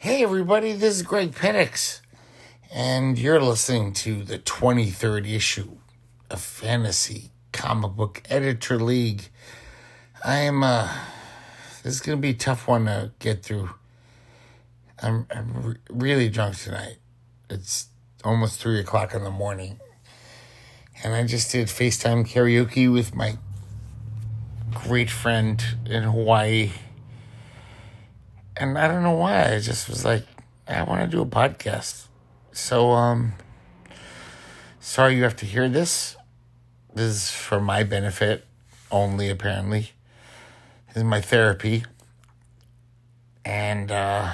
[0.00, 2.02] Hey, everybody, this is Greg Penix,
[2.72, 5.78] and you're listening to the 23rd issue
[6.30, 9.28] of Fantasy Comic Book Editor League.
[10.24, 10.88] I'm, uh,
[11.82, 13.70] this is going to be a tough one to get through.
[15.02, 16.98] I'm, I'm re- really drunk tonight.
[17.50, 17.88] It's
[18.22, 19.80] almost 3 o'clock in the morning,
[21.02, 23.36] and I just did FaceTime karaoke with my
[24.72, 26.70] great friend in Hawaii
[28.58, 29.54] and I don't know why.
[29.54, 30.24] I just was like,
[30.66, 32.06] I want to do a podcast.
[32.52, 33.34] So, um,
[34.80, 36.16] sorry you have to hear this.
[36.94, 38.46] This is for my benefit
[38.90, 39.92] only, apparently.
[40.88, 41.84] This is my therapy.
[43.44, 44.32] And, uh,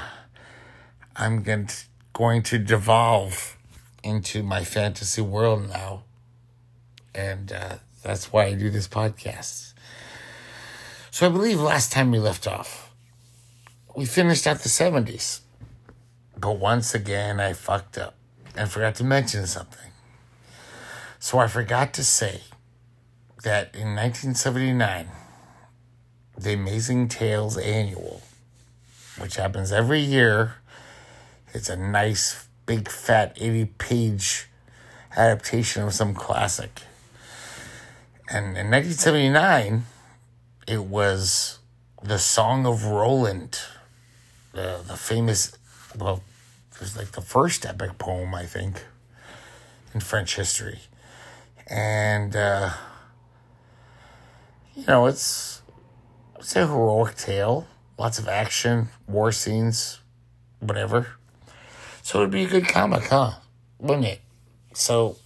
[1.17, 1.77] I'm going to,
[2.13, 3.57] going to devolve
[4.03, 6.05] into my fantasy world now.
[7.15, 9.73] And, uh, that's why I do this podcast.
[11.11, 12.84] So I believe last time we left off,
[13.97, 15.41] we finished at the 70s.
[16.37, 18.15] But once again, I fucked up
[18.57, 19.91] and forgot to mention something.
[21.21, 22.41] So I forgot to say
[23.45, 25.09] that in 1979,
[26.37, 28.21] the Amazing Tales Annual,
[29.19, 30.57] which happens every year,
[31.53, 34.49] it's a nice, big, fat 80 page
[35.17, 36.83] adaptation of some classic.
[38.29, 39.85] And in 1979,
[40.67, 41.61] it was
[42.03, 43.61] The Song of Roland
[44.55, 45.57] the the famous
[45.99, 46.23] well
[46.73, 48.85] it was like the first epic poem I think
[49.95, 50.81] in French history,
[51.69, 52.71] and uh,
[54.75, 55.63] you know it's
[56.39, 57.67] it's a heroic tale,
[57.99, 60.01] lots of action, war scenes,
[60.61, 61.07] whatever.
[62.03, 63.35] So it'd be a good comic, huh?
[63.79, 64.21] Wouldn't it?
[64.75, 65.17] So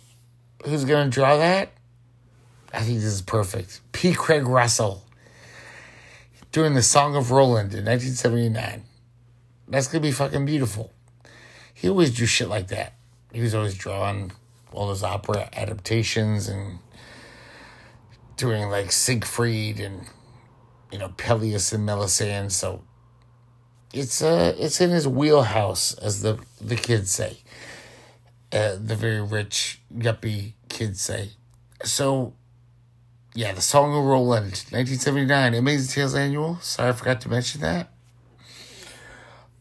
[0.65, 1.70] who's gonna draw that?
[2.73, 3.81] I think this is perfect.
[3.92, 4.13] P.
[4.13, 5.03] Craig Russell
[6.53, 8.85] doing the Song of Roland in 1979.
[9.69, 10.92] That's gonna be fucking beautiful.
[11.74, 12.94] He always drew shit like that.
[13.33, 14.33] He was always drawing
[14.72, 16.79] all those opera adaptations and
[18.36, 20.07] doing like Siegfried and
[20.90, 22.51] you know Pelleas and Melisande.
[22.51, 22.83] So
[23.92, 27.39] it's uh it's in his wheelhouse, as the the kids say.
[28.51, 31.30] Uh, the very rich yuppie kids say.
[31.84, 32.33] So
[33.34, 36.58] yeah, the Song of Roland, 1979, Amazing Tales Annual.
[36.62, 37.92] Sorry, I forgot to mention that.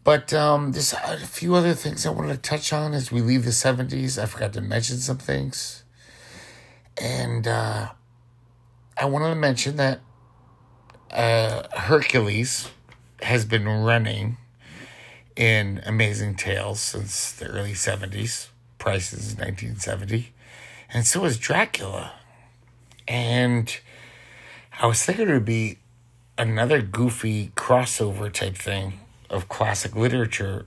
[0.08, 3.44] But um, there's a few other things I want to touch on as we leave
[3.44, 4.18] the 70s.
[4.18, 5.84] I forgot to mention some things.
[6.98, 7.90] And uh,
[8.98, 10.00] I wanted to mention that
[11.12, 12.70] uh, Hercules
[13.22, 14.38] has been running
[15.36, 18.48] in Amazing Tales since the early 70s.
[18.78, 20.32] Prices 1970.
[20.88, 22.14] And so is Dracula.
[23.10, 23.78] And
[24.80, 25.80] I was thinking it would be
[26.38, 30.66] another goofy crossover type thing of classic literature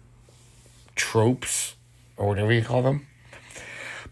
[0.95, 1.77] tropes
[2.17, 3.07] or whatever you call them.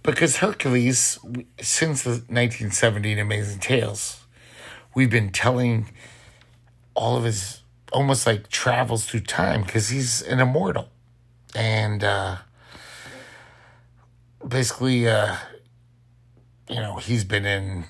[0.02, 1.18] Because Hercules,
[1.60, 4.24] since the 1970 Amazing Tales,
[4.94, 5.90] we've been telling
[6.94, 10.88] all of his almost like travels through time because he's an immortal.
[11.54, 12.36] And uh,
[14.46, 15.36] basically, uh,
[16.68, 17.84] you know, he's been in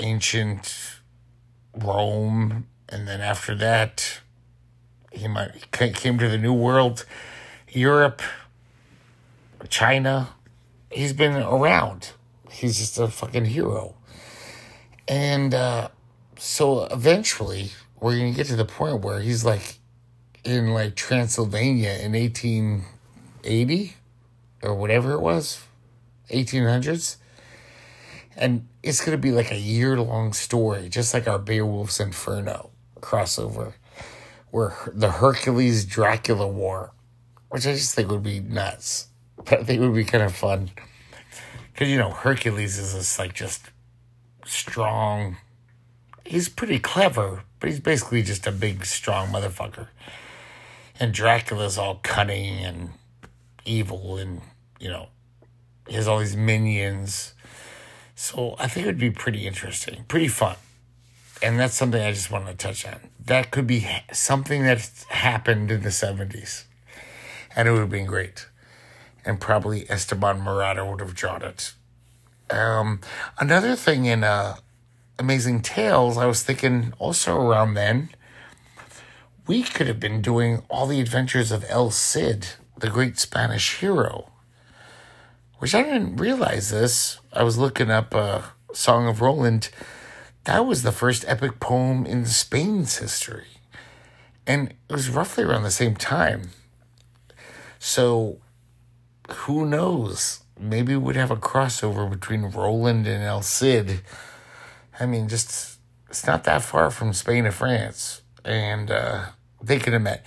[0.00, 1.00] ancient
[1.76, 4.20] Rome, and then after that,
[5.12, 7.04] he might came to the New World,
[7.70, 8.22] Europe,
[9.68, 10.30] China.
[10.90, 12.12] He's been around.
[12.50, 13.94] He's just a fucking hero.
[15.08, 15.88] And uh,
[16.38, 19.78] so eventually, we're gonna get to the point where he's like
[20.44, 23.94] in like Transylvania in 1880
[24.62, 25.64] or whatever it was,
[26.30, 27.16] 1800s.
[28.36, 32.70] And it's going to be like a year long story, just like our Beowulf's Inferno
[33.00, 33.74] crossover
[34.52, 36.92] were the Hercules Dracula War,
[37.48, 39.08] which I just think would be nuts.
[39.36, 40.70] But I think would be kind of fun.
[41.72, 43.70] Because, you know, Hercules is this, like, just
[44.44, 45.38] strong.
[46.24, 49.88] He's pretty clever, but he's basically just a big, strong motherfucker.
[51.00, 52.90] And Dracula's all cunning and
[53.64, 54.42] evil and,
[54.78, 55.08] you know,
[55.88, 57.34] he has all these minions.
[58.14, 60.56] So I think it would be pretty interesting, pretty fun
[61.42, 63.00] and that's something I just want to touch on.
[63.26, 66.64] That could be something that happened in the 70s,
[67.54, 68.48] and it would have been great.
[69.24, 71.72] And probably Esteban Maroto would have drawn it.
[72.50, 73.00] Um,
[73.38, 74.56] another thing in uh,
[75.18, 78.10] Amazing Tales, I was thinking also around then,
[79.46, 84.30] we could have been doing all the adventures of El Cid, the great Spanish hero.
[85.58, 87.20] Which I didn't realize this.
[87.32, 88.42] I was looking up uh,
[88.72, 89.70] Song of Roland
[90.44, 93.46] that was the first epic poem in Spain's history.
[94.46, 96.50] And it was roughly around the same time.
[97.78, 98.38] So
[99.30, 100.40] who knows?
[100.58, 104.02] Maybe we'd have a crossover between Roland and El Cid.
[104.98, 105.78] I mean, just
[106.08, 108.22] it's not that far from Spain to France.
[108.44, 109.26] And uh,
[109.62, 110.26] they could have met.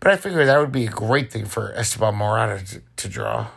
[0.00, 3.48] But I figured that would be a great thing for Esteban Maroto to, to draw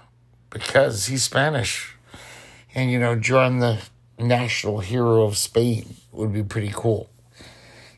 [0.50, 1.96] because he's Spanish.
[2.74, 3.82] And, you know, drawing the
[4.20, 7.10] national hero of Spain would be pretty cool.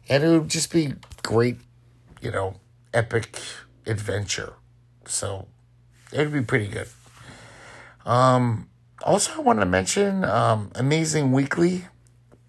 [0.08, 1.58] And it would just be great,
[2.22, 2.56] you know,
[2.94, 3.40] epic
[3.86, 4.54] adventure.
[5.06, 5.48] So
[6.12, 6.88] it would be pretty good.
[8.06, 8.70] Um,
[9.04, 11.86] also, I want to mention um, Amazing Weekly.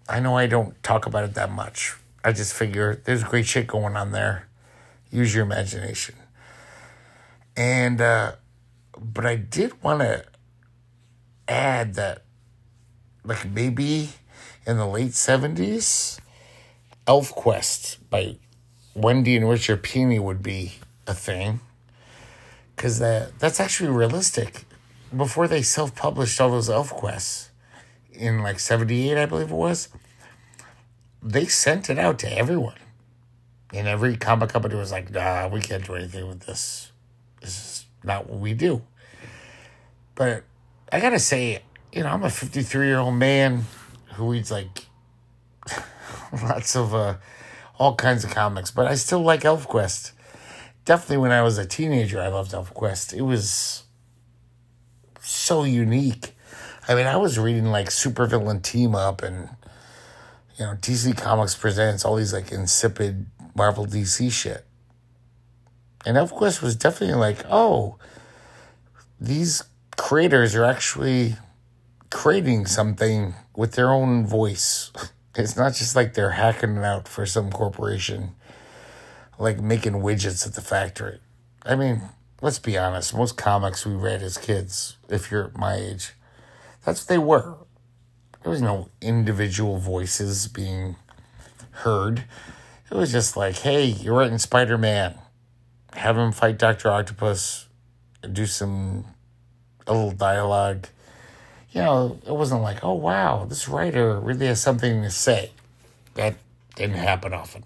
[0.09, 1.95] I know I don't talk about it that much.
[2.23, 4.47] I just figure there's great shit going on there.
[5.11, 6.15] Use your imagination.
[7.55, 8.33] And, uh,
[8.97, 10.25] but I did want to
[11.47, 12.23] add that,
[13.23, 14.09] like, maybe
[14.65, 16.19] in the late 70s,
[17.07, 18.37] ElfQuest by
[18.93, 20.73] Wendy and Richard Pini would be
[21.07, 21.59] a thing.
[22.75, 24.65] Because that, that's actually realistic.
[25.15, 27.49] Before they self published all those ElfQuests
[28.13, 29.89] in like 78, I believe it was,
[31.21, 32.77] they sent it out to everyone.
[33.73, 36.91] And every comic company was like, nah, we can't do anything with this.
[37.41, 38.81] This is not what we do.
[40.15, 40.43] But
[40.91, 41.61] I gotta say,
[41.93, 43.65] you know, I'm a 53 year old man
[44.13, 44.85] who reads like
[46.43, 47.15] lots of uh,
[47.77, 50.11] all kinds of comics, but I still like ElfQuest.
[50.85, 53.13] Definitely when I was a teenager, I loved ElfQuest.
[53.13, 53.83] It was
[55.19, 56.35] so unique.
[56.87, 59.49] I mean, I was reading like Supervillain Team Up and,
[60.57, 64.65] you know, DC Comics Presents, all these like insipid Marvel DC shit.
[66.05, 67.97] And ElfQuest was definitely like, oh,
[69.19, 69.63] these
[69.97, 71.35] creators are actually
[72.11, 74.91] creating something with their own voice.
[75.33, 78.35] It's not just like they're hacking it out for some corporation,
[79.39, 81.19] like making widgets at the factory.
[81.65, 82.01] I mean,
[82.41, 86.15] let's be honest, most comics we read as kids, if you're my age,
[86.83, 87.55] that's what they were.
[88.43, 90.97] There was no individual voices being
[91.71, 92.25] heard.
[92.91, 95.17] It was just like, hey, you're writing Spider Man.
[95.93, 96.89] Have him fight Dr.
[96.89, 97.69] Octopus,
[98.33, 99.05] do some
[99.87, 100.87] a little dialogue
[101.71, 105.51] you know, it wasn't like, oh, wow, this writer really has something to say.
[106.15, 106.35] That
[106.75, 107.63] didn't happen often.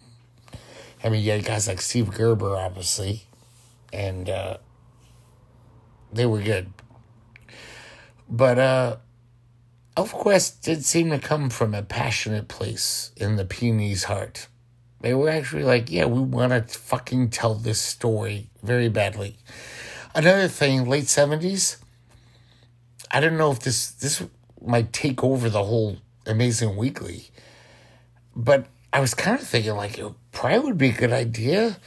[1.04, 3.24] I mean, you had guys like Steve Gerber, obviously,
[3.92, 4.57] and uh,
[6.13, 6.72] they were good.
[8.30, 8.98] But uh,
[9.98, 14.48] ElfQuest did seem to come from a passionate place in the Pini's heart.
[15.01, 19.38] They were actually like, yeah, we want to fucking tell this story very badly.
[20.16, 21.78] Another thing, late 70s,
[23.12, 24.24] I don't know if this this
[24.62, 27.30] might take over the whole Amazing Weekly,
[28.36, 31.78] but I was kind of thinking like it probably would be a good idea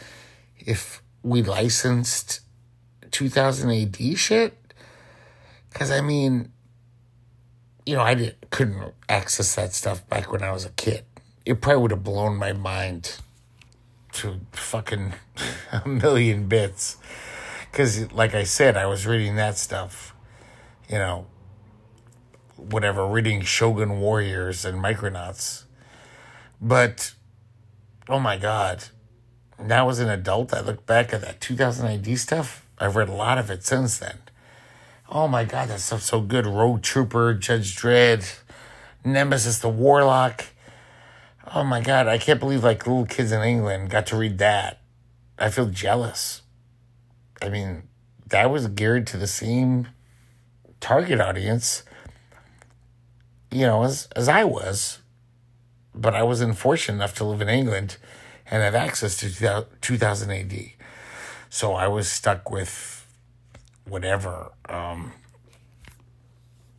[0.59, 2.41] if we licensed
[3.11, 4.55] 2000 AD shit.
[5.71, 6.53] Because I mean,
[7.85, 11.05] you know, I didn't, couldn't access that stuff back when I was a kid.
[11.45, 13.17] It probably would have blown my mind
[14.13, 15.15] to fucking
[15.73, 16.97] a million bits.
[17.71, 20.15] Because, like I said, I was reading that stuff
[20.89, 21.27] you know,
[22.57, 25.65] whatever, reading Shogun Warriors and Micronauts.
[26.61, 27.15] But,
[28.09, 28.85] oh my God,
[29.63, 32.67] now as an adult, I look back at that 2000 AD stuff.
[32.79, 34.19] I've read a lot of it since then.
[35.09, 36.47] Oh my God, that stuff's so good.
[36.47, 38.41] Rogue Trooper, Judge Dredd,
[39.05, 40.47] Nemesis the Warlock.
[41.55, 44.81] Oh my God, I can't believe like little kids in England got to read that.
[45.39, 46.43] I feel jealous.
[47.41, 47.85] I mean,
[48.27, 49.89] that was geared to the same
[50.81, 51.83] target audience,
[53.51, 54.99] you know, as, as I was.
[55.95, 57.97] But I wasn't fortunate enough to live in England
[58.51, 60.53] and have access to 2000 AD.
[61.51, 63.07] So I was stuck with
[63.87, 65.13] whatever, um,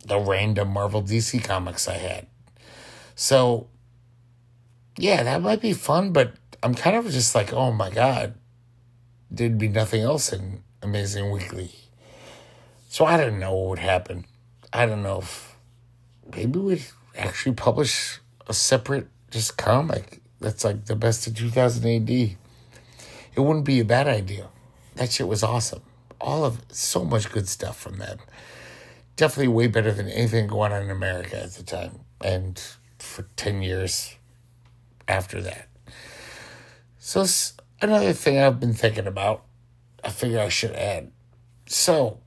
[0.06, 2.26] the random Marvel DC comics I had.
[3.14, 3.68] So,
[4.96, 8.34] yeah, that might be fun, but I'm kind of just like, oh my God,
[9.30, 11.72] there'd be nothing else in Amazing Weekly.
[12.92, 14.26] So I don't know what would happen.
[14.72, 15.54] I don't know if
[16.34, 16.84] maybe we'd
[17.16, 18.18] actually publish
[18.48, 22.10] a separate just comic that's like the best of 2000 AD.
[22.10, 22.36] It
[23.36, 24.48] wouldn't be a bad idea.
[24.96, 25.82] That shit was awesome.
[26.20, 28.18] All of so much good stuff from them.
[29.14, 32.60] Definitely way better than anything going on in America at the time and
[32.98, 34.16] for 10 years
[35.06, 35.68] after that.
[36.98, 37.24] So
[37.80, 39.44] another thing I've been thinking about,
[40.02, 41.12] I figure I should add.
[41.66, 42.18] So,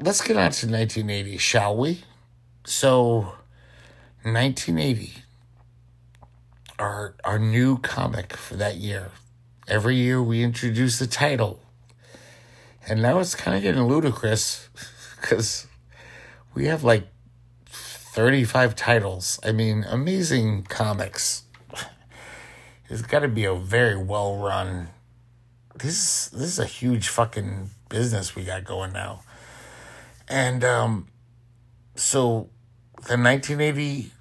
[0.00, 2.04] let's get on to 1980, shall we?
[2.64, 3.34] So,
[4.22, 5.12] 1980,
[6.78, 9.10] our our new comic for that year
[9.68, 11.60] every year we introduce the title.
[12.88, 14.68] And now it's kind of getting ludicrous
[15.20, 15.66] because
[16.54, 17.06] we have like
[17.66, 19.40] 35 titles.
[19.44, 21.42] I mean, amazing comics.
[22.88, 24.90] It's got to be a very well run.
[25.74, 29.22] This this is a huge fucking business we got going now.
[30.28, 31.08] And um
[31.94, 32.50] so
[33.06, 34.12] the 1980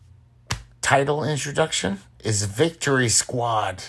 [0.81, 3.83] title introduction is Victory Squad.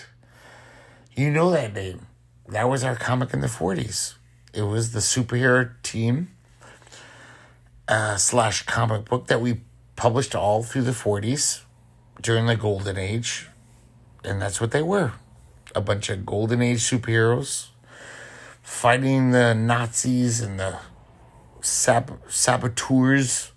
[1.15, 2.07] You know that name.
[2.47, 4.15] That was our comic in the 40s.
[4.53, 6.29] It was the superhero team
[7.87, 9.61] uh, slash comic book that we
[9.95, 11.61] published all through the 40s
[12.21, 13.47] during the Golden Age.
[14.23, 15.13] And that's what they were
[15.75, 17.67] a bunch of Golden Age superheroes
[18.63, 20.77] fighting the Nazis and the
[21.67, 23.51] sab- saboteurs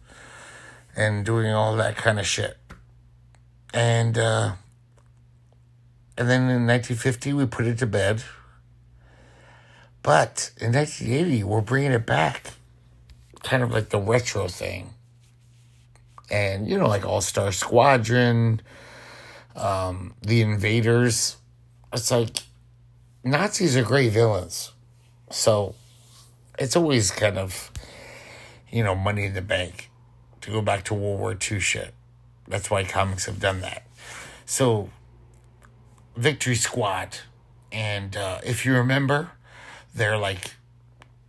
[0.96, 2.56] and doing all that kind of shit.
[3.72, 4.52] And uh,
[6.18, 8.22] and then in 1950 we put it to bed.
[10.02, 12.54] But in 1980 we're bringing it back,
[13.42, 14.90] kind of like the retro thing.
[16.30, 18.60] And you know, like All Star Squadron,
[19.56, 21.36] um, the Invaders.
[21.92, 22.42] It's like
[23.24, 24.72] Nazis are great villains,
[25.30, 25.74] so
[26.58, 27.72] it's always kind of
[28.70, 29.90] you know money in the bank
[30.40, 31.94] to go back to World War II shit.
[32.48, 33.86] That's why comics have done that.
[34.46, 34.90] So,
[36.16, 37.18] Victory Squad,
[37.70, 39.32] and uh, if you remember,
[39.94, 40.54] they're like,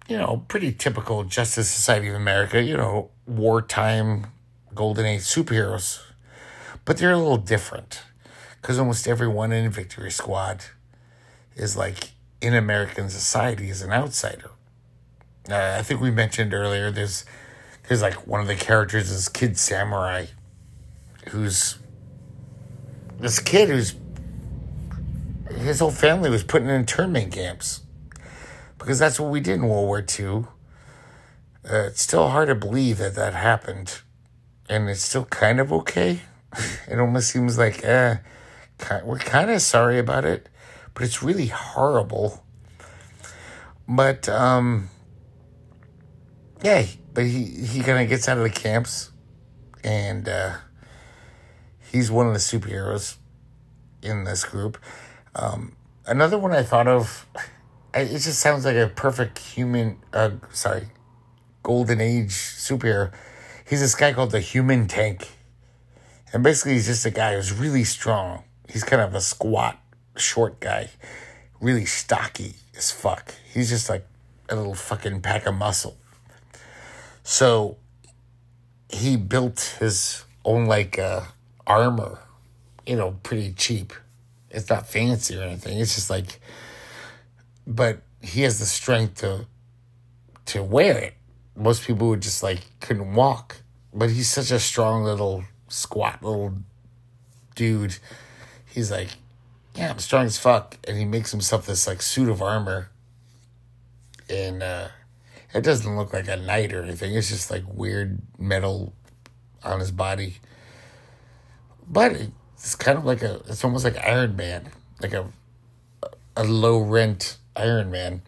[0.08, 4.28] you know, pretty typical Justice Society of America, you know, wartime
[4.74, 6.02] Golden Age superheroes.
[6.86, 8.02] But they're a little different
[8.62, 10.66] because almost everyone in Victory Squad
[11.56, 14.51] is like in American society is an outsider.
[15.52, 17.26] Uh, I think we mentioned earlier there's
[17.88, 20.28] there's like one of the characters is Kid Samurai,
[21.30, 21.78] who's
[23.20, 23.96] this kid who's
[25.58, 27.82] his whole family was put in internment camps
[28.78, 30.46] because that's what we did in World War II.
[31.64, 34.02] Uh, it's still hard to believe that that happened,
[34.68, 36.22] and it's still kind of okay.
[36.88, 38.18] it almost seems like eh,
[39.04, 40.50] we're kind of sorry about it,
[40.96, 42.44] but it's really horrible.
[43.88, 44.90] But um,
[46.64, 49.12] yeah, but he he kind of gets out of the camps,
[49.84, 50.56] and uh,
[51.92, 53.18] he's one of the superheroes
[54.02, 54.78] in this group.
[55.36, 55.76] Um,
[56.06, 57.26] another one I thought of,
[57.94, 59.98] it just sounds like a perfect human.
[60.14, 60.88] Uh, sorry,
[61.64, 63.12] golden age superhero.
[63.68, 65.30] He's this guy called the Human Tank,
[66.34, 68.44] and basically he's just a guy who's really strong.
[68.68, 69.80] He's kind of a squat,
[70.16, 70.90] short guy,
[71.60, 73.34] really stocky as fuck.
[73.54, 74.06] He's just like
[74.50, 75.98] a little fucking pack of muscle.
[77.24, 77.78] So
[78.90, 81.22] he built his own like uh,
[81.66, 82.20] armor,
[82.86, 83.94] you know, pretty cheap.
[84.50, 85.80] It's not fancy or anything.
[85.80, 86.40] It's just like,
[87.66, 89.46] but he has the strength to
[90.48, 91.14] to wear it.
[91.56, 93.58] Most people would just like couldn't walk,
[93.94, 96.54] but he's such a strong little squat little
[97.56, 97.98] dude.
[98.66, 99.10] He's like,
[99.76, 102.90] yeah, I'm strong as fuck, and he makes himself this like suit of armor,
[104.30, 104.88] and uh,
[105.54, 107.14] it doesn't look like a knight or anything.
[107.14, 108.94] It's just like weird metal
[109.64, 110.36] on his body.
[111.88, 112.16] But
[112.56, 114.70] it's kind of like a, it's almost like Iron Man,
[115.02, 115.28] like a,
[116.38, 118.22] a low rent Iron Man.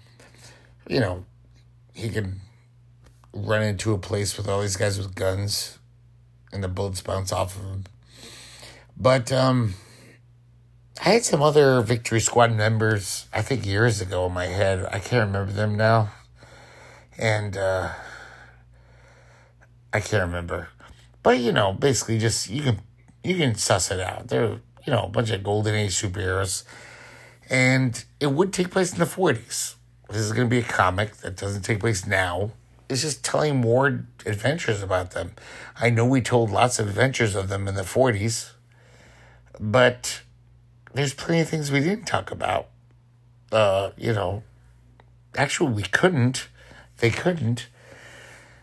[0.87, 1.25] You know,
[1.93, 2.41] he can
[3.33, 5.79] run into a place with all these guys with guns
[6.51, 7.83] and the bullets bounce off of him.
[8.97, 9.75] But, um,
[11.03, 14.85] I had some other Victory Squad members, I think years ago in my head.
[14.91, 16.11] I can't remember them now
[17.17, 17.89] and uh,
[19.91, 20.69] I can't remember,
[21.21, 22.81] but you know, basically, just you can
[23.23, 24.27] you can suss it out.
[24.27, 26.63] They're you know a bunch of golden age superheroes,
[27.49, 29.75] and it would take place in the forties.
[30.09, 32.51] This is going to be a comic that doesn't take place now.
[32.89, 35.31] It's just telling more adventures about them.
[35.75, 38.51] I know we told lots of adventures of them in the forties,
[39.59, 40.21] but
[40.93, 42.67] there's plenty of things we didn't talk about.
[43.51, 44.43] Uh, you know,
[45.35, 46.47] actually, we couldn't
[47.03, 47.67] they couldn't.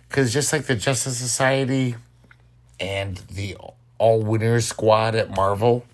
[0.08, 1.96] Because just like the Justice Society
[2.80, 3.54] and the
[3.98, 5.84] All Winners Squad at Marvel,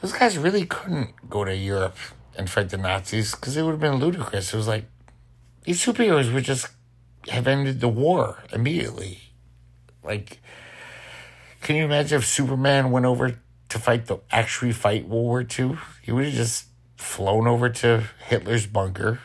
[0.00, 1.96] those guys really couldn't go to Europe
[2.36, 4.52] and fight the Nazis because it would have been ludicrous.
[4.52, 4.86] It was like
[5.62, 6.70] these superheroes would just
[7.28, 9.20] have ended the war immediately.
[10.02, 10.40] Like,
[11.62, 15.78] can you imagine if Superman went over to fight the actually fight World War II?
[16.02, 16.64] He would have just
[16.96, 19.20] flown over to Hitler's bunker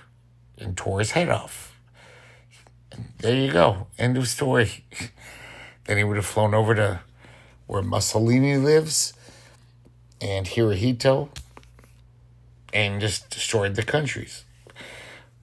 [0.60, 1.75] and tore his head off
[3.20, 3.88] there you go.
[3.98, 4.86] End of story.
[5.86, 7.02] then he would have flown over to
[7.68, 9.14] where Mussolini lives
[10.22, 11.30] and Hirohito.
[12.74, 14.44] and just destroyed the countries.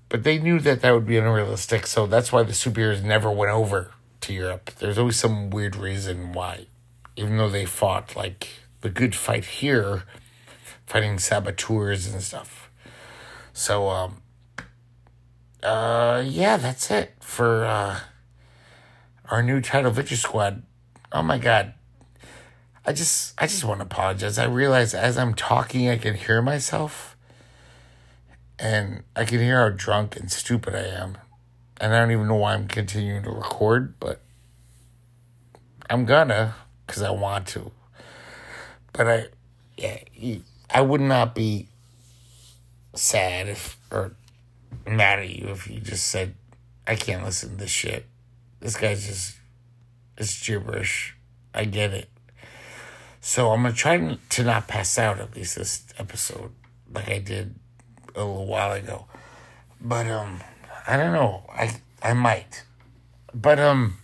[0.08, 3.50] But they knew that that would be unrealistic, so that's why the superheroes never went
[3.52, 3.90] over
[4.20, 4.70] to Europe.
[4.78, 6.66] There's always some weird reason why,
[7.16, 8.48] even though they fought like
[8.82, 10.02] the good fight here,
[10.86, 12.70] fighting saboteurs and stuff.
[13.54, 14.21] So, um,
[15.62, 18.00] uh, yeah, that's it for uh,
[19.30, 20.62] our new title, Victory Squad.
[21.12, 21.74] Oh my god,
[22.84, 24.38] I just, I just want to apologize.
[24.38, 27.16] I realize as I'm talking, I can hear myself,
[28.58, 31.18] and I can hear how drunk and stupid I am,
[31.80, 34.20] and I don't even know why I'm continuing to record, but
[35.88, 36.54] I'm gonna
[36.86, 37.70] because I want to.
[38.92, 39.26] But I,
[39.76, 40.36] yeah,
[40.70, 41.68] I would not be
[42.94, 44.14] sad if or
[44.86, 46.34] mad at you if you just said,
[46.86, 48.06] I can't listen to this shit.
[48.60, 49.36] This guy's just,
[50.16, 51.16] it's gibberish.
[51.54, 52.08] I get it.
[53.20, 56.50] So I'm gonna try to not pass out at least this episode,
[56.92, 57.54] like I did
[58.16, 59.06] a little while ago.
[59.80, 60.40] But um,
[60.88, 61.44] I don't know.
[61.48, 62.64] I I might.
[63.32, 63.98] But um,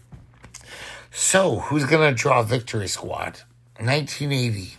[1.11, 3.41] so who's gonna draw Victory Squad?
[3.81, 4.77] 1980.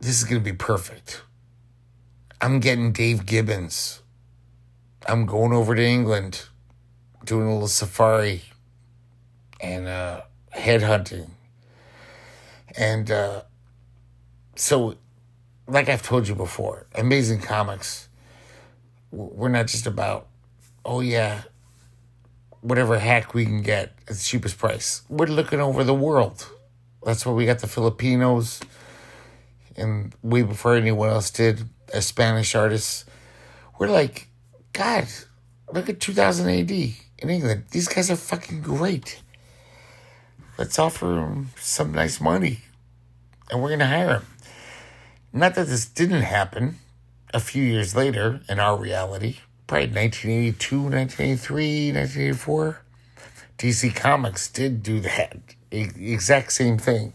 [0.00, 1.22] This is gonna be perfect.
[2.40, 3.99] I'm getting Dave Gibbons.
[5.06, 6.44] I'm going over to England,
[7.24, 8.42] doing a little safari
[9.60, 11.30] and uh, head hunting.
[12.76, 13.42] And uh,
[14.56, 14.96] so,
[15.66, 18.08] like I've told you before, Amazing Comics,
[19.10, 20.28] we're not just about,
[20.84, 21.42] oh yeah,
[22.60, 25.02] whatever hack we can get at the cheapest price.
[25.08, 26.46] We're looking over the world.
[27.04, 28.60] That's where we got the Filipinos,
[29.76, 33.06] and way before anyone else did, as Spanish artists.
[33.78, 34.28] We're like,
[34.72, 35.06] God,
[35.72, 37.64] look at 2000 AD in England.
[37.70, 39.20] These guys are fucking great.
[40.58, 42.60] Let's offer them some nice money,
[43.50, 44.26] and we're gonna hire them.
[45.32, 46.78] Not that this didn't happen
[47.32, 52.80] a few years later in our reality, probably 1982, 1983, 1984.
[53.58, 55.36] DC Comics did do that
[55.70, 57.12] exact same thing.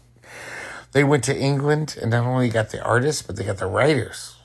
[0.92, 4.36] They went to England and not only got the artists, but they got the writers.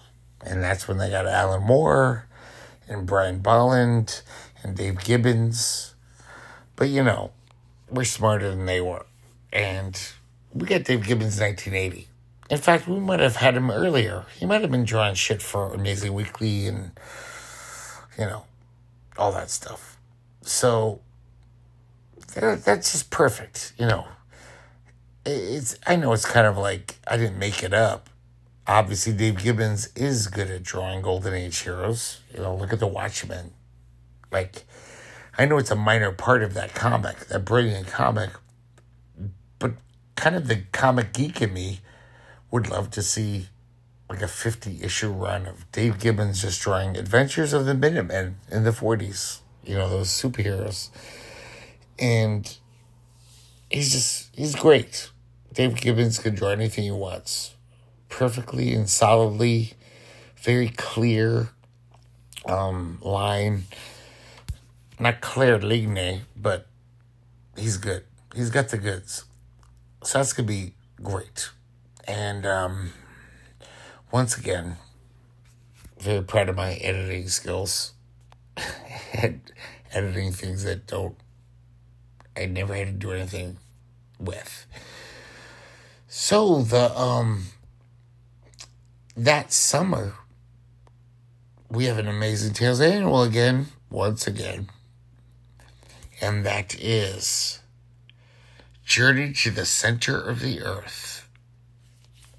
[0.46, 2.28] And that's when they got Alan Moore
[2.92, 4.22] and Brian Bolland
[4.64, 5.96] and Dave Gibbons.
[6.76, 7.32] But you know,
[7.90, 9.06] we're smarter than they were.
[9.54, 10.00] And
[10.54, 12.08] we got Dave Gibbons in 1980.
[12.50, 14.26] In fact, we might have had him earlier.
[14.38, 16.92] He might have been drawing shit for Amazing Weekly and,
[18.18, 18.44] you know,
[19.18, 19.98] all that stuff.
[20.42, 21.00] So,
[22.34, 24.06] that's just perfect, you know.
[25.26, 28.10] It's I know it's kind of like I didn't make it up.
[28.68, 32.22] Obviously, Dave Gibbons is good at drawing Golden Age heroes.
[32.34, 33.52] You know, look at the Watchmen.
[34.32, 34.64] Like,
[35.38, 38.30] I know it's a minor part of that comic, that brilliant comic,
[39.60, 39.74] but
[40.16, 41.80] kind of the comic geek in me
[42.52, 43.48] would love to see
[44.10, 48.64] like a 50 issue run of Dave Gibbons just drawing Adventures of the Minutemen in
[48.64, 49.40] the 40s.
[49.64, 50.90] You know, those superheroes
[52.02, 52.58] and
[53.70, 55.10] he's just he's great.
[55.54, 57.56] Dave Gibbons can draw anything he wants,
[58.12, 59.74] perfectly and solidly,
[60.36, 61.50] very clear
[62.46, 63.64] um, line.
[65.00, 66.68] Not clear ligne, but
[67.58, 68.04] he's good.
[68.36, 69.26] He's got the goods.
[70.04, 71.50] So that's gonna be great.
[72.08, 72.92] And um,
[74.12, 74.78] once again,
[76.00, 77.94] very proud of my editing skills.
[79.14, 79.42] and
[79.94, 81.16] editing things that don't
[82.36, 83.58] I never had to do anything
[84.20, 84.66] with.
[86.08, 87.46] So the um
[89.16, 90.16] that summer
[91.70, 94.70] we have an amazing Tales annual again, once again.
[96.20, 97.62] And that is
[98.86, 101.30] Journey to the Center of the Earth,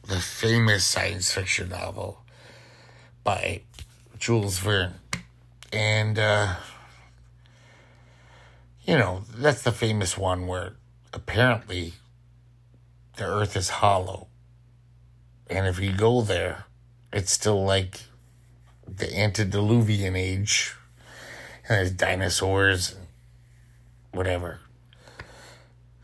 [0.06, 2.22] the famous science fiction novel
[3.24, 3.62] by
[4.18, 4.94] Jules Verne.
[5.72, 6.56] And uh
[8.85, 10.74] you know, that's the famous one where
[11.12, 11.94] apparently
[13.16, 14.26] the earth is hollow.
[15.52, 16.64] And if you go there,
[17.12, 18.00] it's still like
[18.88, 20.74] the antediluvian age.
[21.68, 23.06] And there's dinosaurs and
[24.12, 24.60] whatever.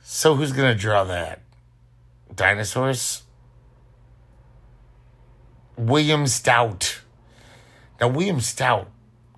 [0.03, 1.41] So who's going to draw that?
[2.35, 3.23] Dinosaurs?
[5.77, 7.01] William Stout.
[8.01, 8.91] Now, William Stout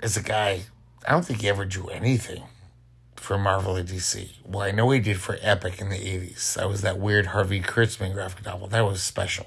[0.03, 0.63] is a guy,
[1.07, 2.43] I don't think he ever drew anything
[3.17, 4.31] for Marvel or DC.
[4.45, 6.55] Well, I know he did for Epic in the 80s.
[6.55, 8.67] That was that weird Harvey Kurtzman graphic novel.
[8.69, 9.47] That was special.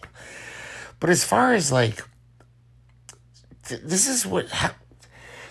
[1.04, 2.02] But as far as like,
[3.66, 4.76] th- this is what, ha-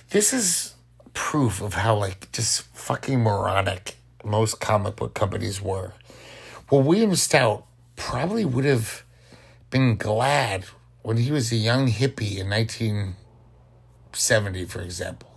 [0.08, 0.72] this is
[1.12, 5.92] proof of how like just fucking moronic most comic book companies were.
[6.70, 9.04] Well, William Stout probably would have
[9.68, 10.64] been glad
[11.02, 15.28] when he was a young hippie in 1970, for example,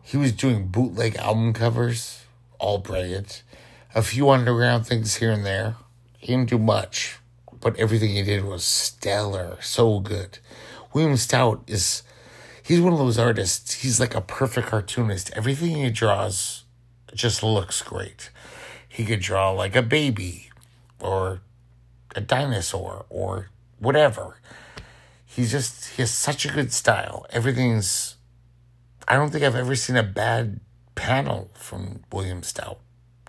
[0.00, 2.24] he was doing bootleg album covers,
[2.58, 3.42] all brilliant.
[3.94, 5.76] A few underground things here and there.
[6.16, 7.18] He didn't do much,
[7.62, 10.38] but everything he did was stellar, so good.
[10.92, 12.02] William Stout is,
[12.62, 15.30] he's one of those artists, he's like a perfect cartoonist.
[15.34, 16.64] Everything he draws
[17.14, 18.30] just looks great.
[18.86, 20.50] He could draw like a baby
[21.00, 21.40] or
[22.14, 23.48] a dinosaur or
[23.78, 24.36] whatever.
[25.24, 27.24] He's just, he has such a good style.
[27.30, 28.16] Everything's,
[29.08, 30.60] I don't think I've ever seen a bad
[30.94, 32.80] panel from William Stout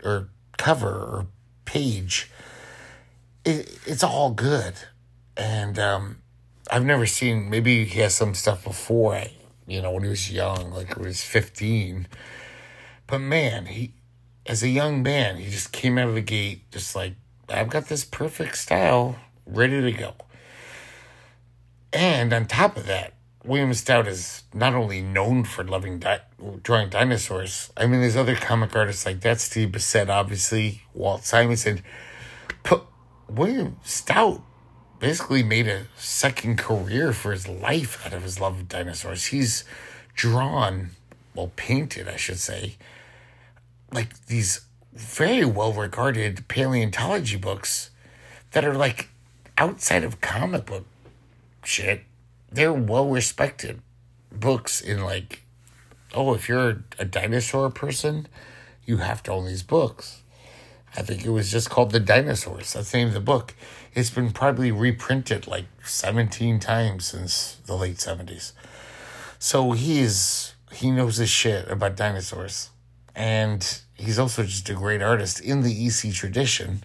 [0.03, 1.27] or cover or
[1.65, 2.29] page.
[3.45, 4.73] It, it's all good.
[5.35, 6.17] And um,
[6.69, 9.33] I've never seen, maybe he has some stuff before I,
[9.67, 12.07] you know, when he was young, like when he was 15.
[13.07, 13.93] But man, he,
[14.45, 17.15] as a young man, he just came out of the gate just like,
[17.49, 20.13] I've got this perfect style ready to go.
[21.91, 23.13] And on top of that,
[23.45, 26.21] William Stout is not only known for loving di-
[26.63, 27.71] drawing dinosaurs.
[27.75, 29.41] I mean, there's other comic artists like that.
[29.41, 31.83] Steve Bissette, obviously, Walt Simonson.
[32.63, 32.85] But
[33.29, 34.41] William Stout
[34.99, 39.27] basically made a second career for his life out of his love of dinosaurs.
[39.27, 39.63] He's
[40.15, 40.91] drawn,
[41.35, 42.75] well, painted, I should say,
[43.91, 44.61] like these
[44.93, 47.89] very well regarded paleontology books
[48.51, 49.09] that are like
[49.57, 50.85] outside of comic book
[51.63, 52.03] shit.
[52.51, 53.81] They're well respected
[54.31, 55.43] books in like,
[56.13, 58.27] oh, if you're a dinosaur person,
[58.85, 60.22] you have to own these books.
[60.95, 62.73] I think it was just called The Dinosaurs.
[62.73, 63.55] That's the name of the book.
[63.95, 68.51] It's been probably reprinted like 17 times since the late 70s.
[69.39, 72.69] So he's he knows his shit about dinosaurs.
[73.15, 76.83] And he's also just a great artist in the EC tradition,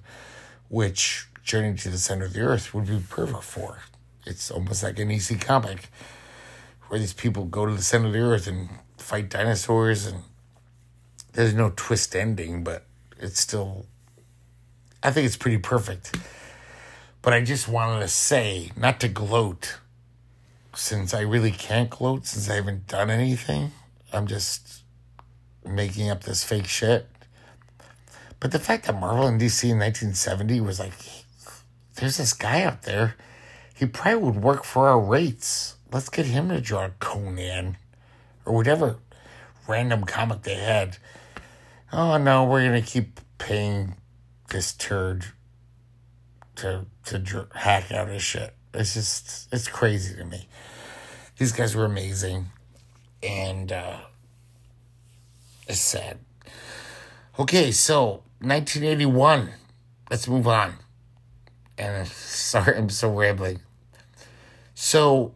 [0.68, 3.78] which Journey to the Center of the Earth would be perfect for.
[4.26, 5.88] It's almost like an EC comic
[6.88, 10.22] where these people go to the center of the earth and fight dinosaurs and
[11.32, 12.84] there's no twist ending, but
[13.18, 13.86] it's still
[15.02, 16.16] I think it's pretty perfect.
[17.22, 19.78] But I just wanted to say, not to gloat,
[20.74, 23.72] since I really can't gloat since I haven't done anything.
[24.12, 24.82] I'm just
[25.64, 27.08] making up this fake shit.
[28.40, 30.92] But the fact that Marvel and DC in 1970 was like,
[31.96, 33.16] there's this guy out there,
[33.74, 35.76] he probably would work for our rates.
[35.92, 37.76] Let's get him to draw Conan
[38.44, 38.98] or whatever
[39.66, 40.96] random comic they had.
[41.92, 43.96] Oh no, we're gonna keep paying
[44.48, 45.26] this turd
[46.56, 48.54] to to hack out his shit.
[48.74, 50.48] It's just it's crazy to me.
[51.38, 52.46] These guys were amazing,
[53.22, 53.98] and uh,
[55.66, 56.18] it's sad.
[57.38, 59.50] Okay, so 1981.
[60.10, 60.74] Let's move on.
[61.76, 63.60] And sorry, I'm so rambling.
[64.74, 65.34] So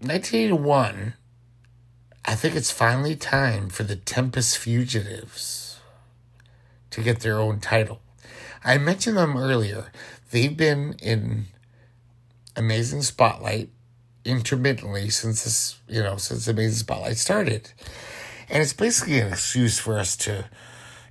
[0.00, 1.14] 1981.
[2.24, 5.67] I think it's finally time for the Tempest Fugitives
[6.90, 8.00] to get their own title.
[8.64, 9.92] I mentioned them earlier.
[10.30, 11.46] They've been in
[12.56, 13.70] Amazing Spotlight
[14.24, 17.72] intermittently since this, you know, since Amazing Spotlight started.
[18.50, 20.46] And it's basically an excuse for us to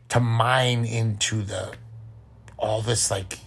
[0.10, 1.74] to mine into the
[2.58, 3.40] all this like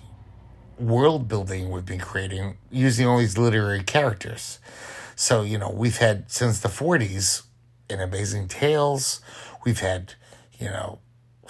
[0.79, 4.59] world building we've been creating using all these literary characters.
[5.15, 7.43] So, you know, we've had since the 40s
[7.91, 9.21] in Amazing Tales,
[9.65, 10.15] we've had,
[10.59, 11.01] you know,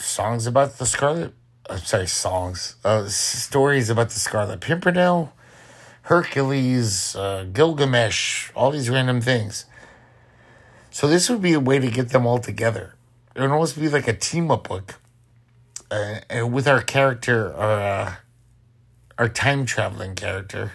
[0.00, 1.34] songs about the Scarlet,
[1.68, 5.32] I'm sorry, songs, uh, stories about the Scarlet Pimpernel,
[6.02, 9.66] Hercules, uh, Gilgamesh, all these random things.
[10.90, 12.94] So this would be a way to get them all together.
[13.34, 14.96] It would almost be like a team up book,
[15.90, 18.14] uh, and with our character, our uh,
[19.18, 20.72] our time traveling character,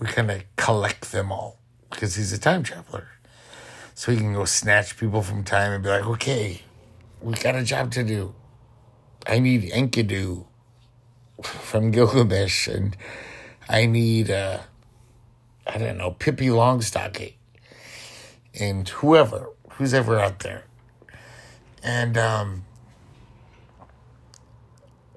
[0.00, 1.58] we kind of collect them all
[1.90, 3.08] because he's a time traveler.
[3.94, 6.62] So he can go snatch people from time and be like, okay,
[7.20, 8.34] we got a job to do.
[9.26, 10.46] I need Enkidu
[11.42, 12.96] from Gilgamesh, and
[13.68, 14.58] I need, uh,
[15.66, 17.34] I don't know, Pippi Longstocking,
[18.58, 20.64] and whoever, who's ever out there.
[21.82, 22.64] And um,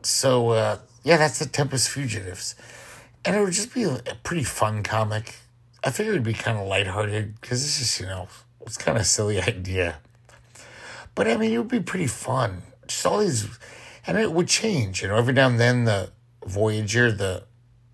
[0.01, 2.55] so, uh, yeah, that's the Tempest Fugitives.
[3.23, 5.35] And it would just be a pretty fun comic.
[5.83, 8.27] I figured it'd be kind of lighthearted because it's just, you know,
[8.61, 9.97] it's kind of silly idea.
[11.15, 12.63] But I mean, it would be pretty fun.
[12.87, 13.47] Just all these,
[14.07, 15.01] and it would change.
[15.01, 16.11] You know, every now and then the
[16.45, 17.43] Voyager, the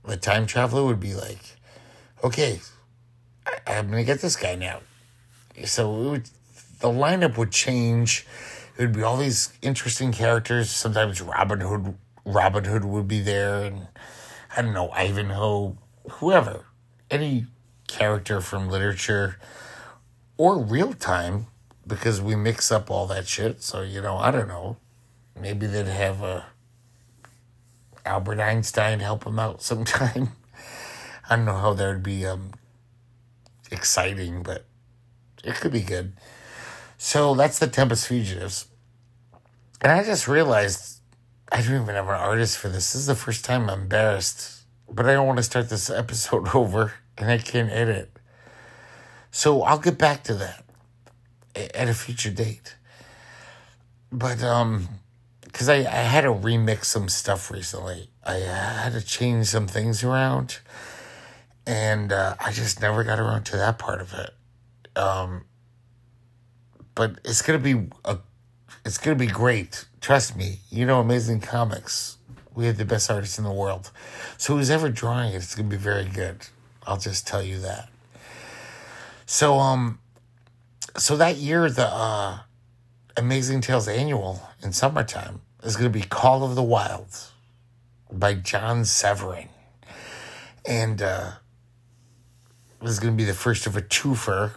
[0.03, 1.39] the time traveler, would be like,
[2.23, 2.59] "Okay,
[3.45, 4.81] I, I'm gonna get this guy now."
[5.65, 6.29] So it would,
[6.79, 8.25] the lineup would change.
[8.77, 10.69] It would be all these interesting characters.
[10.69, 11.95] Sometimes Robin Hood,
[12.25, 13.87] Robin Hood would be there, and
[14.55, 15.77] I don't know, Ivanhoe,
[16.09, 16.65] whoever,
[17.09, 17.45] any
[17.87, 19.37] character from literature
[20.37, 21.47] or real time,
[21.85, 23.61] because we mix up all that shit.
[23.61, 24.77] So, you know, I don't know.
[25.39, 26.45] Maybe they'd have a
[28.05, 30.33] Albert Einstein help him out sometime.
[31.29, 32.51] I don't know how that would be um,
[33.71, 34.65] exciting, but
[35.43, 36.13] it could be good.
[36.97, 38.67] So that's the Tempest Fugitives.
[39.81, 40.99] And I just realized
[41.51, 42.93] I don't even have an artist for this.
[42.93, 46.53] This is the first time I'm embarrassed, but I don't want to start this episode
[46.55, 48.11] over and I can't edit.
[49.31, 50.63] So I'll get back to that
[51.55, 52.75] at a future date.
[54.11, 54.89] But, um,
[55.51, 58.09] because I, I had to remix some stuff recently.
[58.23, 60.59] I had to change some things around
[61.65, 64.31] and uh, I just never got around to that part of it.
[64.95, 65.45] Um,
[66.95, 68.17] but it's gonna be a,
[68.85, 69.85] it's gonna be great.
[70.01, 70.59] Trust me.
[70.69, 72.17] You know, amazing comics.
[72.53, 73.91] We have the best artists in the world.
[74.37, 76.47] So who's ever drawing it, it's gonna be very good.
[76.85, 77.89] I'll just tell you that.
[79.25, 79.99] So um,
[80.97, 82.39] so that year the uh,
[83.15, 87.17] Amazing Tales annual in summertime is gonna be Call of the Wild
[88.11, 89.49] by John Severin,
[90.65, 91.31] and uh,
[92.81, 94.53] this is gonna be the first of a twofer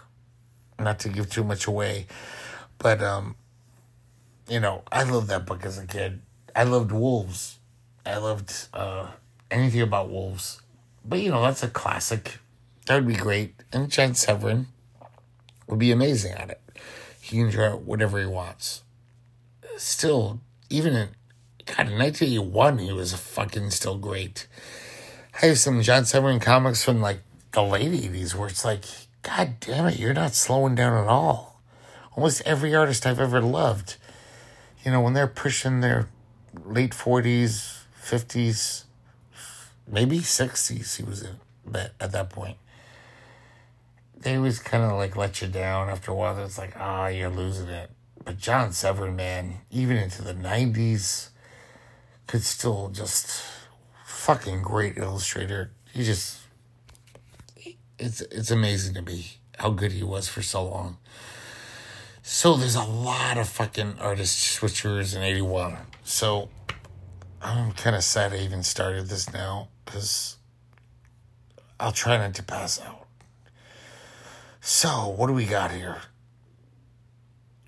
[0.78, 2.06] not to give too much away,
[2.78, 3.36] but um,
[4.48, 6.20] you know, I loved that book as a kid.
[6.54, 7.58] I loved wolves.
[8.04, 9.08] I loved uh,
[9.50, 10.60] anything about wolves.
[11.04, 12.38] But you know, that's a classic.
[12.86, 13.54] That would be great.
[13.72, 14.66] And John Severin
[15.66, 16.60] would be amazing at it.
[17.20, 18.83] He can draw whatever he wants.
[19.76, 21.08] Still, even in
[21.66, 24.46] God, in 1981, he was fucking still great.
[25.42, 27.20] I have some John Severin comics from like
[27.52, 28.84] the late 80s where it's like
[29.22, 31.60] God damn it, you're not slowing down at all.
[32.14, 33.96] Almost every artist I've ever loved,
[34.84, 36.08] you know, when they're pushing their
[36.64, 38.84] late 40s, 50s,
[39.90, 42.58] maybe 60s, he was in, but at that point.
[44.16, 46.38] They always kind of like let you down after a while.
[46.44, 47.90] It's like, ah, oh, you're losing it.
[48.24, 51.28] But John Severin, man, even into the 90s,
[52.26, 53.44] could still just
[54.06, 55.72] fucking great illustrator.
[55.92, 56.40] He just
[57.98, 60.98] it's it's amazing to me how good he was for so long.
[62.22, 65.76] So there's a lot of fucking artist switchers in 81.
[66.02, 66.48] So
[67.42, 70.38] I'm kind of sad I even started this now because
[71.78, 73.06] I'll try not to pass out.
[74.62, 75.98] So, what do we got here?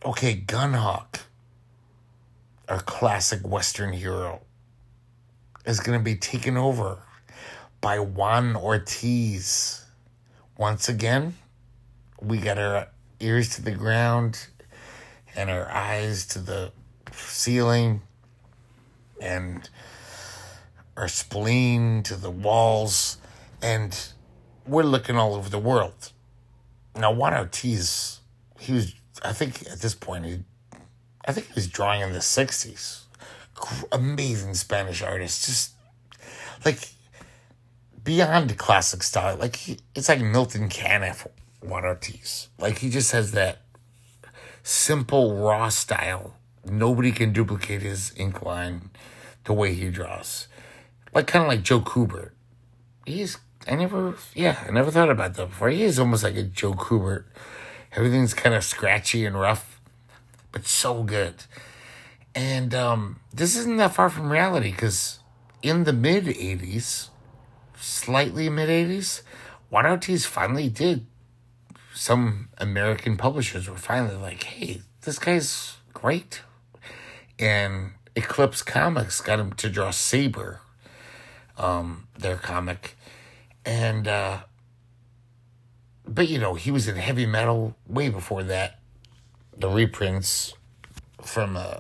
[0.07, 1.23] Okay, Gunhawk,
[2.69, 4.43] our classic Western hero,
[5.65, 7.03] is going to be taken over
[7.81, 9.85] by Juan Ortiz
[10.57, 11.35] once again,
[12.23, 12.87] we got our
[13.19, 14.47] ears to the ground
[15.35, 16.71] and our eyes to the
[17.11, 18.01] ceiling
[19.21, 19.69] and
[20.97, 23.19] our spleen to the walls
[23.61, 24.13] and
[24.69, 26.13] we're looking all over the world.
[26.95, 28.21] Now Juan Ortiz,
[28.61, 30.45] he was I think at this point he
[31.25, 33.05] I think he was drawing in the sixties.
[33.91, 35.47] Amazing Spanish artist.
[35.47, 35.73] Just
[36.65, 36.91] like
[38.03, 39.37] beyond classic style.
[39.37, 41.27] Like he, it's like Milton Caniff
[41.63, 42.49] Juan Ortiz.
[42.59, 43.63] Like he just has that
[44.63, 46.35] simple raw style.
[46.65, 48.91] Nobody can duplicate his ink line
[49.45, 50.49] the way he draws.
[51.15, 52.31] Like kind of like Joe Kubert.
[53.05, 55.71] He's I never yeah, I never thought about that before.
[55.71, 57.25] He is almost like a Joe Kubert.
[57.97, 59.81] Everything's kind of scratchy and rough,
[60.53, 61.35] but so good.
[62.35, 65.21] And um, this isn't that far from reality because
[65.63, 67.09] in the mid 80s,
[67.81, 69.23] slightly mid 80s,
[69.71, 71.07] Juan Ortiz finally did.
[71.95, 76.43] Some American publishers were finally like, hey, this guy's great.
[77.39, 80.61] And Eclipse Comics got him to draw Saber,
[81.57, 82.99] um, their comic.
[83.65, 84.41] And, uh,
[86.07, 88.79] but you know, he was in heavy metal way before that.
[89.57, 90.55] The reprints
[91.23, 91.79] from uh,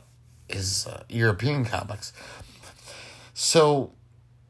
[0.48, 2.12] his uh, European comics.
[3.34, 3.92] So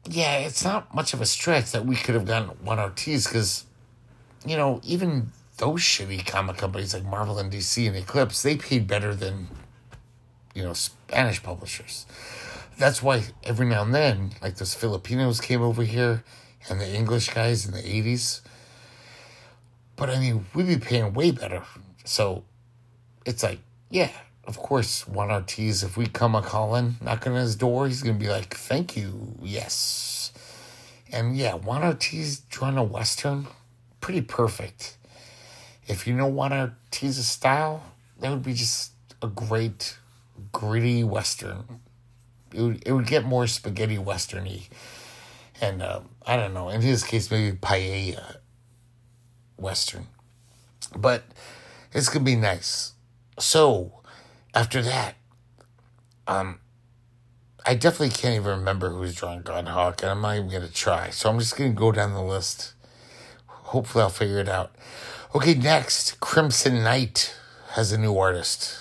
[0.09, 3.65] yeah, it's not much of a stretch that we could have gotten Juan Ortiz because,
[4.45, 8.87] you know, even those shitty comic companies like Marvel and DC and Eclipse, they paid
[8.87, 9.47] better than,
[10.53, 12.05] you know, Spanish publishers.
[12.77, 16.23] That's why every now and then, like those Filipinos came over here
[16.69, 18.41] and the English guys in the 80s.
[19.97, 21.63] But I mean, we'd be paying way better.
[22.05, 22.43] So
[23.25, 24.11] it's like, yeah,
[24.45, 28.17] of course, Juan Ortiz, if we come a calling, knocking on his door, he's going
[28.17, 30.31] to be like, thank you, yes.
[31.11, 33.47] And yeah, Juan Ortiz drawing a Western,
[33.99, 34.97] pretty perfect.
[35.87, 37.83] If you know Juan Ortiz's style,
[38.19, 39.97] that would be just a great,
[40.51, 41.81] gritty Western.
[42.53, 44.67] It would, it would get more spaghetti Westerny.
[45.59, 48.37] And uh, I don't know, in his case, maybe paella
[49.57, 50.07] Western.
[50.95, 51.23] But
[51.93, 52.93] it's going to be nice.
[53.39, 54.01] So,
[54.53, 55.15] after that,
[56.27, 56.59] um,
[57.65, 61.09] I definitely can't even remember who's drawing Godhawk, and I'm not even going to try.
[61.09, 62.73] So I'm just going to go down the list.
[63.47, 64.73] Hopefully, I'll figure it out.
[65.35, 67.35] Okay, next, Crimson Knight
[67.71, 68.77] has a new artist,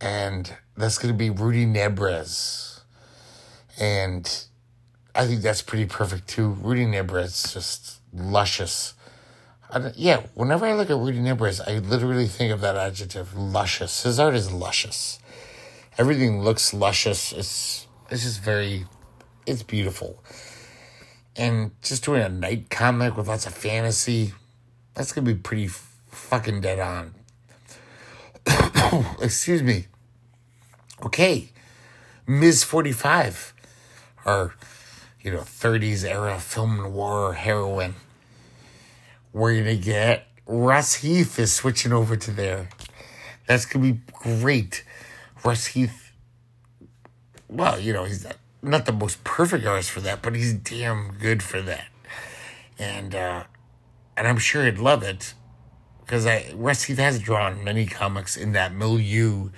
[0.00, 2.80] and that's going to be Rudy Nebres.
[3.80, 4.44] And
[5.14, 6.50] I think that's pretty perfect too.
[6.50, 8.94] Rudy Nebres, just luscious.
[9.96, 14.02] Yeah, whenever I look at Rudy Nebres, I literally think of that adjective, luscious.
[14.02, 15.18] His art is luscious
[15.98, 17.32] everything looks luscious.
[17.32, 18.86] It's it's just very,
[19.46, 20.22] it's beautiful.
[21.36, 24.32] And just doing a night comic with lots of fantasy,
[24.94, 27.14] that's gonna be pretty fucking dead on.
[29.22, 29.86] Excuse me.
[31.04, 31.50] Okay,
[32.26, 32.64] Ms.
[32.64, 33.54] Forty Five,
[34.24, 34.54] our
[35.22, 37.94] you know '30s era film noir heroine.
[39.32, 42.68] We're gonna get Russ Heath is switching over to there.
[43.46, 44.84] That's gonna be great.
[45.44, 46.12] Russ Heath,
[47.48, 51.14] well, you know, he's not, not the most perfect artist for that, but he's damn
[51.18, 51.86] good for that.
[52.78, 53.44] And uh,
[54.16, 55.34] and I'm sure he'd love it
[56.00, 59.50] because I Russ Heath has drawn many comics in that milieu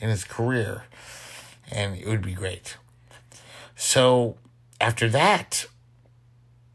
[0.00, 0.84] in his career,
[1.70, 2.76] and it would be great.
[3.76, 4.38] So
[4.80, 5.66] after that,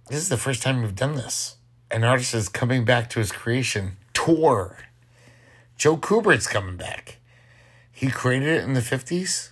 [0.09, 1.52] this is the first time we've done this.
[1.93, 3.97] An artist is coming back to his creation.
[4.13, 4.79] Tor.
[5.77, 7.19] Joe Kubert's coming back.
[7.91, 9.51] He created it in the 50s.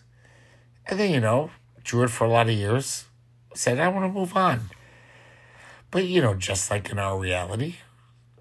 [0.88, 1.52] And then, you know,
[1.84, 3.06] drew it for a lot of years.
[3.54, 4.72] Said, I want to move on.
[5.92, 7.76] But, you know, just like in our reality,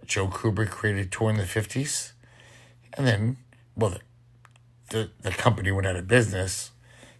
[0.06, 2.12] Joe Kubert created Tor in the 50s.
[2.94, 3.36] And then,
[3.76, 4.00] well, the,
[4.88, 6.70] the, the company went out of business.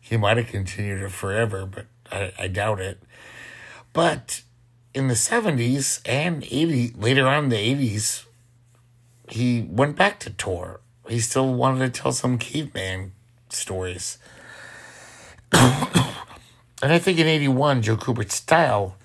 [0.00, 3.02] He might have continued it forever, but I, I doubt it.
[3.92, 4.40] But
[4.94, 8.24] in the 70s and 80, later on in the 80s,
[9.28, 13.12] he went back to Tor he still wanted to tell some caveman
[13.48, 14.18] stories.
[15.52, 15.72] and
[16.82, 18.96] I think in 81, Joe Kubert's style,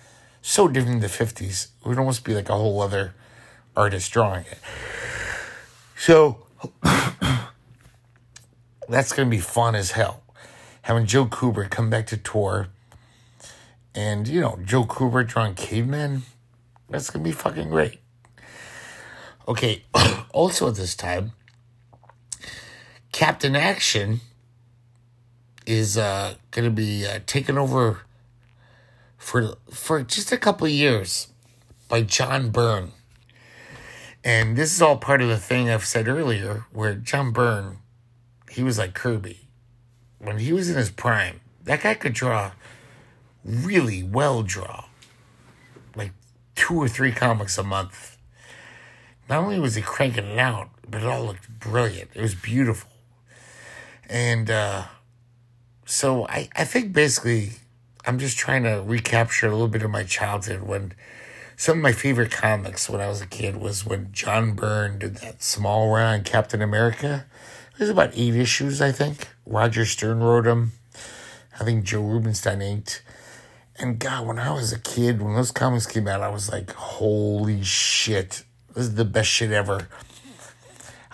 [0.42, 3.16] so different in the 50s, it would almost be like a whole other
[3.76, 4.60] artist drawing it.
[5.98, 6.46] So
[8.88, 10.22] that's going to be fun as hell.
[10.84, 12.68] Having Joe Kubert come back to Tor
[13.96, 16.24] and, you know, Joe Kubert drawing cavemen,
[16.90, 18.00] that's to be fucking great.
[19.48, 19.84] Okay,
[20.32, 21.32] also at this time,
[23.12, 24.20] Captain Action
[25.66, 28.02] is uh, to be uh, taken over
[29.18, 31.30] for for just a couple years
[31.88, 32.92] by John Byrne.
[34.24, 37.78] And this is all part of the thing I've said earlier, where John Byrne,
[38.50, 39.48] he was like Kirby.
[40.18, 42.52] When he was in his prime, that guy could draw
[43.46, 44.86] really well draw.
[45.96, 46.12] Like
[46.56, 48.18] two or three comics a month.
[49.30, 52.12] Not only was he cranking it out, but it all looked brilliant.
[52.14, 52.90] It was beautiful.
[54.10, 54.84] And uh,
[55.86, 57.52] so I, I think basically
[58.06, 60.94] I'm just trying to recapture a little bit of my childhood when
[61.58, 65.18] some of my favorite comics when I was a kid was when John Byrne did
[65.18, 67.26] that small run Captain America.
[67.74, 69.28] It was about eight issues, I think.
[69.46, 70.74] Roger Stern wrote them.
[71.60, 73.02] I think Joe Rubinstein inked.
[73.78, 76.72] And God, when I was a kid, when those comics came out, I was like,
[76.72, 78.44] holy shit.
[78.74, 79.88] This is the best shit ever.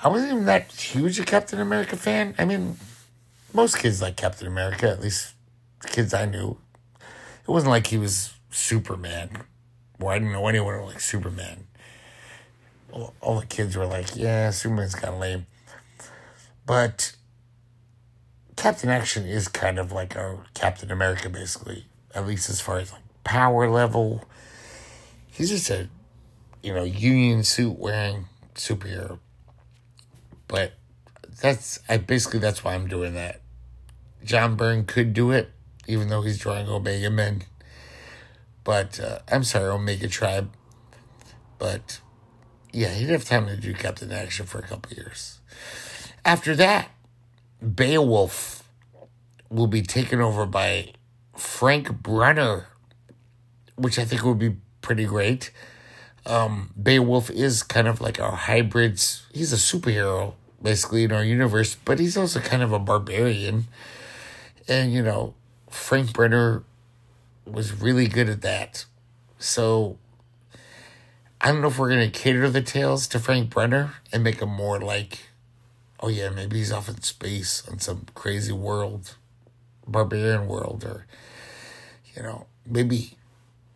[0.04, 2.36] I wasn't even that huge a Captain America fan.
[2.38, 2.78] I mean,
[3.54, 5.34] most kids like Captain America, at least
[5.82, 6.58] the kids I knew.
[7.00, 9.30] It wasn't like he was Superman.
[10.00, 11.68] Well, I didn't know anyone like Superman.
[12.92, 15.46] All, all the kids were like, yeah, Superman's kind of lame.
[16.66, 17.16] But
[18.56, 22.92] Captain Action is kind of like a Captain America, basically, at least as far as
[22.92, 24.26] like power level.
[25.28, 25.90] He's just a,
[26.62, 29.20] you know, union suit wearing superhero.
[30.48, 30.74] But
[31.42, 33.42] that's I basically that's why I'm doing that.
[34.24, 35.52] John Byrne could do it,
[35.88, 37.44] even though he's drawing Omega Men.
[38.64, 40.52] But uh, I'm sorry, Omega Tribe.
[41.58, 42.00] But
[42.72, 45.40] yeah, he'd have time to do Captain Action for a couple years.
[46.24, 46.90] After that,
[47.62, 48.68] Beowulf
[49.50, 50.94] will be taken over by
[51.42, 52.68] Frank Brunner,
[53.76, 55.52] which I think would be pretty great.
[56.24, 59.02] Um, Beowulf is kind of like a hybrid.
[59.34, 63.66] He's a superhero basically in our universe, but he's also kind of a barbarian.
[64.68, 65.34] And, you know,
[65.68, 66.64] Frank Brunner
[67.46, 68.86] was really good at that.
[69.40, 69.98] So
[71.42, 74.42] I don't know if we're going to cater the tales to Frank Brunner and make
[74.42, 75.32] him more like,
[76.00, 79.16] oh, yeah, maybe he's off in space on some crazy world,
[79.88, 81.08] barbarian world, or,
[82.16, 83.18] you know, maybe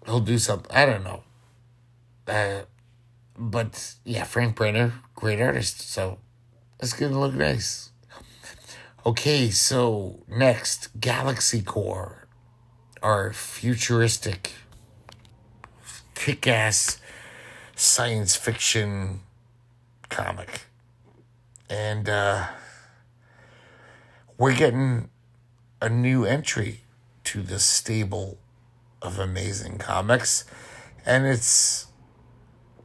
[0.05, 0.71] he'll do something.
[0.75, 1.23] I don't know.
[2.27, 2.61] Uh,
[3.38, 5.81] but yeah, Frank Brunner, great artist.
[5.81, 6.19] So
[6.79, 7.91] it's gonna look nice.
[9.05, 12.27] Okay, so next, Galaxy Core,
[13.03, 14.53] our futuristic,
[16.15, 16.99] kick ass
[17.75, 19.19] science fiction
[20.09, 20.61] comic.
[21.69, 22.47] And uh,
[24.39, 25.09] we're getting
[25.81, 26.84] a new entry
[27.36, 28.38] to the stable
[29.01, 30.45] of amazing comics.
[31.05, 31.88] And it's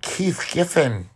[0.02, 1.08] Keith Giffen.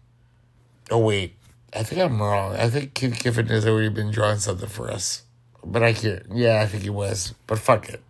[0.89, 1.35] Oh, wait.
[1.75, 2.55] I think I'm wrong.
[2.55, 5.23] I think Keith Giffen has already been drawing something for us.
[5.65, 6.23] But I can't.
[6.33, 7.35] Yeah, I think he was.
[7.49, 8.05] But fuck it.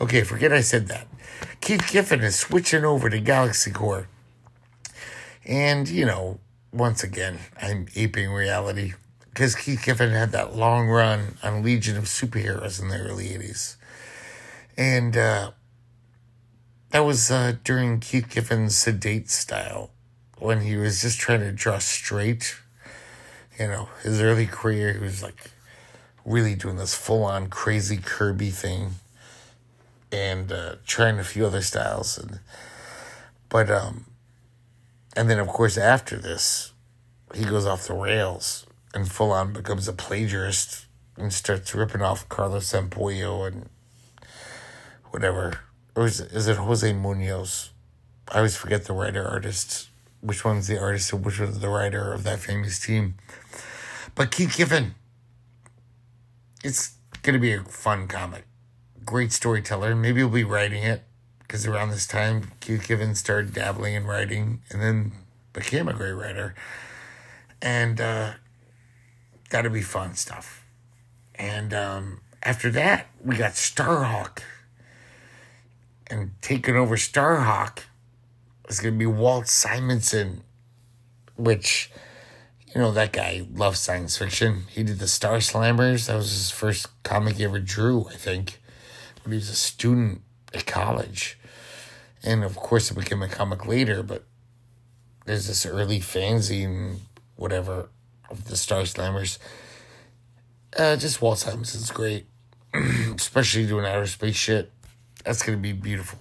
[0.00, 1.06] Okay, forget I said that.
[1.60, 4.08] Keith Giffen is switching over to Galaxy Core.
[5.44, 6.38] And, you know,
[6.72, 8.94] once again, I'm aping reality.
[9.28, 13.76] Because Keith Giffen had that long run on Legion of Superheroes in the early 80s.
[14.76, 15.50] And uh,
[16.90, 19.90] that was uh, during Keith Giffen's sedate style
[20.38, 22.56] when he was just trying to draw straight.
[23.58, 25.50] You know, his early career, he was like
[26.24, 28.92] really doing this full on crazy Kirby thing
[30.10, 32.18] and uh, trying a few other styles.
[32.18, 32.40] And,
[33.48, 34.06] but, um,
[35.14, 36.72] and then of course after this,
[37.34, 42.28] he goes off the rails and full on becomes a plagiarist and starts ripping off
[42.28, 43.68] Carlos Sampayo and
[45.12, 45.60] whatever
[45.94, 47.70] or is it, is it Jose Munoz?
[48.28, 49.88] I always forget the writer artist.
[50.20, 53.14] Which one's the artist and which one's the writer of that famous team?
[54.14, 54.94] But Keith Giffen,
[56.62, 58.46] it's gonna be a fun comic.
[59.04, 59.94] Great storyteller.
[59.94, 61.02] Maybe he'll be writing it
[61.40, 65.12] because around this time Keith Giffen started dabbling in writing and then
[65.52, 66.54] became a great writer.
[67.60, 68.32] And uh,
[69.50, 70.64] that'll be fun stuff.
[71.34, 74.42] And um, after that, we got Starhawk
[76.08, 77.80] and taking over Starhawk
[78.68, 80.42] is going to be Walt Simonson,
[81.36, 81.90] which,
[82.74, 84.64] you know, that guy loves science fiction.
[84.70, 86.06] He did the Star Slammers.
[86.06, 88.60] That was his first comic he ever drew, I think,
[89.22, 90.22] when he was a student
[90.54, 91.38] at college.
[92.22, 94.24] And of course, it became a comic later, but
[95.26, 96.98] there's this early fanzine,
[97.36, 97.88] whatever,
[98.30, 99.38] of the Star Slammers.
[100.76, 102.26] Uh, just Walt Simonson's great,
[102.74, 104.72] especially doing outer space shit
[105.24, 106.18] that's going to be beautiful.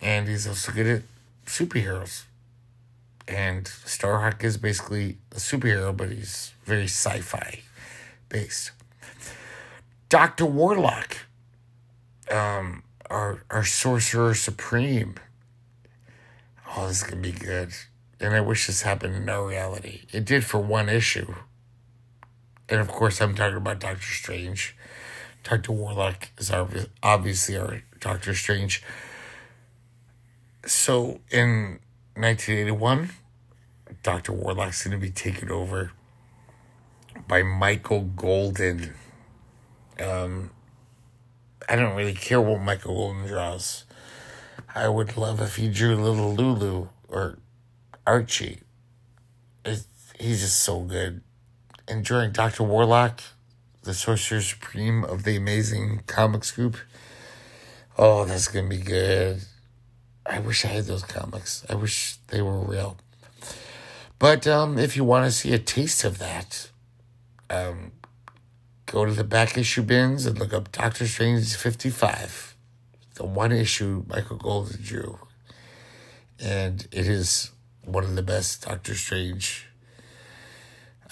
[0.00, 1.02] And he's also good at
[1.46, 2.24] superheroes.
[3.26, 7.60] And Starhawk is basically a superhero, but he's very sci fi
[8.28, 8.72] based.
[10.08, 10.46] Dr.
[10.46, 11.18] Warlock,
[12.30, 15.16] um, our, our Sorcerer Supreme.
[16.74, 17.72] Oh, this is going to be good.
[18.20, 20.02] And I wish this happened in our reality.
[20.12, 21.34] It did for one issue.
[22.68, 24.76] And of course, I'm talking about Doctor Strange.
[25.44, 25.72] Dr.
[25.72, 26.50] Warlock is
[27.02, 28.82] obviously our Doctor Strange.
[30.66, 31.80] So in
[32.14, 33.10] 1981,
[34.02, 34.32] Dr.
[34.32, 35.92] Warlock's going to be taken over
[37.26, 38.94] by Michael Golden.
[40.00, 40.50] Um,
[41.68, 43.84] I don't really care what Michael Golden draws.
[44.74, 47.38] I would love if he drew little Lulu or
[48.06, 48.60] Archie.
[49.64, 49.84] It,
[50.18, 51.22] he's just so good.
[51.86, 52.64] And during Dr.
[52.64, 53.20] Warlock,
[53.82, 56.76] the Sorcerer Supreme of the Amazing Comics Group,
[58.00, 59.42] Oh, that's gonna be good.
[60.24, 61.66] I wish I had those comics.
[61.68, 62.96] I wish they were real.
[64.20, 66.70] But um, if you want to see a taste of that,
[67.50, 67.90] um,
[68.86, 72.54] go to the back issue bins and look up Doctor Strange 55,
[73.16, 75.18] the one issue Michael Golden drew.
[76.38, 77.50] And it is
[77.84, 79.66] one of the best Doctor Strange.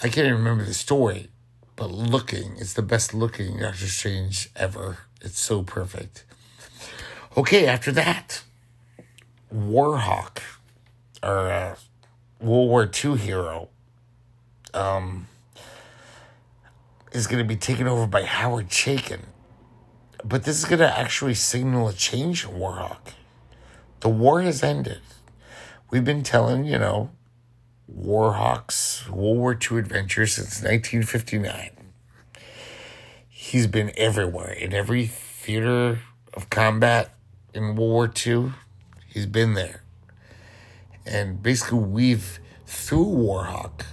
[0.01, 1.27] I can't even remember the story,
[1.75, 4.99] but looking, it's the best looking Doctor Strange ever.
[5.21, 6.23] It's so perfect.
[7.37, 8.41] Okay, after that,
[9.53, 10.39] Warhawk,
[11.21, 11.75] or uh,
[12.41, 13.69] World War II hero,
[14.73, 15.27] um,
[17.11, 19.25] is going to be taken over by Howard Chaykin.
[20.25, 23.13] But this is going to actually signal a change in Warhawk.
[23.99, 25.01] The war has ended.
[25.91, 27.11] We've been telling, you know,
[27.87, 31.69] Warhawk's World War II adventure since 1959.
[33.29, 35.99] He's been everywhere, in every theater
[36.33, 37.11] of combat
[37.53, 38.53] in World War II,
[39.07, 39.83] he's been there.
[41.05, 43.85] And basically, we've, through Warhawk,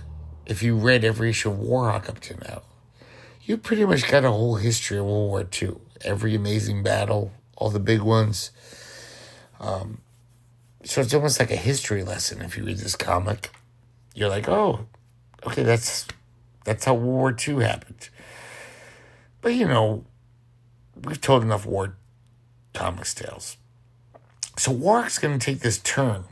[0.47, 2.63] if you read every issue of Warhawk up to now,
[3.43, 5.77] you pretty much got a whole history of World War II.
[6.03, 8.51] Every amazing battle, all the big ones.
[9.61, 10.01] Um,
[10.83, 13.51] so it's almost like a history lesson if you read this comic.
[14.15, 14.87] You're like, oh,
[15.47, 16.07] okay, that's
[16.65, 18.09] that's how World War II happened.
[19.41, 20.05] But you know,
[21.03, 21.97] we've told enough war
[22.75, 23.57] comics tales.
[24.59, 26.25] So Warhawk's going to take this turn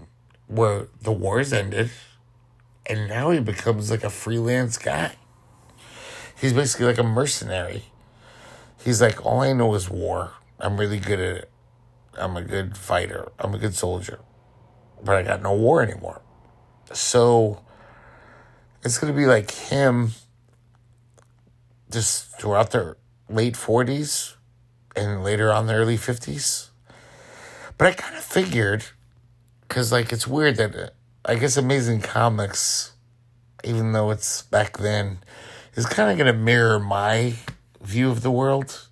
[0.46, 1.90] where the war ended,
[2.86, 5.16] and now he becomes like a freelance guy.
[6.38, 7.84] He's basically like a mercenary.
[8.84, 10.32] He's like, all I know is war.
[10.60, 11.50] I'm really good at it.
[12.18, 13.30] I'm a good fighter.
[13.38, 14.20] I'm a good soldier.
[15.02, 16.20] But I got no war anymore.
[16.92, 17.62] So
[18.84, 20.12] it's going to be like him
[21.90, 22.96] just throughout the
[23.28, 24.34] late 40s
[24.96, 26.68] and later on the early 50s.
[27.78, 28.84] But I kind of figured,
[29.66, 30.88] because like it's weird that uh,
[31.24, 32.92] I guess Amazing Comics,
[33.64, 35.18] even though it's back then,
[35.74, 37.34] is kind of going to mirror my
[37.80, 38.88] view of the world.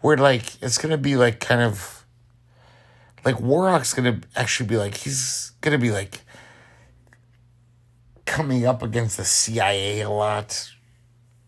[0.00, 2.04] Where like it's going to be like kind of
[3.24, 6.22] like Warhawk's going to actually be like, he's going to be like
[8.24, 10.70] coming up against the CIA a lot,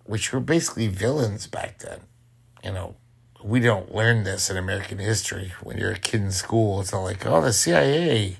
[0.04, 2.00] which were basically villains back then.
[2.62, 2.96] You know,
[3.45, 5.53] we don't learn this in American history.
[5.62, 8.36] When you're a kid in school, it's not like, oh, the CIA.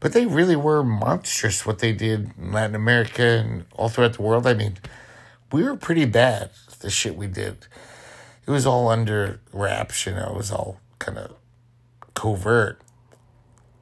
[0.00, 4.22] But they really were monstrous what they did in Latin America and all throughout the
[4.22, 4.46] world.
[4.46, 4.78] I mean,
[5.52, 7.66] we were pretty bad, the shit we did.
[8.46, 11.36] It was all under wraps, you know, it was all kind of
[12.14, 12.80] covert.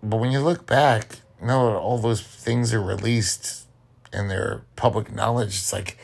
[0.03, 3.67] But when you look back, now that all those things are released
[4.13, 5.97] and they're public knowledge, it's like,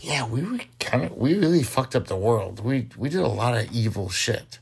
[0.00, 2.60] yeah, we were kind of we really fucked up the world.
[2.60, 4.58] We we did a lot of evil shit.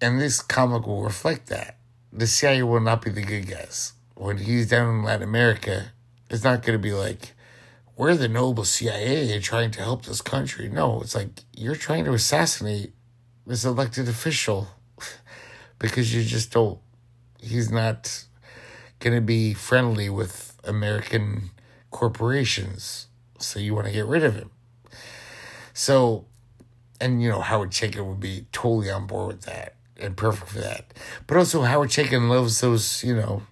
[0.00, 1.78] And this comic will reflect that.
[2.12, 3.92] The CIA will not be the good guys.
[4.14, 5.92] When he's down in Latin America,
[6.28, 7.32] it's not going to be like,
[7.96, 10.68] we're the noble CIA trying to help this country.
[10.68, 12.92] No, it's like, you're trying to assassinate
[13.46, 14.68] this elected official
[15.78, 16.80] because you just don't,
[17.40, 18.24] he's not
[18.98, 21.50] going to be friendly with American
[21.90, 23.06] corporations
[23.44, 24.50] so you want to get rid of him.
[25.72, 26.26] So,
[27.00, 30.60] and you know, Howard Chaykin would be totally on board with that and perfect for
[30.60, 30.92] that.
[31.26, 33.42] But also, Howard Chaykin loves those, you know,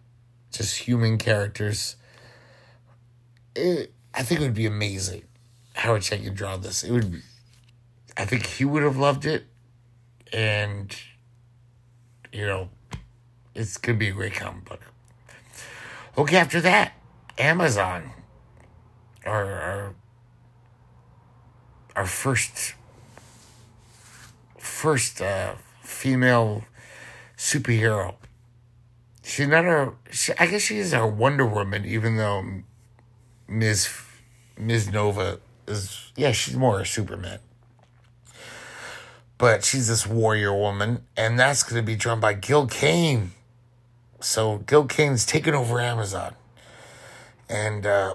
[0.50, 1.96] just human characters.
[3.54, 5.24] It, I think it would be amazing.
[5.74, 6.84] Howard Chaykin draw this.
[6.84, 7.20] It would be,
[8.16, 9.46] I think he would have loved it.
[10.32, 10.94] And,
[12.32, 12.70] you know,
[13.54, 14.80] it's to be a great comic book.
[16.16, 16.92] Okay, after that,
[17.38, 18.12] Amazon
[19.26, 19.94] our our,
[21.96, 22.74] our first
[24.58, 26.64] first uh, female
[27.36, 28.14] superhero.
[29.22, 29.94] She's not our.
[30.10, 32.62] She, I guess she is our Wonder Woman, even though
[33.48, 33.88] Ms.
[34.58, 34.88] Ms.
[34.90, 37.38] Nova is yeah, she's more a Superman.
[39.38, 43.32] But she's this warrior woman, and that's going to be drawn by Gil Kane.
[44.20, 46.34] So Gil Kane's taking over Amazon,
[47.48, 48.14] and uh,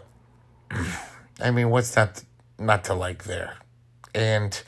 [1.39, 2.23] I mean, what's not
[2.59, 3.57] not to like there?
[4.13, 4.61] And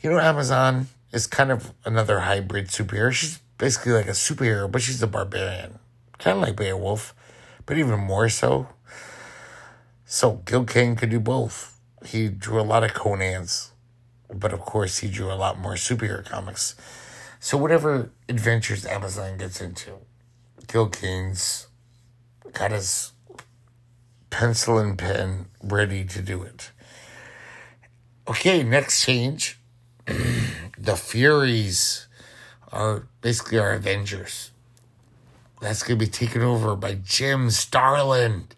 [0.00, 3.12] you know, Amazon is kind of another hybrid superhero.
[3.12, 5.78] She's basically like a superhero, but she's a barbarian,
[6.18, 7.14] kind of like Beowulf,
[7.64, 8.68] but even more so.
[10.04, 11.78] So Gil Kane could do both.
[12.04, 13.72] He drew a lot of Conan's,
[14.32, 16.76] but of course he drew a lot more superhero comics.
[17.40, 19.94] So whatever adventures Amazon gets into,
[20.68, 21.66] Gil Kane's
[22.52, 23.12] got his
[24.30, 26.70] pencil and pen ready to do it.
[28.28, 29.58] Okay, next change.
[30.06, 32.06] the Furies
[32.72, 34.50] are basically our Avengers.
[35.60, 38.48] That's going to be taken over by Jim Starlin.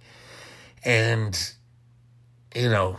[0.84, 1.38] And,
[2.54, 2.98] you know,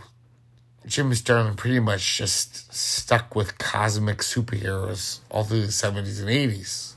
[0.86, 6.94] Jim Starlin pretty much just stuck with cosmic superheroes all through the 70s and 80s.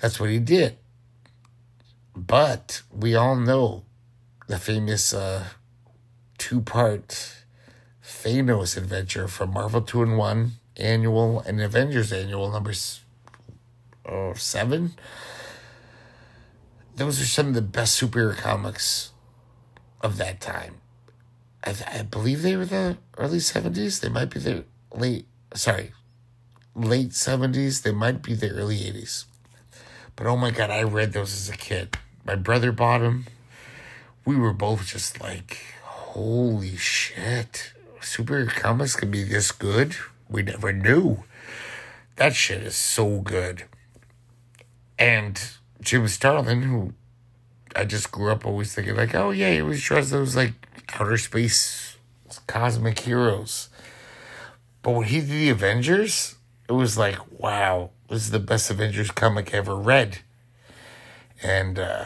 [0.00, 0.76] That's what he did.
[2.14, 3.84] But we all know
[4.48, 5.44] the famous uh,
[6.38, 7.44] two part
[8.02, 13.02] Thanos adventure from Marvel 2 in 1 annual and Avengers annual numbers
[14.06, 14.94] oh, seven.
[16.96, 19.12] Those are some of the best superhero comics
[20.00, 20.76] of that time.
[21.62, 24.00] I, I believe they were the early 70s.
[24.00, 25.92] They might be the late, sorry,
[26.74, 27.82] late 70s.
[27.82, 29.26] They might be the early 80s.
[30.16, 31.98] But oh my God, I read those as a kid.
[32.24, 33.26] My brother bought them
[34.28, 37.72] we were both just like, holy shit,
[38.02, 39.96] super comics can be this good?
[40.28, 41.24] We never knew.
[42.16, 43.64] That shit is so good.
[44.98, 45.40] And
[45.80, 46.92] Jim Starlin, who
[47.74, 50.52] I just grew up always thinking like, oh yeah, he was just those like
[50.92, 51.96] outer space
[52.46, 53.70] cosmic heroes.
[54.82, 56.34] But when he did the Avengers,
[56.68, 60.18] it was like, wow, this is the best Avengers comic ever read.
[61.42, 62.04] And uh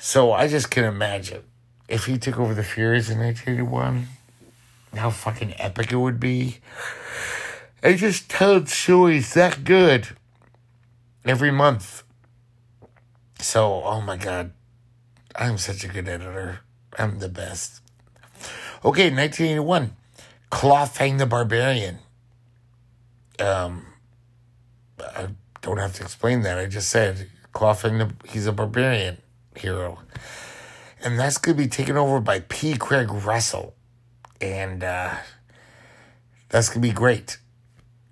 [0.00, 1.42] so I just can imagine
[1.86, 4.06] if he took over the Furies in 1981,
[4.96, 6.58] how fucking epic it would be.
[7.82, 10.08] And just telling stories that good
[11.24, 12.02] every month.
[13.40, 14.52] So, oh my God,
[15.36, 16.60] I'm such a good editor.
[16.98, 17.82] I'm the best.
[18.82, 19.96] Okay, 1981,
[20.50, 21.98] Clawfang the Barbarian.
[23.38, 23.84] Um,
[24.98, 25.28] I
[25.60, 26.58] don't have to explain that.
[26.58, 29.18] I just said Clawfang the he's a barbarian
[29.56, 30.00] hero,
[31.02, 32.76] and that's gonna be taken over by P.
[32.76, 33.74] Craig Russell,
[34.40, 35.14] and uh,
[36.48, 37.38] that's gonna be great.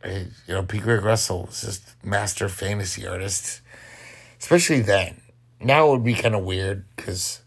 [0.04, 0.78] You know, P.
[0.78, 3.60] Craig Russell is just master fantasy artist,
[4.40, 5.20] especially then.
[5.60, 7.42] Now it would be kind of weird because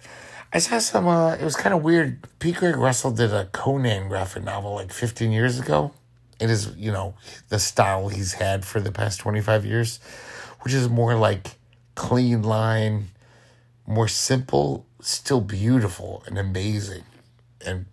[0.53, 1.07] I saw some.
[1.07, 2.27] Uh, it was kind of weird.
[2.39, 2.51] P.
[2.51, 5.93] Craig Russell did a Conan graphic novel like 15 years ago.
[6.41, 7.13] It is, you know,
[7.49, 9.99] the style he's had for the past 25 years,
[10.61, 11.55] which is more like
[11.95, 13.09] clean line,
[13.85, 17.03] more simple, still beautiful and amazing
[17.65, 17.85] and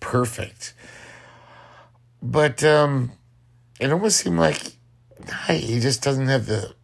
[0.00, 0.74] perfect.
[2.22, 3.12] But um,
[3.80, 4.76] it almost seemed like
[5.48, 6.74] he just doesn't have the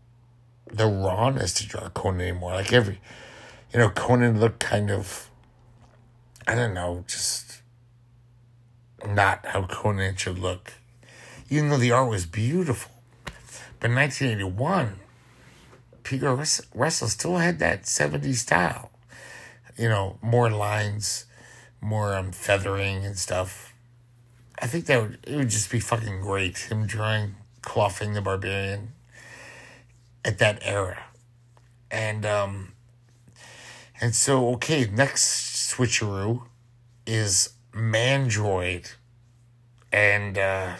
[0.72, 2.52] the rawness to draw Conan anymore.
[2.52, 2.98] Like every,
[3.72, 5.28] you know, Conan looked kind of,
[6.48, 7.60] I don't know, just
[9.06, 10.74] not how Conan should look,
[11.50, 12.90] even though the art was beautiful.
[13.80, 15.00] But in 1981,
[16.02, 16.34] Peter
[16.74, 18.90] Russell still had that 70s style.
[19.76, 21.26] You know, more lines,
[21.80, 23.72] more um, feathering and stuff.
[24.60, 28.92] I think that would, it would just be fucking great, him drawing Clawfang the Barbarian
[30.24, 31.04] at that era.
[31.90, 32.72] And um
[34.00, 36.42] and so okay, next switcheroo
[37.06, 38.92] is Mandroid.
[39.92, 40.76] And uh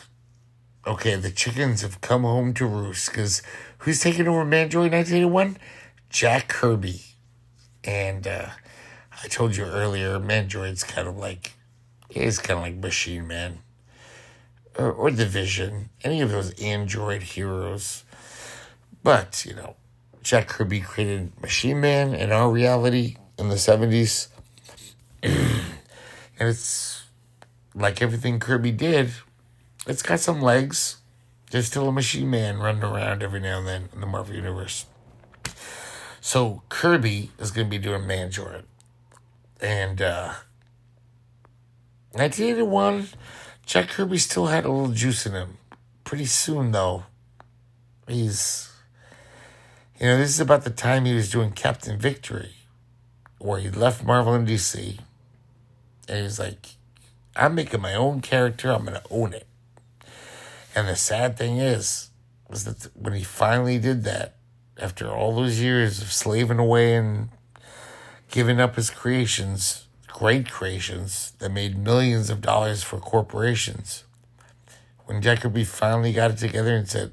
[0.87, 3.43] okay, the chickens have come home to roost because
[3.83, 5.59] who's taking over Mandroid 1981?
[6.11, 7.03] Jack Kirby.
[7.85, 8.49] And uh
[9.23, 11.53] I told you earlier, Mandroid's kind of like
[12.09, 13.59] he's kind of like Machine Man.
[14.79, 18.05] Or, or the Vision, any of those android heroes
[19.03, 19.75] but, you know,
[20.23, 24.29] Jack Kirby created Machine Man in our reality in the 70s.
[25.23, 25.73] and
[26.39, 27.05] it's
[27.75, 29.13] like everything Kirby did,
[29.87, 30.99] it's got some legs.
[31.53, 34.87] There's still a Machine Man running around every now and then in the Marvel Universe.
[36.19, 38.63] So Kirby is going to be doing Mandroid.
[39.61, 40.33] And uh,
[42.13, 43.09] 1981,
[43.67, 45.59] Jack Kirby still had a little juice in him.
[46.05, 47.05] Pretty soon, though,
[48.09, 48.73] he's
[50.01, 52.55] you know, this is about the time he was doing Captain Victory,
[53.39, 54.99] where he left Marvel and DC.
[56.09, 56.77] And he's like,
[57.37, 59.47] I'm making my own character, I'm going to own it.
[60.75, 62.11] And the sad thing is,
[62.49, 64.37] was that when he finally did that,
[64.79, 67.29] after all those years of slaving away and
[68.31, 74.05] giving up his creations, great creations that made millions of dollars for corporations,
[75.05, 77.13] when Jack Kirby finally got it together and said,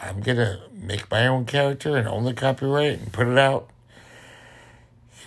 [0.00, 3.70] I'm gonna make my own character and own the copyright and put it out.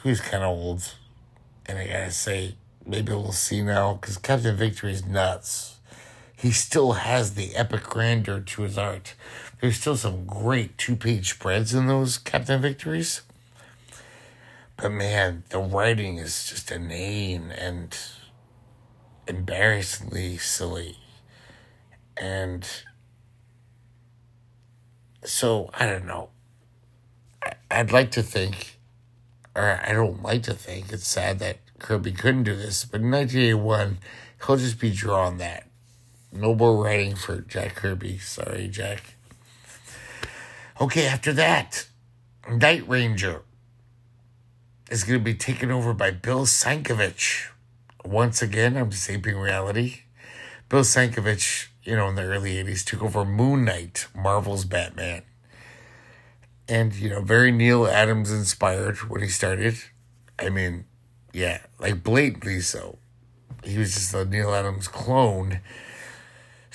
[0.03, 0.93] He was kind of old,
[1.65, 5.74] and I gotta say, maybe we'll see now because Captain Victory is nuts.
[6.45, 9.15] He still has the epic grandeur to his art.
[9.59, 13.23] There's still some great two page spreads in those Captain Victories.
[14.77, 17.97] But man, the writing is just inane and
[19.27, 20.99] embarrassingly silly.
[22.15, 22.69] And
[25.23, 26.29] so I don't know.
[27.71, 28.77] I'd like to think,
[29.55, 33.09] or I don't like to think, it's sad that Kirby couldn't do this, but in
[33.09, 33.97] 1981,
[34.45, 35.65] he'll just be drawing that.
[36.35, 38.17] No more writing for Jack Kirby.
[38.19, 39.15] Sorry, Jack.
[40.79, 41.87] Okay, after that,
[42.49, 43.43] Night Ranger
[44.91, 47.47] is going to be taken over by Bill Sienkiewicz.
[48.03, 50.01] Once again, I'm escaping reality.
[50.69, 55.21] Bill Sienkiewicz you know, in the early 80s, took over Moon Knight, Marvel's Batman.
[56.67, 59.75] And, you know, very Neal Adams inspired when he started.
[60.39, 60.85] I mean,
[61.31, 62.97] yeah, like blatantly so.
[63.63, 65.59] He was just a Neal Adams clone.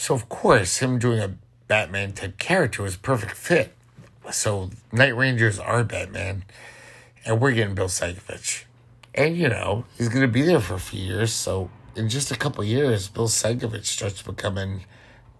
[0.01, 1.37] So, of course, him doing a
[1.69, 3.75] Batman type character was perfect fit.
[4.31, 6.45] So, Night Rangers are Batman,
[7.27, 8.65] and we're getting Bill Sienkiewicz.
[9.15, 12.31] And, you know, he's going to be there for a few years, so in just
[12.31, 14.85] a couple years, Bill Sienkiewicz starts becoming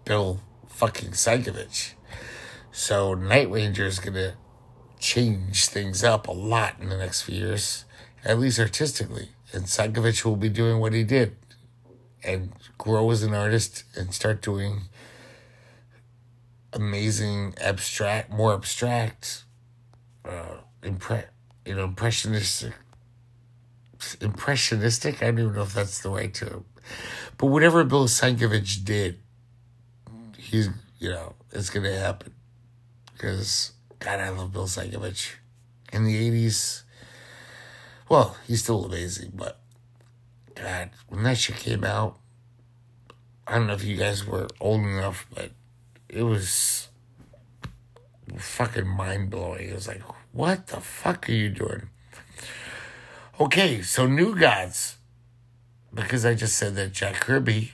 [0.05, 1.93] Bill fucking Sienkiewicz.
[2.71, 4.35] So Night Ranger is gonna
[4.99, 7.85] change things up a lot in the next few years,
[8.23, 9.29] at least artistically.
[9.53, 11.35] And Sienkiewicz will be doing what he did
[12.23, 12.51] and
[12.81, 14.81] grow as an artist and start doing
[16.73, 19.43] amazing abstract, more abstract,
[20.25, 21.27] uh, impre-
[21.65, 22.73] you know, impressionistic,
[24.19, 25.21] impressionistic.
[25.21, 26.65] I don't even know if that's the right term,
[27.37, 29.19] but whatever Bill Sienkiewicz did
[30.37, 30.69] he's
[30.99, 32.33] you know it's gonna happen
[33.13, 35.33] because God, I love Bill Sienkiewicz.
[35.93, 36.81] In the 80s,
[38.09, 39.59] well, he's still amazing, but
[40.55, 42.17] God, when that shit came out,
[43.51, 45.51] I don't know if you guys were old enough, but
[46.07, 46.87] it was
[48.37, 49.67] fucking mind blowing.
[49.67, 51.89] It was like, what the fuck are you doing?
[53.41, 54.95] Okay, so New Gods,
[55.93, 57.73] because I just said that Jack Kirby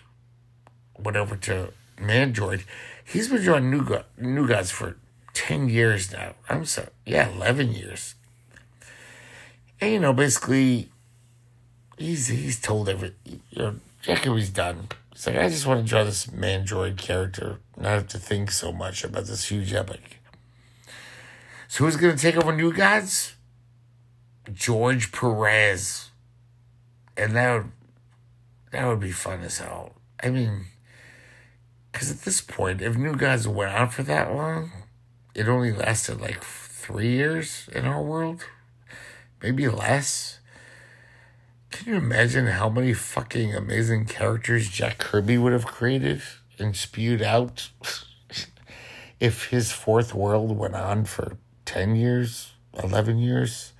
[0.97, 2.63] went over to Mandroid,
[3.05, 4.97] he's been drawing New, God, New Gods for
[5.36, 6.34] 10 years now.
[6.49, 8.15] I'm sorry, yeah, 11 years.
[9.80, 10.89] And, you know, basically,
[11.99, 14.88] he's he's told every, you know, Jack Kirby's done.
[15.18, 18.72] It's like, I just want to draw this Mandroid character, not have to think so
[18.72, 20.20] much about this huge epic.
[21.68, 23.34] So who's going to take over New Gods?
[24.53, 26.11] George Perez.
[27.18, 27.72] And that would,
[28.72, 29.93] that would be fun as hell.
[30.22, 30.65] I mean,
[31.91, 34.72] because at this point, if New Gods went on for that long,
[35.34, 38.43] it only lasted like three years in our world,
[39.41, 40.36] maybe less.
[41.78, 46.23] Can you imagine how many fucking amazing characters Jack Kirby would have created
[46.57, 47.69] and spewed out
[49.19, 53.73] if his fourth world went on for 10 years, 11 years?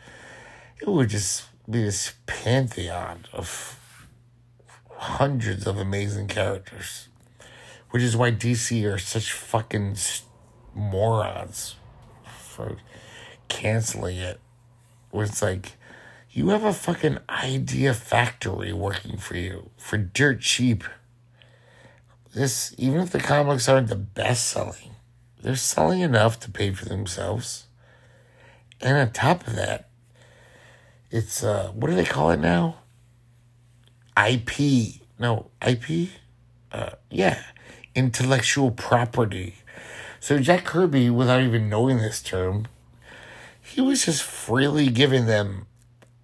[0.80, 3.80] It would just be this pantheon of
[4.98, 7.08] hundreds of amazing characters,
[7.89, 9.98] which is why DC are such fucking
[10.76, 11.78] morons
[12.24, 12.78] for
[13.48, 14.39] canceling it.
[15.10, 15.72] Where it's like,
[16.38, 20.84] you have a fucking idea factory working for you for dirt cheap.
[22.36, 24.92] This, even if the comics aren't the best selling,
[25.42, 27.66] they're selling enough to pay for themselves.
[28.80, 29.90] And on top of that,
[31.10, 32.82] it's, uh, what do they call it now?
[34.16, 35.02] IP.
[35.18, 36.10] No, IP?
[36.72, 37.42] Uh, yeah,
[37.96, 39.56] intellectual property.
[40.20, 42.68] So Jack Kirby, without even knowing this term,
[43.60, 45.66] he was just freely giving them,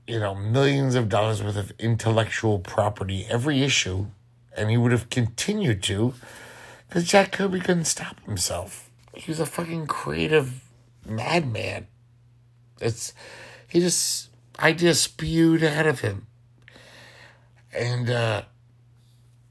[0.08, 4.08] you know, millions of dollars worth of intellectual property every issue,
[4.56, 6.14] and he would have continued to,
[6.88, 8.90] because Jack Kirby couldn't stop himself.
[9.16, 10.64] He was a fucking creative
[11.06, 11.88] madman.
[12.82, 13.14] It's
[13.68, 14.30] he just
[14.60, 16.28] ideas spewed out of him.
[17.74, 18.44] And uh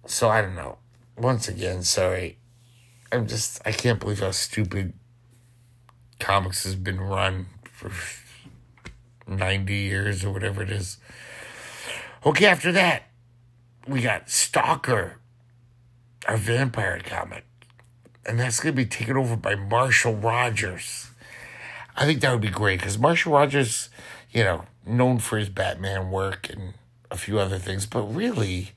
[0.07, 0.79] so I don't know.
[1.17, 2.39] Once again, sorry.
[3.11, 4.95] I'm just I can't believe how stupid
[6.19, 7.91] comics has been run for
[9.37, 10.99] 90 years or whatever it is.
[12.25, 13.05] Okay, after that,
[13.87, 15.19] we got Stalker,
[16.29, 17.45] our vampire comic.
[18.25, 21.11] And that's going to be taken over by Marshall Rogers.
[21.97, 23.89] I think that would be great because Marshall Rogers,
[24.31, 26.75] you know, known for his Batman work and
[27.11, 28.71] a few other things, but really,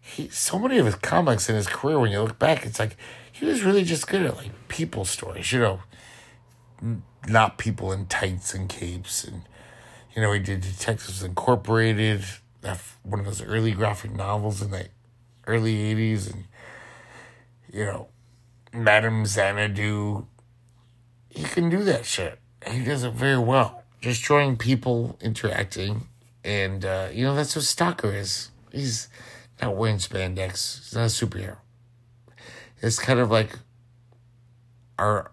[0.00, 2.96] he so many of his comics in his career, when you look back, it's like
[3.30, 5.80] he was really just good at like people stories, you know,
[7.28, 9.42] not people in tights and capes, and
[10.14, 12.24] you know, he did Detectives Incorporated,
[12.60, 14.88] that one of those early graphic novels in the
[15.46, 16.44] early '80s, and
[17.72, 18.08] you know,
[18.72, 20.26] Madame Xanadu.
[21.28, 22.38] He can do that shit.
[22.66, 23.82] He does it very well.
[24.00, 26.08] Just drawing people interacting.
[26.44, 28.50] And, uh, you know, that's what Stalker is.
[28.70, 29.08] He's
[29.60, 30.78] not wearing spandex.
[30.78, 31.56] He's not a superhero.
[32.80, 33.58] It's kind of like
[34.98, 35.30] our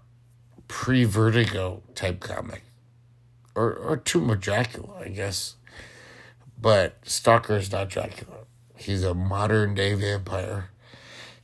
[0.68, 2.64] pre Vertigo type comic.
[3.56, 5.56] Or, or Tomb of Dracula, I guess.
[6.62, 8.46] But Stalker is not Dracula.
[8.78, 10.70] He's a modern day vampire.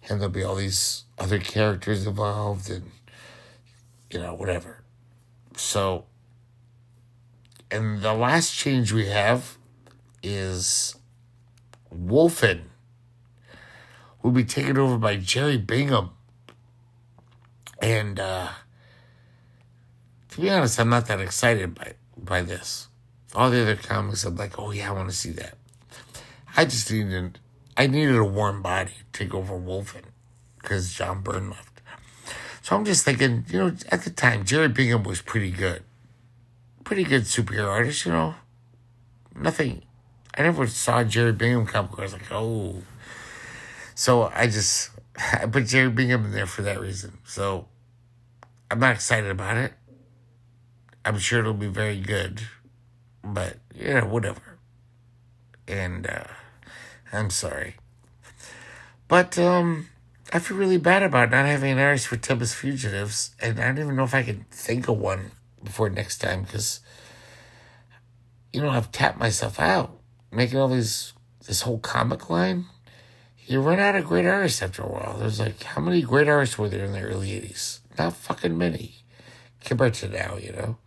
[0.07, 2.91] And there'll be all these other characters involved and,
[4.11, 4.83] you know, whatever.
[5.57, 6.05] So,
[7.71, 9.57] and the last change we have
[10.21, 10.95] is
[11.93, 12.63] Wolfen
[14.21, 16.11] will be taken over by Jerry Bingham.
[17.81, 18.49] And uh,
[20.36, 22.89] to be honest, I'm not that excited by by this.
[23.33, 25.57] All the other comics, I'm like, oh yeah, I want to see that.
[26.57, 27.39] I just needed,
[27.77, 30.03] I needed a warm body to take over Wolfen
[30.61, 31.81] because John Byrne left.
[32.61, 35.83] So I'm just thinking, you know, at the time, Jerry Bingham was pretty good.
[36.83, 38.36] Pretty good superhero artist, you know.
[39.38, 39.83] Nothing,
[40.38, 41.97] I never saw Jerry Bingham comic.
[41.97, 42.81] I was like, oh.
[43.93, 44.89] So I just,
[45.33, 47.19] I put Jerry Bingham in there for that reason.
[47.23, 47.67] So
[48.69, 49.73] I'm not excited about it.
[51.05, 52.41] I'm sure it'll be very good.
[53.23, 54.57] But, yeah, whatever.
[55.67, 56.25] And, uh,
[57.13, 57.75] I'm sorry.
[59.07, 59.87] But, um,
[60.33, 63.79] I feel really bad about not having an artist for Tempest Fugitives, and I don't
[63.79, 65.31] even know if I can think of one
[65.63, 66.81] before next time because,
[68.51, 69.99] you know, I've tapped myself out
[70.35, 71.13] making all these
[71.47, 72.65] this whole comic line.
[73.45, 75.17] You run out of great artists after a while.
[75.17, 77.79] There's like how many great artists were there in the early '80s?
[77.97, 79.03] Not fucking many.
[79.63, 80.77] compared to now, you know.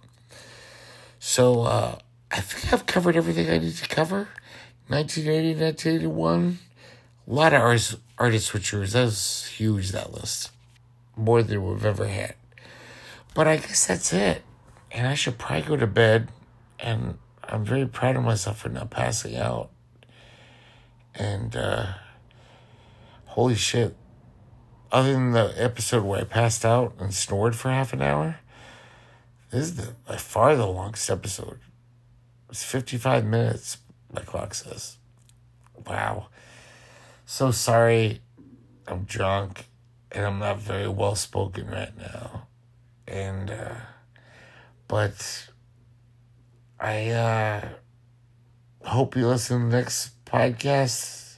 [1.28, 1.98] So uh,
[2.30, 4.30] I think I've covered everything I need to cover.
[4.86, 6.58] 1980, 1981.
[7.26, 8.92] A lot of artists, artist switchers.
[8.92, 10.50] That was huge, that list.
[11.16, 12.34] More than we've ever had.
[13.34, 14.40] But I guess that's it.
[14.90, 16.28] And I should probably go to bed.
[16.80, 19.68] And I'm very proud of myself for not passing out.
[21.14, 21.88] And uh,
[23.26, 23.94] holy shit.
[24.90, 28.38] Other than the episode where I passed out and snored for half an hour,
[29.50, 31.60] this is the, by far the longest episode.
[32.50, 33.78] It's 55 minutes,
[34.12, 34.96] my clock says.
[35.86, 36.28] Wow.
[37.26, 38.20] So sorry
[38.86, 39.66] I'm drunk
[40.12, 42.48] and I'm not very well spoken right now.
[43.06, 43.74] And, uh,
[44.86, 45.48] but
[46.80, 47.68] I, uh,
[48.84, 51.36] hope you listen to the next podcast.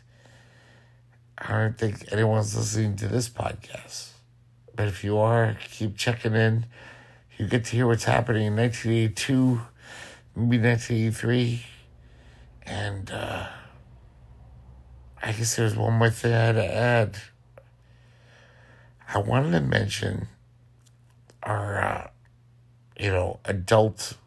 [1.38, 4.10] I don't think anyone's listening to this podcast.
[4.74, 6.66] But if you are, keep checking in.
[7.40, 9.62] You get to hear what's happening in 1982,
[10.36, 11.64] maybe 1983.
[12.64, 13.46] And uh,
[15.22, 17.16] I guess there's one more thing I had to add.
[19.14, 20.28] I wanted to mention
[21.42, 22.10] our, uh,
[22.98, 24.18] you know, adult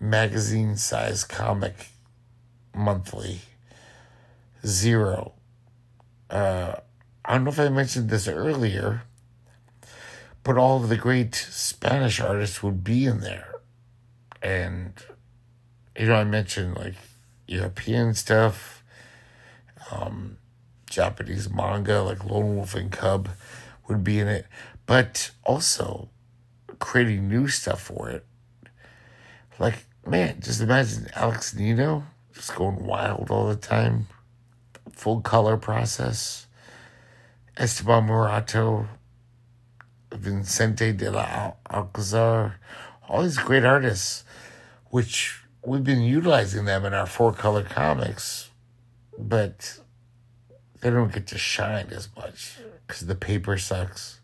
[0.00, 1.90] magazine size comic
[2.74, 3.40] monthly
[4.64, 5.32] zero.
[6.30, 6.76] Uh,
[7.26, 9.02] I don't know if I mentioned this earlier,
[10.44, 13.54] but all of the great Spanish artists would be in there.
[14.42, 14.92] And,
[15.98, 16.94] you know, I mentioned like
[17.46, 18.82] European stuff,
[19.90, 20.38] um,
[20.90, 23.28] Japanese manga like Lone Wolf and Cub
[23.88, 24.46] would be in it,
[24.86, 26.08] but also
[26.78, 28.26] creating new stuff for it.
[29.58, 34.08] Like, man, just imagine Alex Nino just going wild all the time,
[34.90, 36.46] full color process.
[37.56, 38.86] Esteban Maroto,
[40.14, 42.58] Vicente de la Alcazar,
[43.08, 44.24] all these great artists,
[44.90, 48.50] which we've been utilizing them in our four color comics,
[49.18, 49.78] but
[50.80, 54.20] they don't get to shine as much because the paper sucks.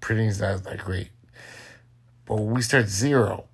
[0.00, 1.10] Printing's not that great.
[2.26, 3.44] But when we start zero,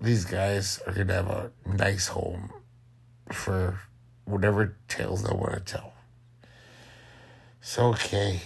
[0.00, 2.52] these guys are going to have a nice home
[3.32, 3.80] for
[4.24, 5.94] whatever tales they want to tell.
[7.60, 8.40] So, okay,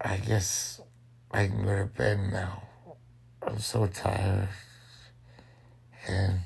[0.00, 0.75] I guess
[1.30, 2.62] I can go to bed now.
[3.42, 4.48] I'm so tired.
[6.06, 6.40] And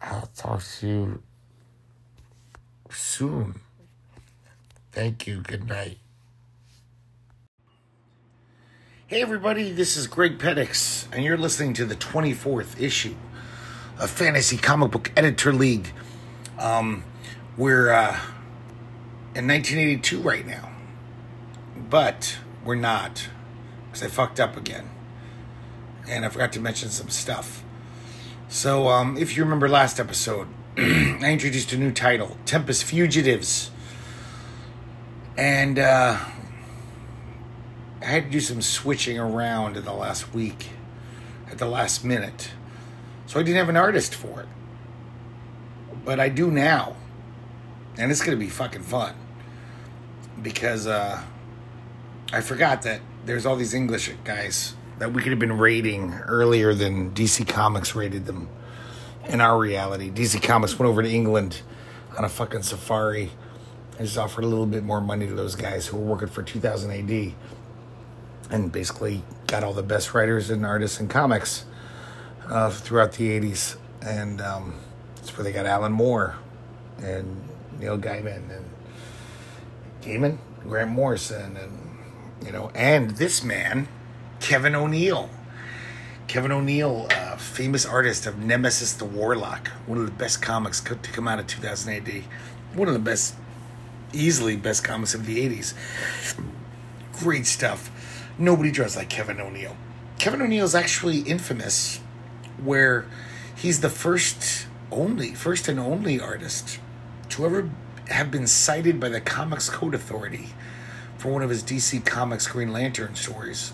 [0.00, 1.22] I'll talk to you
[2.90, 3.60] soon.
[4.92, 5.40] Thank you.
[5.40, 5.98] Good night.
[9.06, 13.14] Hey, everybody, this is Greg Pettix, and you're listening to the 24th issue
[13.98, 15.92] of Fantasy Comic Book Editor League.
[16.58, 17.04] Um,
[17.58, 18.18] we're uh,
[19.34, 20.72] in 1982 right now,
[21.90, 23.28] but we're not
[23.92, 24.88] because I fucked up again,
[26.08, 27.62] and I forgot to mention some stuff.
[28.48, 33.70] So, um, if you remember last episode, I introduced a new title, Tempest Fugitives,
[35.36, 36.18] and uh,
[38.00, 40.70] I had to do some switching around in the last week,
[41.50, 42.50] at the last minute,
[43.26, 44.48] so I didn't have an artist for it
[46.04, 46.96] but I do now.
[47.98, 49.14] And it's going to be fucking fun.
[50.40, 51.22] Because uh,
[52.32, 56.74] I forgot that there's all these English guys that we could have been rating earlier
[56.74, 58.48] than DC Comics rated them
[59.26, 60.10] in our reality.
[60.10, 61.62] DC Comics went over to England
[62.18, 63.30] on a fucking safari
[63.98, 66.42] and just offered a little bit more money to those guys who were working for
[66.42, 67.34] 2000 AD
[68.50, 71.64] and basically got all the best writers and artists in comics
[72.48, 73.76] uh, throughout the 80s.
[74.02, 74.74] And, um,
[75.22, 76.34] that's where they got Alan Moore
[77.00, 77.48] and
[77.78, 78.64] Neil Gaiman and
[80.02, 81.81] Gaiman, Grant Morrison, and
[82.44, 83.88] you know, and this man,
[84.40, 85.30] Kevin O'Neill.
[86.28, 90.94] Kevin O'Neill, uh, famous artist of Nemesis the Warlock, one of the best comics to
[90.96, 92.24] come out of 2000 AD.
[92.74, 93.34] One of the best,
[94.12, 95.74] easily best comics of the 80s.
[97.18, 97.90] Great stuff.
[98.38, 99.76] Nobody draws like Kevin O'Neill.
[100.18, 102.00] Kevin O'Neill is actually infamous,
[102.62, 103.06] where
[103.54, 106.78] he's the first only, first and only artist
[107.30, 107.70] to ever
[108.08, 110.50] have been cited by the Comics Code Authority
[111.22, 113.72] for one of his DC Comics Green Lantern stories.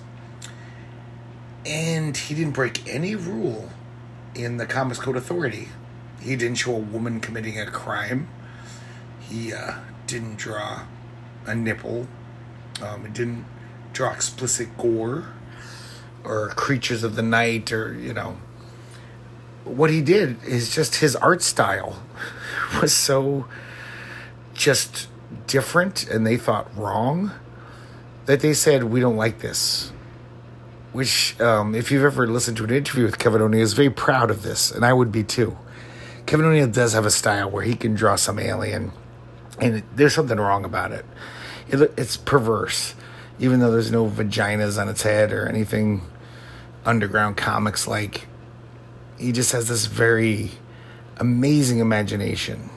[1.64, 3.70] And he didn't break any rule
[4.34, 5.68] in the Comics Code Authority.
[6.20, 8.28] He didn't show a woman committing a crime.
[9.18, 9.76] He uh,
[10.06, 10.82] didn't draw
[11.46, 12.06] a nipple.
[12.82, 13.46] Um, he didn't
[13.94, 15.28] draw explicit gore
[16.24, 18.36] or creatures of the night or, you know,
[19.64, 22.02] what he did is just his art style
[22.82, 23.46] was so
[24.52, 25.08] just
[25.46, 27.32] different and they thought wrong
[28.26, 29.92] that they said we don't like this
[30.92, 34.30] which, um, if you've ever listened to an interview with Kevin O'Neill, is very proud
[34.30, 35.56] of this, and I would be too.
[36.26, 38.92] Kevin O'Neill does have a style where he can draw some alien,
[39.60, 41.04] and there's something wrong about it.
[41.68, 42.94] it it's perverse,
[43.38, 46.02] even though there's no vaginas on its head or anything
[46.84, 48.26] underground comics like.
[49.18, 50.52] He just has this very
[51.18, 52.70] amazing imagination,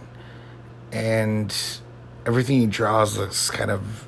[0.92, 1.56] and
[2.26, 4.06] everything he draws looks kind of,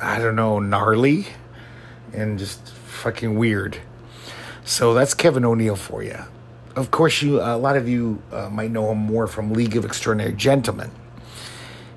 [0.00, 1.28] I don't know, gnarly
[2.12, 3.78] and just fucking weird.
[4.64, 6.18] So that's Kevin O'Neill for you.
[6.76, 9.84] Of course, you a lot of you uh, might know him more from League of
[9.84, 10.92] Extraordinary Gentlemen,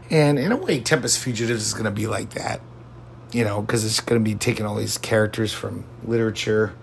[0.10, 2.60] and in a way, Tempest Fugitives is going to be like that,
[3.32, 6.74] you know, because it's going to be taking all these characters from literature,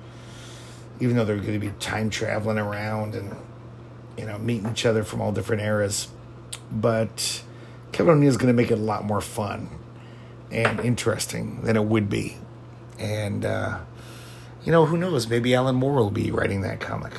[1.00, 3.34] even though they're going to be time traveling around and
[4.16, 6.08] you know meeting each other from all different eras,
[6.70, 7.42] but
[7.92, 9.68] Kevin O'Neill is going to make it a lot more fun
[10.50, 12.36] and interesting than it would be,
[12.98, 13.44] and.
[13.44, 13.80] Uh,
[14.64, 15.28] you know, who knows?
[15.28, 17.14] Maybe Alan Moore will be writing that comic.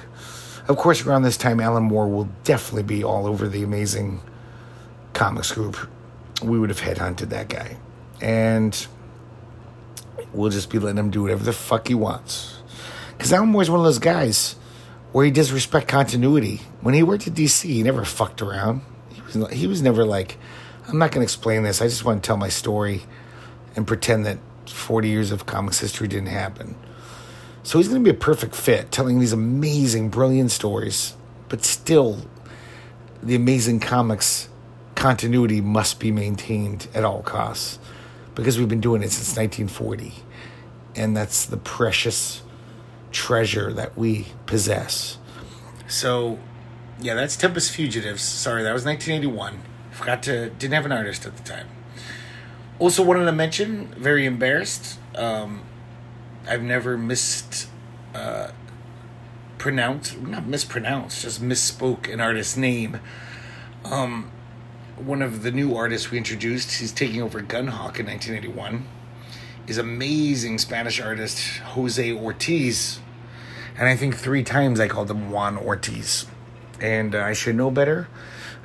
[0.68, 4.22] Of course, around this time, Alan Moore will definitely be all over the amazing
[5.14, 5.76] comics group.
[6.44, 7.78] We would have headhunted that guy.
[8.22, 8.88] And
[10.34, 12.62] we'll just be letting him do whatever the fuck he wants.
[13.18, 14.56] Because Alan Moore's one of those guys
[15.12, 16.62] where he does respect continuity.
[16.82, 18.82] When he worked at DC, he never fucked around.
[19.10, 20.38] He was, he was never like,
[20.92, 21.82] I'm not going to explain this.
[21.82, 23.04] I just want to tell my story
[23.78, 26.76] and pretend that 40 years of comics history didn't happen.
[27.64, 31.16] So he's going to be a perfect fit, telling these amazing, brilliant stories,
[31.48, 32.26] but still,
[33.24, 34.50] the amazing comics
[34.96, 37.80] continuity must be maintained at all costs
[38.36, 40.12] because we've been doing it since 1940.
[40.98, 42.42] And that's the precious
[43.14, 45.20] treasure that we possess.
[45.88, 46.38] So,
[47.00, 48.22] yeah, that's Tempest Fugitives.
[48.22, 49.71] Sorry, that was 1981.
[49.92, 51.68] Forgot to, didn't have an artist at the time.
[52.80, 55.00] Also, wanted to mention, very embarrassed.
[55.16, 55.62] Um,
[56.48, 57.68] I've never missed
[58.16, 58.52] uh,
[59.62, 63.00] pronounced not mispronounced, just misspoke an artist's name.
[63.86, 64.32] Um,
[64.98, 68.88] one of the new artists we introduced, he's taking over Gunhawk in 1981,
[69.68, 73.00] is amazing Spanish artist Jose Ortiz.
[73.78, 76.26] And I think three times I called him Juan Ortiz.
[76.80, 78.08] And uh, I should know better.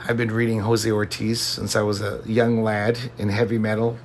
[0.04, 3.98] I've been reading Jose Ortiz since I was a young lad in heavy metal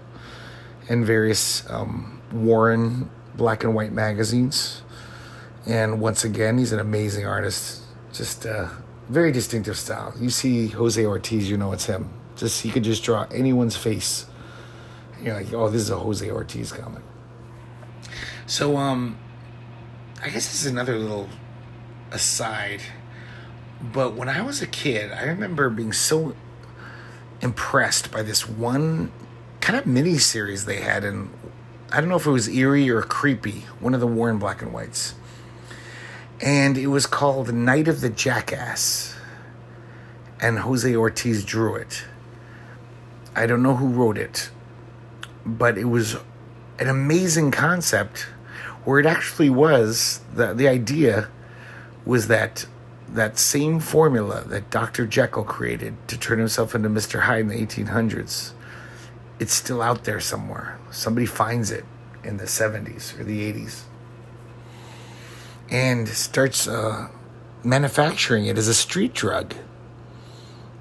[0.89, 4.81] and various um, Warren black and white magazines.
[5.65, 7.83] And once again, he's an amazing artist.
[8.13, 8.71] Just a
[9.09, 10.13] very distinctive style.
[10.19, 12.09] You see Jose Ortiz, you know it's him.
[12.35, 14.25] Just he could just draw anyone's face.
[15.17, 17.03] And you're like, oh, this is a Jose Ortiz comic.
[18.47, 19.17] So, um,
[20.21, 21.29] I guess this is another little
[22.11, 22.81] aside.
[23.81, 26.35] But when I was a kid, I remember being so
[27.41, 29.11] impressed by this one
[29.59, 31.29] kind of mini series they had in
[31.93, 34.71] I don't know if it was eerie or creepy, one of the Warren Black and
[34.71, 35.13] Whites.
[36.39, 39.13] And it was called Night of the Jackass.
[40.39, 42.05] And Jose Ortiz drew it.
[43.35, 44.51] I don't know who wrote it,
[45.45, 46.15] but it was
[46.79, 48.21] an amazing concept
[48.85, 51.27] where it actually was the, the idea
[52.05, 52.65] was that
[53.13, 55.05] that same formula that Dr.
[55.05, 57.21] Jekyll created to turn himself into Mr.
[57.21, 58.53] Hyde in the 1800s
[59.41, 60.77] it's still out there somewhere.
[60.91, 61.83] Somebody finds it
[62.23, 63.81] in the 70s or the 80s
[65.71, 67.07] and starts uh,
[67.63, 69.55] manufacturing it as a street drug.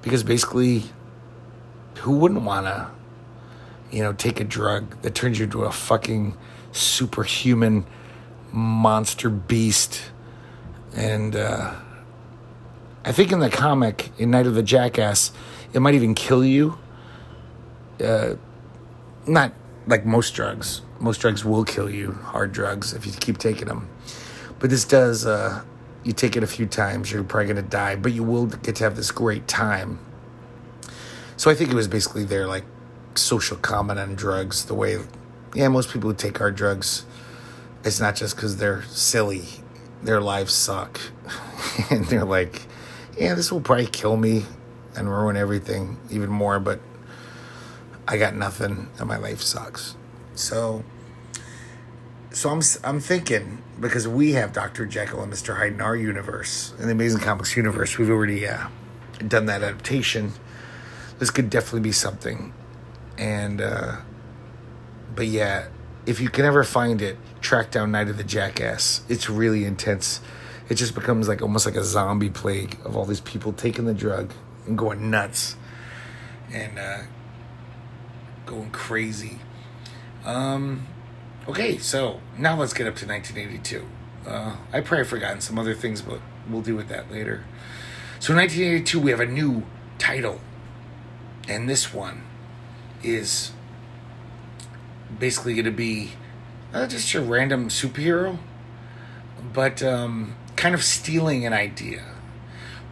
[0.03, 0.83] Because basically,
[2.01, 2.91] who wouldn't want to,
[3.89, 6.37] you know, take a drug that turns you into a fucking
[6.71, 7.87] superhuman
[8.51, 10.11] monster beast?
[10.95, 11.73] And uh,
[13.03, 15.31] I think in the comic, in Night of the Jackass,
[15.73, 16.77] it might even kill you.
[18.03, 18.35] Uh,
[19.25, 19.53] not
[19.87, 20.81] like most drugs.
[20.99, 23.89] Most drugs will kill you, hard drugs, if you keep taking them.
[24.59, 25.63] But this does, uh,
[26.03, 28.75] you take it a few times, you're probably going to die, but you will get
[28.75, 29.99] to have this great time.
[31.37, 32.65] So I think it was basically their like
[33.15, 34.99] social comment on drugs, the way,
[35.55, 37.05] yeah, most people who take hard drugs,
[37.83, 39.45] it's not just because they're silly,
[40.03, 41.01] their lives suck.
[41.89, 42.67] and they're like,
[43.21, 44.45] yeah, this will probably kill me
[44.95, 46.79] and ruin everything even more, but
[48.07, 49.95] I got nothing and my life sucks.
[50.33, 50.83] So
[52.31, 54.85] so I'm I'm thinking because we have Dr.
[54.85, 55.57] Jekyll and Mr.
[55.57, 58.67] Hyde in our universe, in the Amazing Comics universe, we've already uh,
[59.27, 60.31] done that adaptation.
[61.19, 62.53] This could definitely be something.
[63.17, 63.97] And uh,
[65.15, 65.67] but yeah,
[66.07, 69.03] if you can ever find it, track down Night of the Jackass.
[69.09, 70.21] It's really intense.
[70.69, 73.93] It just becomes like almost like a zombie plague of all these people taking the
[73.93, 74.31] drug
[74.67, 75.55] and going nuts.
[76.51, 76.99] And uh,
[78.45, 79.39] going crazy.
[80.25, 80.87] Um,
[81.47, 83.83] Okay, so now let's get up to 1982.
[84.29, 87.43] Uh, I probably forgotten some other things, but we'll deal with that later.
[88.19, 89.63] So, in 1982, we have a new
[89.97, 90.39] title,
[91.47, 92.21] and this one
[93.01, 93.53] is
[95.17, 96.11] basically going to be
[96.71, 98.37] not just a random superhero,
[99.51, 102.03] but um, kind of stealing an idea.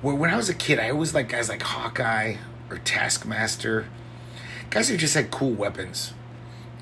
[0.01, 3.85] When I was a kid, I always liked guys like Hawkeye or Taskmaster,
[4.71, 6.13] guys who just had cool weapons,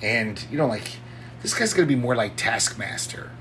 [0.01, 0.99] and you know, like
[1.41, 3.31] this guy's going to be more like Taskmaster.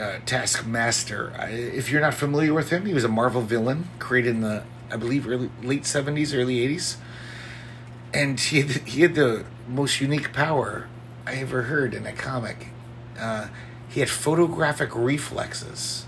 [0.00, 1.32] Uh, Taskmaster.
[1.50, 4.62] If you're not familiar with him, he was a Marvel villain created in the,
[4.92, 6.98] I believe, early, late '70s, early '80s,
[8.14, 10.86] and he had, he had the most unique power
[11.26, 12.68] I ever heard in a comic.
[13.18, 13.48] Uh,
[13.88, 16.06] he had photographic reflexes,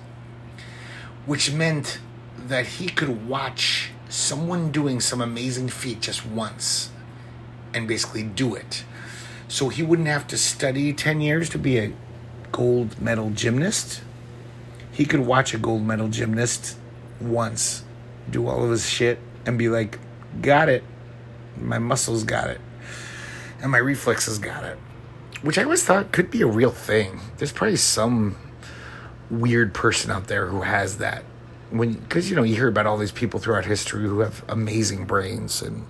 [1.27, 1.99] which meant
[2.37, 6.91] that he could watch someone doing some amazing feat just once
[7.73, 8.85] and basically do it.
[9.49, 11.93] So he wouldn't have to study 10 years to be a
[12.51, 14.03] gold medal gymnast.
[14.93, 16.77] He could watch a gold medal gymnast
[17.20, 17.85] once
[18.31, 19.99] do all of his shit and be like,
[20.41, 20.85] got it.
[21.57, 22.61] My muscles got it.
[23.61, 24.79] And my reflexes got it
[25.43, 27.20] which I always thought could be a real thing.
[27.37, 28.37] There's probably some
[29.33, 31.24] weird person out there who has that.
[31.70, 35.07] When because you know you hear about all these people throughout history who have amazing
[35.07, 35.87] brains and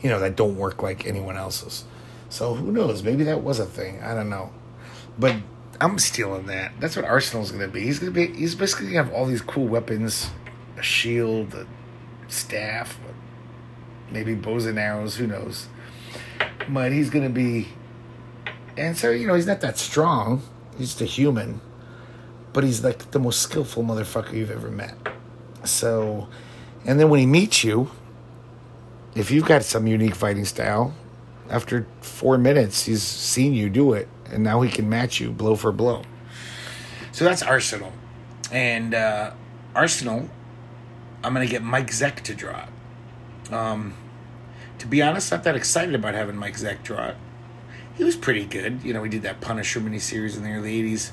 [0.00, 1.84] you know that don't work like anyone else's.
[2.28, 3.02] So who knows?
[3.02, 4.02] Maybe that was a thing.
[4.02, 4.52] I don't know.
[5.18, 5.36] But
[5.80, 6.72] I'm stealing that.
[6.80, 7.80] That's what Arsenal's gonna be.
[7.80, 8.28] He's gonna be.
[8.28, 10.30] He's basically gonna have all these cool weapons,
[10.78, 11.66] a shield, a
[12.28, 12.98] staff,
[14.10, 15.16] maybe bows and arrows.
[15.16, 15.68] Who knows?
[16.68, 17.68] But he's gonna be
[18.76, 20.42] and so, you know, he's not that strong.
[20.76, 21.60] He's just a human.
[22.54, 24.96] But he's like the most skillful motherfucker you've ever met.
[25.64, 26.28] So,
[26.86, 27.90] and then when he meets you,
[29.14, 30.94] if you've got some unique fighting style,
[31.50, 34.08] after four minutes, he's seen you do it.
[34.30, 36.04] And now he can match you blow for blow.
[37.12, 37.92] So that's Arsenal.
[38.50, 39.32] And uh,
[39.74, 40.30] Arsenal,
[41.22, 43.52] I'm going to get Mike Zeck to draw it.
[43.52, 43.94] Um,
[44.78, 47.16] to be honest, I'm not that excited about having Mike Zeck draw it
[47.96, 48.82] he was pretty good.
[48.82, 51.10] You know, he did that Punisher miniseries in the early 80s.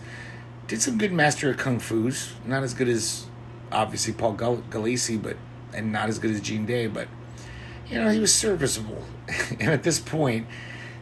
[0.71, 2.31] Did some good Master of Kung Fu's.
[2.45, 3.25] Not as good as,
[3.73, 5.35] obviously, Paul Gal- Gulacy, but,
[5.73, 7.09] and not as good as Gene Day, but,
[7.89, 9.03] you know, he was serviceable.
[9.59, 10.47] and at this point,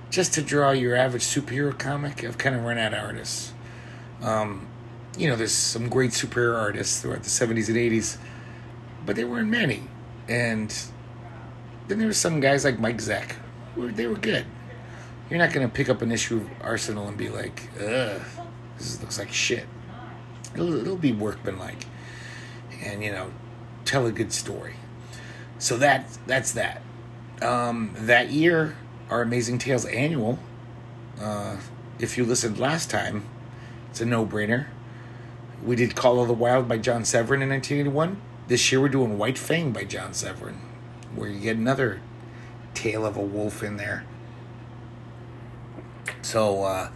[0.10, 3.54] just to draw your average superhero comic, I've kind of run out of artists.
[4.24, 4.68] Um,
[5.16, 8.18] you know, there's some great superhero artists throughout the 70s and 80s,
[9.06, 9.84] but there weren't many.
[10.28, 10.76] And
[11.88, 13.34] then there were some guys like Mike Zeck.
[13.78, 14.48] They were good.
[15.30, 18.20] You're not going to pick up an issue of Arsenal and be like, ugh,
[18.80, 19.68] this looks like shit.
[20.54, 21.86] It'll, it'll be workmanlike.
[22.84, 23.32] And, you know,
[23.86, 24.76] tell a good story.
[25.60, 26.82] So that that's that.
[27.42, 28.78] Um, that year,
[29.10, 30.40] our Amazing Tales annual,
[31.20, 31.58] uh,
[32.00, 33.26] if you listened last time,
[33.90, 34.68] it's a no brainer.
[35.64, 38.22] We did Call of the Wild by John Severin in 1981.
[38.48, 40.62] This year we're doing White Fang by John Severin,
[41.14, 42.02] where you get another
[42.74, 44.06] tale of a wolf in there.
[46.22, 46.90] So, uh,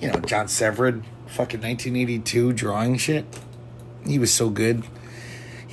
[0.00, 3.24] you know, John Severin, fucking 1982 drawing shit.
[4.06, 4.84] He was so good.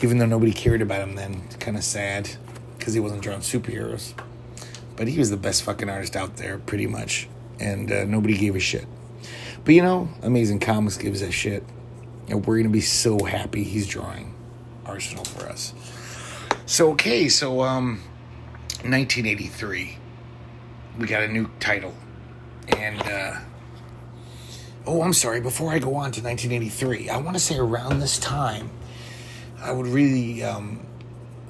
[0.02, 1.48] Even though nobody cared about him then.
[1.60, 2.30] Kind of sad
[2.78, 4.14] because he wasn't drawing superheroes.
[4.96, 7.28] But he was the best fucking artist out there, pretty much.
[7.60, 8.86] And uh, nobody gave a shit.
[9.64, 11.64] But you know, Amazing Comics gives a shit.
[12.28, 14.34] And we're to be so happy he's drawing
[14.86, 15.74] Arsenal for us.
[16.66, 18.02] So, okay, so, um,
[18.82, 19.98] 1983.
[20.98, 21.94] We got a new title
[22.70, 23.40] and, uh,
[24.88, 28.20] oh, I'm sorry, before I go on to 1983, I want to say around this
[28.20, 28.70] time,
[29.62, 30.86] I would really, um,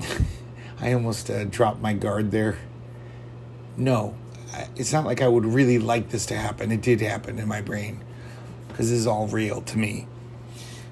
[0.79, 2.57] I almost uh, dropped my guard there.
[3.77, 4.15] No,
[4.75, 6.71] it's not like I would really like this to happen.
[6.71, 8.03] It did happen in my brain
[8.67, 10.07] because this is all real to me.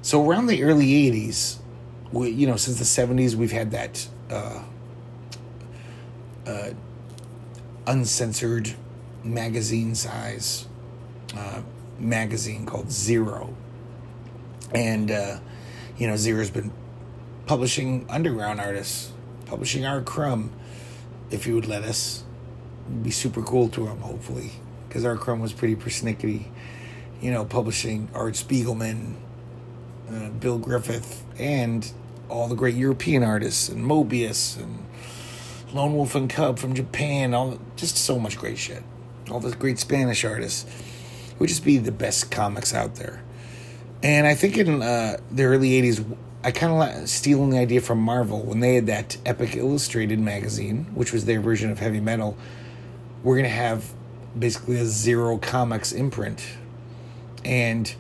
[0.02, 1.58] So around the early 80s,
[2.12, 4.64] we, you know, since the 70s, we've had that uh,
[6.46, 6.70] uh,
[7.88, 8.74] uncensored
[9.24, 10.68] magazine size
[11.36, 11.62] uh,
[12.00, 13.56] magazine called Zero.
[14.74, 15.40] And, uh,
[15.98, 16.72] you know, Zero's been
[17.46, 19.12] publishing underground artists,
[19.46, 20.02] publishing R.
[20.02, 20.52] Crumb,
[21.30, 22.24] if you would let us.
[22.88, 24.52] It'd be super cool to him, hopefully,
[24.88, 25.16] because R.
[25.16, 26.46] Crumb was pretty persnickety.
[27.22, 29.16] You know, publishing Art Spiegelman,
[30.12, 31.90] uh, Bill Griffith, and
[32.28, 34.86] all the great European artists, and Moebius, and
[35.74, 38.84] Lone Wolf and Cub from Japan, all just so much great shit
[39.30, 40.66] all the great Spanish artists.
[41.44, 43.22] Would just be the best comics out there.
[44.02, 47.82] And I think in uh, the early 80s, I kind of like stealing the idea
[47.82, 52.00] from Marvel when they had that Epic Illustrated magazine, which was their version of heavy
[52.00, 52.38] metal.
[53.24, 53.92] We're going to have
[54.40, 56.48] basically a zero comics imprint.
[57.44, 57.94] And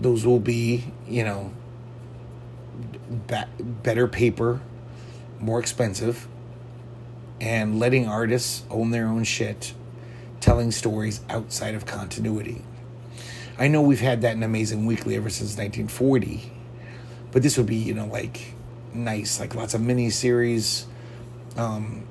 [0.00, 1.52] those will be, you know,
[3.84, 4.60] better paper,
[5.38, 6.26] more expensive,
[7.40, 9.72] and letting artists own their own shit,
[10.40, 12.64] telling stories outside of continuity.
[13.58, 16.52] I know we've had that in Amazing Weekly ever since 1940,
[17.32, 18.54] but this would be, you know, like
[18.94, 20.86] nice, like lots of mini series.
[21.56, 22.06] Um,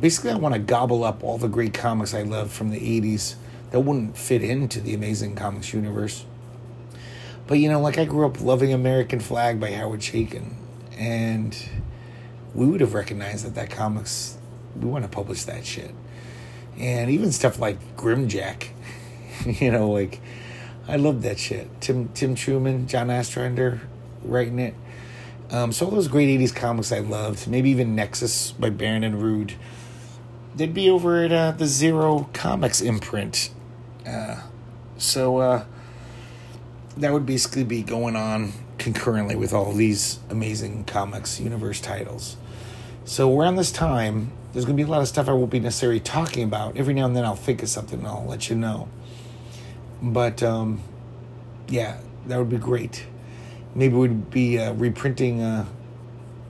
[0.00, 3.34] basically, I want to gobble up all the great comics I love from the 80s
[3.72, 6.24] that wouldn't fit into the Amazing Comics universe.
[7.48, 10.52] But, you know, like I grew up loving American Flag by Howard Chaykin,
[10.96, 11.56] and
[12.54, 14.38] we would have recognized that that comics,
[14.76, 15.92] we want to publish that shit.
[16.78, 18.68] And even stuff like Grimjack,
[19.60, 20.20] you know, like
[20.90, 21.68] I love that shit.
[21.80, 23.80] Tim Tim Truman, John Ostrander
[24.24, 24.74] writing it.
[25.50, 29.22] Um, so all those great '80s comics I loved, maybe even Nexus by Baron and
[29.22, 29.54] Rude,
[30.56, 33.50] they'd be over at uh, the Zero Comics imprint.
[34.04, 34.40] Uh,
[34.96, 35.64] so uh,
[36.96, 42.36] that would basically be going on concurrently with all these amazing comics universe titles.
[43.04, 45.60] So around this time, there's going to be a lot of stuff I won't be
[45.60, 46.76] necessarily talking about.
[46.76, 48.88] Every now and then I'll think of something and I'll let you know.
[50.02, 50.80] But um,
[51.68, 53.06] yeah, that would be great.
[53.74, 55.66] Maybe we'd be uh, reprinting a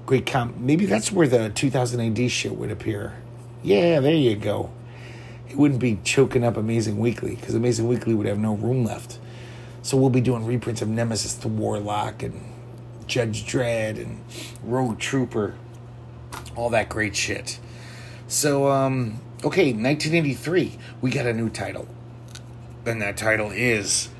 [0.07, 0.55] great com.
[0.59, 3.15] Maybe that's where the 2000 AD shit would appear.
[3.63, 4.71] Yeah, there you go.
[5.49, 9.19] It wouldn't be choking up Amazing Weekly because Amazing Weekly would have no room left.
[9.83, 12.41] So we'll be doing reprints of Nemesis the Warlock and
[13.07, 14.21] Judge Dredd and
[14.63, 15.55] Rogue Trooper,
[16.55, 17.59] all that great shit.
[18.29, 21.89] So, um, okay, 1983, we got a new title
[22.91, 24.11] and that title is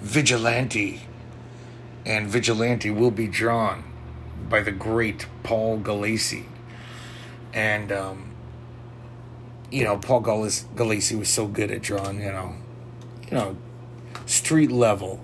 [0.00, 1.02] Vigilante.
[2.06, 3.84] And Vigilante will be drawn
[4.48, 6.44] by the great Paul Gulacy.
[7.52, 8.30] And, um,
[9.70, 12.54] you know, Paul Gulacy was so good at drawing, you know,
[13.30, 13.56] you know,
[14.26, 15.22] street level.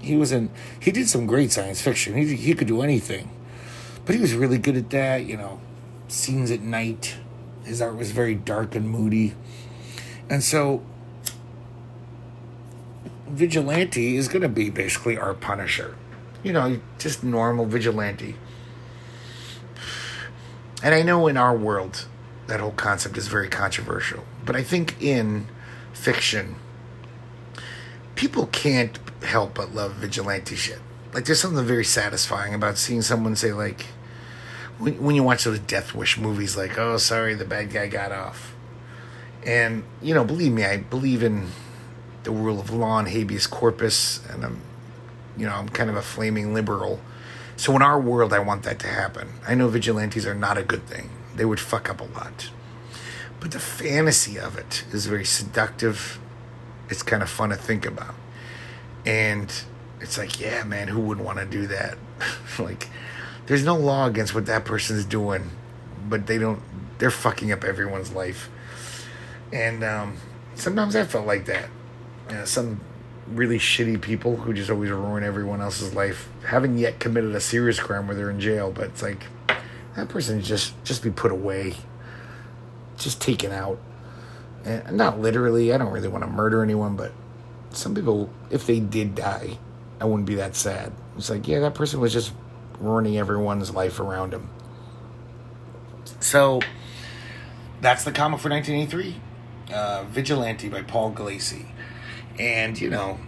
[0.00, 0.50] He was in,
[0.80, 2.16] he did some great science fiction.
[2.16, 3.30] He, he could do anything.
[4.04, 5.60] But he was really good at that, you know,
[6.08, 7.16] scenes at night.
[7.64, 9.34] His art was very dark and moody.
[10.30, 10.82] And so
[13.30, 15.96] vigilante is going to be basically our Punisher.
[16.42, 18.36] You know, just normal vigilante.
[20.82, 22.06] And I know in our world
[22.46, 25.48] that whole concept is very controversial, but I think in
[25.92, 26.54] fiction,
[28.14, 30.78] people can't help but love vigilante shit.
[31.12, 33.86] Like, there's something very satisfying about seeing someone say, like,
[34.78, 38.12] when, when you watch those Death Wish movies, like, oh, sorry, the bad guy got
[38.12, 38.54] off.
[39.44, 41.48] And, you know, believe me, I believe in
[42.24, 44.60] the rule of law and habeas corpus, and I'm,
[45.36, 47.00] you know, I'm kind of a flaming liberal.
[47.56, 49.28] So in our world, I want that to happen.
[49.46, 52.50] I know vigilantes are not a good thing; they would fuck up a lot.
[53.40, 56.18] But the fantasy of it is very seductive.
[56.88, 58.14] It's kind of fun to think about,
[59.06, 59.52] and
[60.00, 61.98] it's like, yeah, man, who would want to do that?
[62.58, 62.88] like,
[63.46, 65.50] there's no law against what that person's doing,
[66.08, 66.60] but they don't.
[66.98, 68.50] They're fucking up everyone's life,
[69.52, 70.16] and um,
[70.56, 71.68] sometimes I felt like that
[72.30, 72.80] uh, some
[73.28, 77.78] really shitty people who just always ruin everyone else's life haven't yet committed a serious
[77.78, 79.24] crime where they're in jail but it's like
[79.98, 81.74] that person just just be put away.
[82.96, 83.78] Just taken out.
[84.64, 87.12] And not literally i don't really want to murder anyone but
[87.70, 89.56] some people if they did die
[90.00, 90.92] i wouldn't be that sad.
[91.16, 92.32] It's like yeah that person was just
[92.78, 94.50] ruining everyone's life around him
[96.20, 96.60] so
[97.80, 101.66] that's the comic for 1983 uh, vigilante by paul gulacy
[102.38, 103.18] and, you know,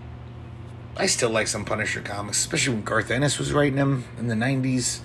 [0.96, 4.34] I still like some Punisher comics, especially when Garth Ennis was writing them in the
[4.34, 5.00] 90s.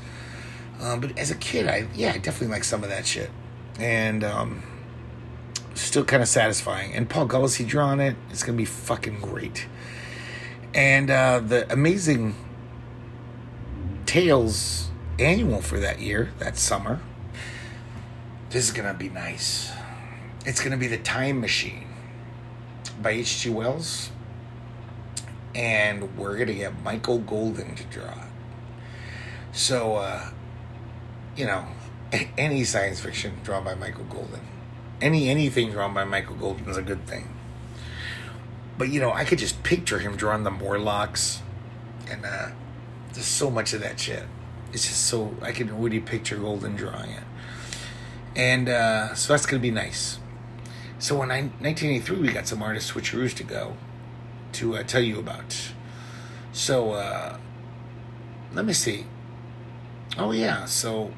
[0.82, 3.30] Um, but as a kid, I, yeah, I definitely like some of that shit.
[3.80, 4.64] And, um,
[5.74, 6.94] still kind of satisfying.
[6.94, 9.68] And Paul Gulacy drawing it, it's going to be fucking great.
[10.74, 12.36] And, uh, the amazing
[14.06, 17.00] Tales annual for that year, that summer,
[18.50, 19.72] this is going to be nice.
[20.46, 21.85] It's going to be the Time Machine
[23.02, 23.50] by H.G.
[23.50, 24.10] Wells.
[25.54, 28.26] And we're going to get Michael Golden to draw.
[29.54, 30.30] So, uh,
[31.36, 31.66] you know,
[32.38, 34.42] any science fiction drawn by Michael Golden,
[35.02, 37.30] any anything drawn by Michael Golden is a good thing.
[38.78, 41.42] But you know, I could just picture him drawing the Morlocks,
[42.10, 42.50] and uh,
[43.14, 44.24] there's so much of that shit.
[44.74, 47.24] It's just so I can really picture Golden drawing it,
[48.36, 50.20] and uh, so that's gonna be nice.
[50.98, 53.76] So in 1983, we got some artist switcheroos to go
[54.54, 55.74] to uh, tell you about.
[56.54, 57.38] So uh,
[58.54, 59.06] let me see.
[60.18, 61.12] Oh yeah, so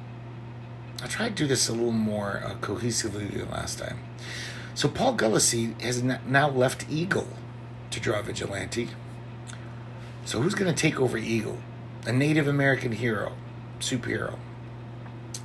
[1.04, 4.00] I tried to do this a little more uh, cohesively than last time.
[4.74, 7.28] So Paul Gulacy has n- now left Eagle
[7.92, 8.90] to draw Vigilante.
[10.26, 11.60] So who's going to take over Eagle?
[12.06, 13.34] A Native American hero,
[13.80, 14.40] superhero,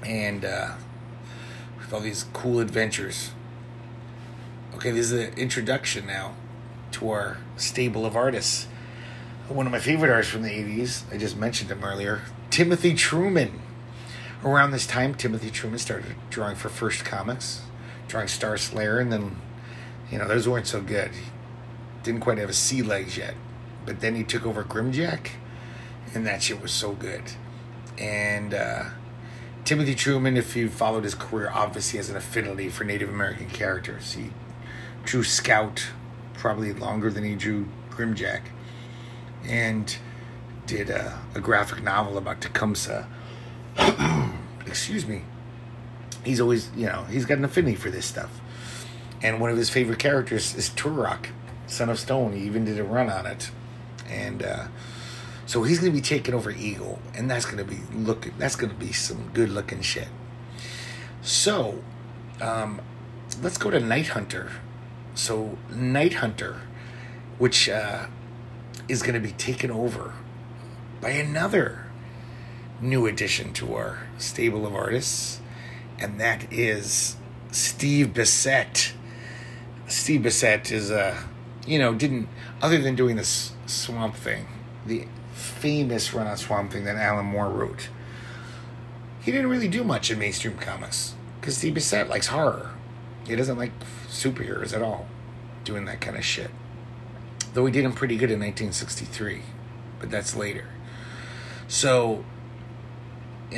[0.05, 0.73] and uh,
[1.79, 3.33] with all these cool adventures.
[4.83, 6.35] Okay, this is the introduction now
[6.91, 8.67] to our stable of artists.
[9.47, 13.61] One of my favorite artists from the 80s, I just mentioned him earlier, Timothy Truman.
[14.45, 17.63] Around this time, Timothy Truman started drawing for First Comics,
[18.09, 19.37] drawing Star Slayer, and then,
[20.11, 21.13] you know, those weren't so good.
[21.13, 21.31] He
[22.03, 23.37] didn't quite have his sea legs yet.
[23.87, 25.29] But then he took over Grimjack,
[26.13, 27.23] and that shit was so good.
[27.99, 28.87] And uh,
[29.65, 34.15] Timothy Truman, if you followed his career, obviously has an affinity for Native American characters.
[34.15, 34.33] He
[35.05, 35.89] drew Scout
[36.35, 38.43] probably longer than he drew Grimjack,
[39.45, 39.97] and
[40.67, 43.07] did a, a graphic novel about Tecumseh.
[44.67, 45.23] Excuse me.
[46.25, 48.41] He's always, you know, he's got an affinity for this stuff.
[49.23, 51.27] And one of his favorite characters is Turok,
[51.67, 52.33] Son of Stone.
[52.33, 53.51] He even did a run on it.
[54.09, 54.67] And uh,
[55.47, 58.35] so he's going to be taking over Eagle, and that's going to be looking.
[58.39, 60.09] That's going to be some good looking shit.
[61.23, 61.83] So,
[62.41, 62.81] um,
[63.43, 64.51] let's go to Night Hunter.
[65.23, 66.63] So Night Hunter,
[67.39, 68.07] which uh,
[68.89, 70.15] is going to be taken over
[71.01, 71.87] by another
[72.81, 75.41] new addition to our stable of artists,
[76.01, 77.15] and that is
[77.53, 78.95] Steve Bissette.
[79.87, 81.19] Steve Bissette is a, uh,
[81.69, 82.29] you know, didn't
[82.61, 84.49] other than doing this Swamp Thing,
[84.87, 87.91] the famous run on Swamp Thing that Alan Moore wrote.
[89.21, 92.73] He didn't really do much in mainstream comics because Steve Bissette likes horror.
[93.25, 93.71] He doesn't like
[94.09, 95.07] superheroes at all,
[95.65, 96.51] doing that kind of shit.
[97.55, 99.43] Though we did them pretty good in 1963,
[100.01, 100.67] but that's later.
[101.69, 102.25] So,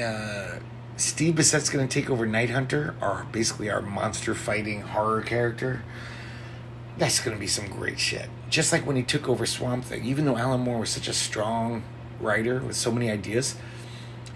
[0.01, 0.59] uh,
[0.97, 5.83] Steve Bissette's going to take over Night Hunter, our basically our monster fighting horror character.
[6.97, 8.29] That's going to be some great shit.
[8.49, 11.13] Just like when he took over Swamp Thing, even though Alan Moore was such a
[11.13, 11.83] strong
[12.21, 13.57] writer with so many ideas,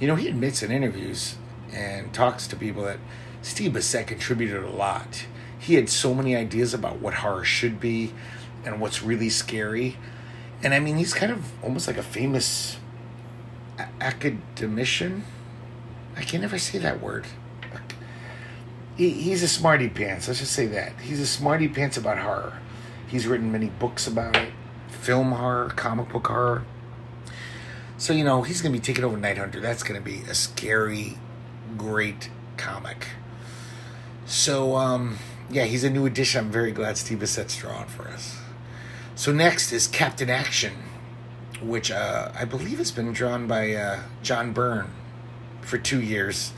[0.01, 1.37] you know, he admits in interviews
[1.73, 2.99] and talks to people that
[3.43, 5.27] Steve Bissette contributed a lot.
[5.59, 8.13] He had so many ideas about what horror should be
[8.65, 9.97] and what's really scary.
[10.63, 12.79] And I mean, he's kind of almost like a famous
[13.79, 15.25] a- academician.
[16.17, 17.27] I can never say that word.
[18.97, 20.27] He, he's a smarty pants.
[20.27, 21.01] Let's just say that.
[21.01, 22.59] He's a smarty pants about horror.
[23.07, 24.53] He's written many books about it
[25.09, 26.65] film horror, comic book horror.
[27.97, 29.61] So, you know, he's going to be taking over Night Hunter.
[29.61, 31.17] That's going to be a scary,
[31.77, 33.09] great comic.
[34.27, 35.19] So, um,
[35.51, 36.47] yeah, he's a new addition.
[36.47, 38.39] I'm very glad Steve Bissette's drawing for us.
[39.15, 40.75] So, next is Captain Action,
[41.61, 44.91] which uh, I believe has been drawn by uh, John Byrne
[45.63, 46.53] for two years.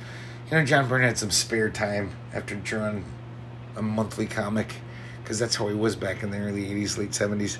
[0.50, 3.04] You know, John Byrne had some spare time after drawing
[3.76, 4.76] a monthly comic
[5.22, 7.58] because that's how he was back in the early 80s, late 70s.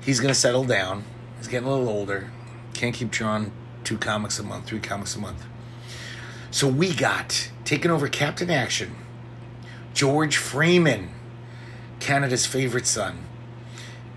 [0.00, 1.04] He's going to settle down.
[1.38, 2.30] He's getting a little older.
[2.72, 3.50] Can't keep drawing
[3.82, 5.44] two comics a month, three comics a month.
[6.52, 8.94] So we got taking over Captain Action,
[9.96, 11.08] George Freeman,
[12.00, 13.24] Canada's favorite son.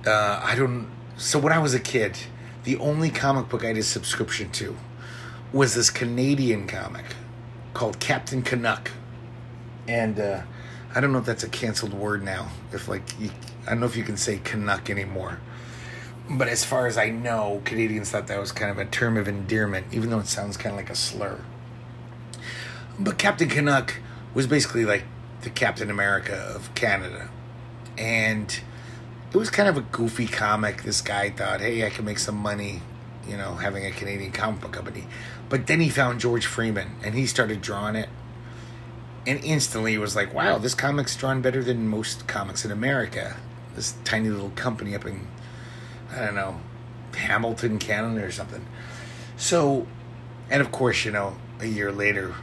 [0.06, 0.91] Uh, I don't.
[1.15, 2.18] So when I was a kid,
[2.65, 4.76] the only comic book I had a subscription to
[5.53, 7.06] was this Canadian comic
[7.73, 8.91] called Captain Canuck,
[9.88, 10.41] and uh,
[10.93, 12.49] I don't know if that's a canceled word now.
[12.73, 13.30] If like, you,
[13.65, 15.39] I don't know if you can say Canuck anymore.
[16.30, 19.30] But as far as I know, Canadians thought that was kind of a term of
[19.30, 21.39] endearment, even though it sounds kind of like a slur.
[22.99, 23.95] But Captain Canuck
[24.34, 25.06] was basically like
[25.41, 27.30] the Captain America of Canada.
[27.98, 28.60] And
[29.32, 30.84] it was kind of a goofy comic.
[30.84, 32.82] This guy thought, hey, I can make some money,
[33.28, 35.06] you know, having a Canadian comic book company.
[35.49, 38.10] But then he found George Freeman and he started drawing it.
[39.28, 43.38] And instantly was like, wow, this comic's drawn better than most comics in America.
[43.76, 45.28] This tiny little company up in,
[46.11, 46.61] I don't know,
[47.16, 48.66] Hamilton, Canada or something.
[49.38, 49.86] So,
[50.49, 52.34] and of course, you know, a year later,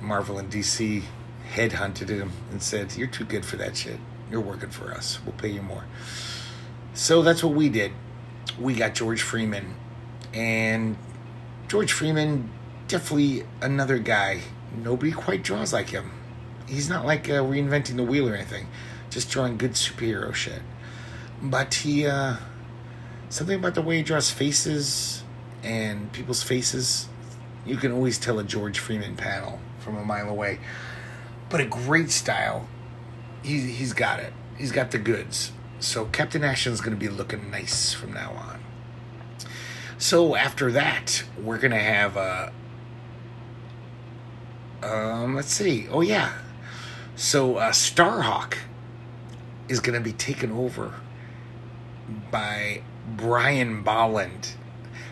[0.00, 1.02] Marvel and DC
[1.56, 3.98] headhunted him and said, You're too good for that shit.
[4.30, 5.18] You're working for us.
[5.24, 5.84] We'll pay you more.
[6.94, 7.92] So that's what we did.
[8.60, 9.74] We got George Freeman.
[10.34, 10.96] And
[11.68, 12.50] George Freeman,
[12.88, 14.40] definitely another guy.
[14.76, 16.12] Nobody quite draws like him.
[16.68, 18.66] He's not like uh, reinventing the wheel or anything,
[19.08, 20.62] just drawing good superhero shit.
[21.40, 22.36] But he, uh,
[23.28, 25.22] something about the way he draws faces
[25.62, 27.08] and people's faces,
[27.64, 30.58] you can always tell a George Freeman panel from a mile away.
[31.48, 32.68] But a great style.
[33.42, 34.32] He, he's got it.
[34.58, 35.52] He's got the goods.
[35.78, 38.60] So Captain Action's going to be looking nice from now on.
[39.98, 42.52] So after that, we're going to have a.
[44.82, 45.88] Um, let's see.
[45.90, 46.32] Oh, yeah.
[47.14, 48.58] So uh, Starhawk
[49.68, 50.92] is going to be taken over
[52.30, 52.82] by
[53.16, 54.52] Brian Bolland.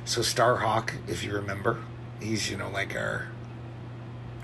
[0.05, 1.79] So Starhawk, if you remember,
[2.21, 3.29] he's you know like our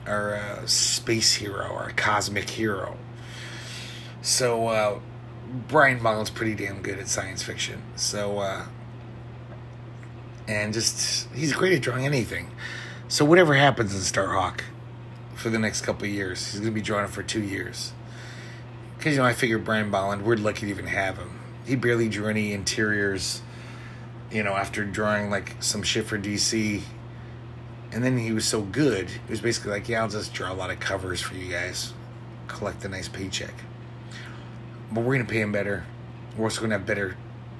[0.07, 2.97] our a space hero, or a cosmic hero.
[4.23, 5.01] So uh,
[5.69, 7.83] Brian Bolland's pretty damn good at science fiction.
[7.97, 8.67] So uh,
[10.47, 12.51] and just he's great at drawing anything.
[13.09, 14.63] So whatever happens in Starhawk
[15.35, 17.93] for the next couple years, he's gonna be drawing it for two years.
[18.97, 21.41] Because you know, I figure Brian Bolland, we're lucky to even have him.
[21.65, 23.43] He barely drew any interiors.
[24.31, 26.83] You know, after drawing like some shit for DC,
[27.93, 30.55] and then he was so good, he was basically like, yeah, I'll just draw a
[30.55, 31.93] lot of covers for you guys,
[32.47, 33.55] collect a nice paycheck.
[34.93, 35.85] But we're gonna pay him better.
[36.37, 37.17] We're also gonna have better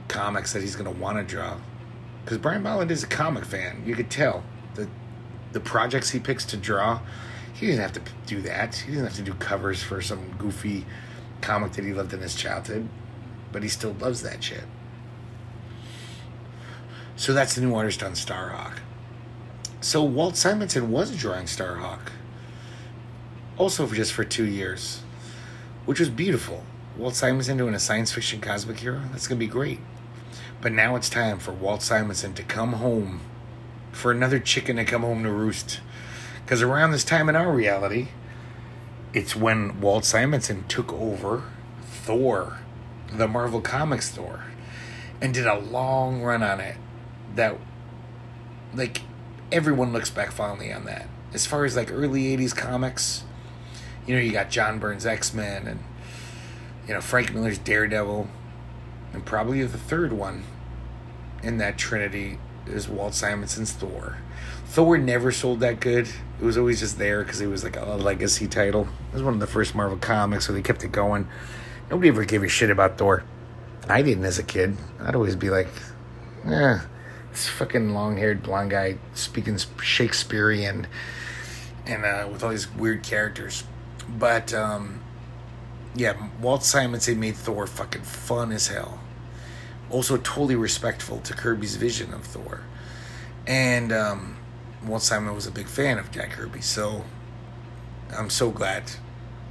[0.09, 1.59] comics that he's gonna want to draw.
[2.25, 3.83] Because Brian Bolland is a comic fan.
[3.87, 4.45] You could tell
[4.75, 4.89] the
[5.53, 7.01] the projects he picks to draw.
[7.53, 8.77] He doesn't have to do that.
[8.77, 10.87] He doesn't have to do covers for some goofy
[11.41, 12.89] comic that he loved in his childhood,
[13.53, 14.65] but he still loves that shit.
[17.17, 18.79] So that's the new artist on Starhawk.
[19.83, 22.11] So Walt Simonson was drawing Starhawk,
[23.57, 25.01] also for just for two years,
[25.87, 26.65] which was beautiful.
[26.99, 29.81] Walt Simonson doing a science fiction cosmic hero, that's gonna be great.
[30.61, 33.23] But now it's time for Walt Simonson to come home,
[33.91, 35.81] for another chicken to come home to roost.
[36.45, 38.09] Because around this time in our reality,
[39.15, 41.45] it's when Walt Simonson took over
[41.81, 42.59] Thor,
[43.11, 44.45] the Marvel Comics Thor,
[45.23, 46.77] and did a long run on it
[47.35, 47.57] that,
[48.75, 49.01] like,
[49.53, 51.09] everyone looks back fondly on that.
[51.33, 53.25] As far as like early 80s comics,
[54.07, 55.81] you know, you got John Byrne's X Men and,
[56.87, 58.29] you know, Frank Miller's Daredevil,
[59.13, 60.45] and probably the third one
[61.43, 64.19] in that trinity is Walt Simonson's Thor.
[64.67, 66.09] Thor never sold that good.
[66.41, 68.89] It was always just there because it was like a legacy title.
[69.11, 71.27] It was one of the first Marvel comics, so they kept it going.
[71.91, 73.25] Nobody ever gave a shit about Thor.
[73.89, 74.77] I didn't as a kid.
[75.01, 75.69] I'd always be like,
[76.47, 76.79] eh,
[77.31, 80.87] this fucking long-haired blonde guy speaking Shakespearean
[81.87, 83.65] and uh, with all these weird characters.
[84.09, 85.01] But um,
[85.95, 89.01] yeah, Walt Simonson made Thor fucking fun as hell.
[89.91, 92.63] Also, totally respectful to Kirby's vision of Thor,
[93.45, 94.37] and um,
[94.85, 96.61] Walt Simon was a big fan of Jack Kirby.
[96.61, 97.05] So
[98.17, 98.85] I'm so glad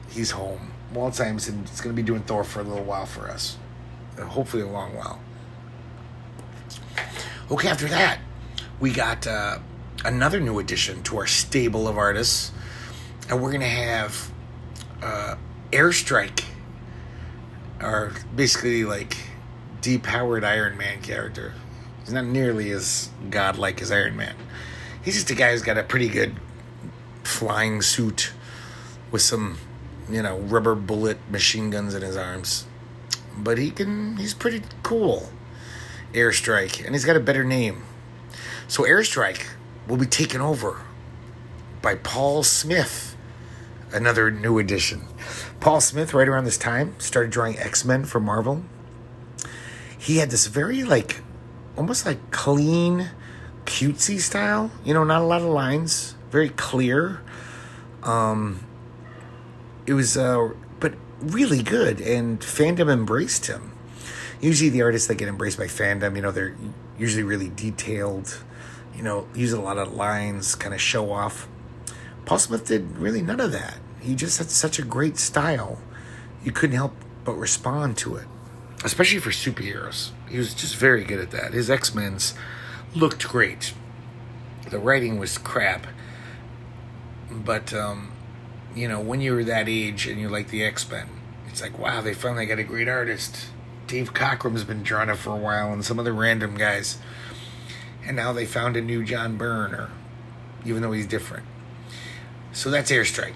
[0.09, 0.71] he's home.
[0.93, 3.57] Walt Simonson is going to be doing Thor for a little while for us,
[4.17, 5.19] hopefully a long while.
[7.51, 8.19] Okay, after that,
[8.79, 9.57] we got uh,
[10.05, 12.51] another new addition to our stable of artists,
[13.27, 14.31] and we're gonna have
[15.01, 15.35] uh,
[15.71, 16.43] Airstrike,
[17.81, 19.17] our basically like
[19.81, 21.55] depowered Iron Man character.
[22.03, 24.35] He's not nearly as godlike as Iron Man.
[25.01, 26.35] He's just a guy who's got a pretty good
[27.23, 28.31] flying suit
[29.09, 29.57] with some,
[30.07, 32.67] you know, rubber bullet machine guns in his arms.
[33.35, 35.31] But he can, he's pretty cool.
[36.13, 37.83] Airstrike, and he's got a better name.
[38.67, 39.45] So Airstrike
[39.87, 40.81] will be taken over
[41.81, 43.15] by Paul Smith,
[43.91, 45.07] another new addition.
[45.59, 48.63] Paul Smith, right around this time, started drawing X Men for Marvel.
[49.97, 51.21] He had this very like,
[51.77, 53.09] almost like clean,
[53.65, 54.71] cutesy style.
[54.83, 57.21] You know, not a lot of lines, very clear.
[58.03, 58.65] Um,
[59.85, 63.73] it was, uh, but really good, and fandom embraced him
[64.41, 66.55] usually the artists that get embraced by fandom, you know, they're
[66.97, 68.41] usually really detailed,
[68.95, 71.47] you know, use a lot of lines, kind of show off.
[72.25, 73.77] Paul Smith did really none of that.
[74.01, 75.79] He just had such a great style.
[76.43, 76.93] You couldn't help
[77.25, 78.27] but respond to it,
[78.83, 80.11] especially for superheroes.
[80.29, 81.53] He was just very good at that.
[81.53, 82.33] His X Men's
[82.95, 83.73] looked great.
[84.69, 85.87] The writing was crap,
[87.29, 88.11] but um,
[88.75, 91.09] you know, when you were that age and you like the X Men,
[91.47, 93.47] it's like, wow, they finally got a great artist
[93.89, 96.99] Dave Cockrum's been drawing it for a while, and some other random guys.
[98.05, 99.89] And now they found a new John Byrne, or
[100.63, 101.45] even though he's different.
[102.53, 103.33] So that's Airstrike.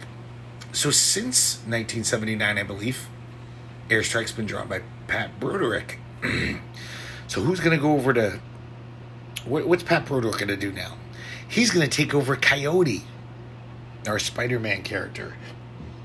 [0.71, 3.07] So since 1979, I believe,
[3.89, 5.97] Airstrike's been drawn by Pat Broderick.
[7.27, 8.39] so who's going to go over to.
[9.45, 10.97] What, what's Pat Broderick going to do now?
[11.49, 13.03] He's going to take over Coyote,
[14.07, 15.35] our Spider Man character,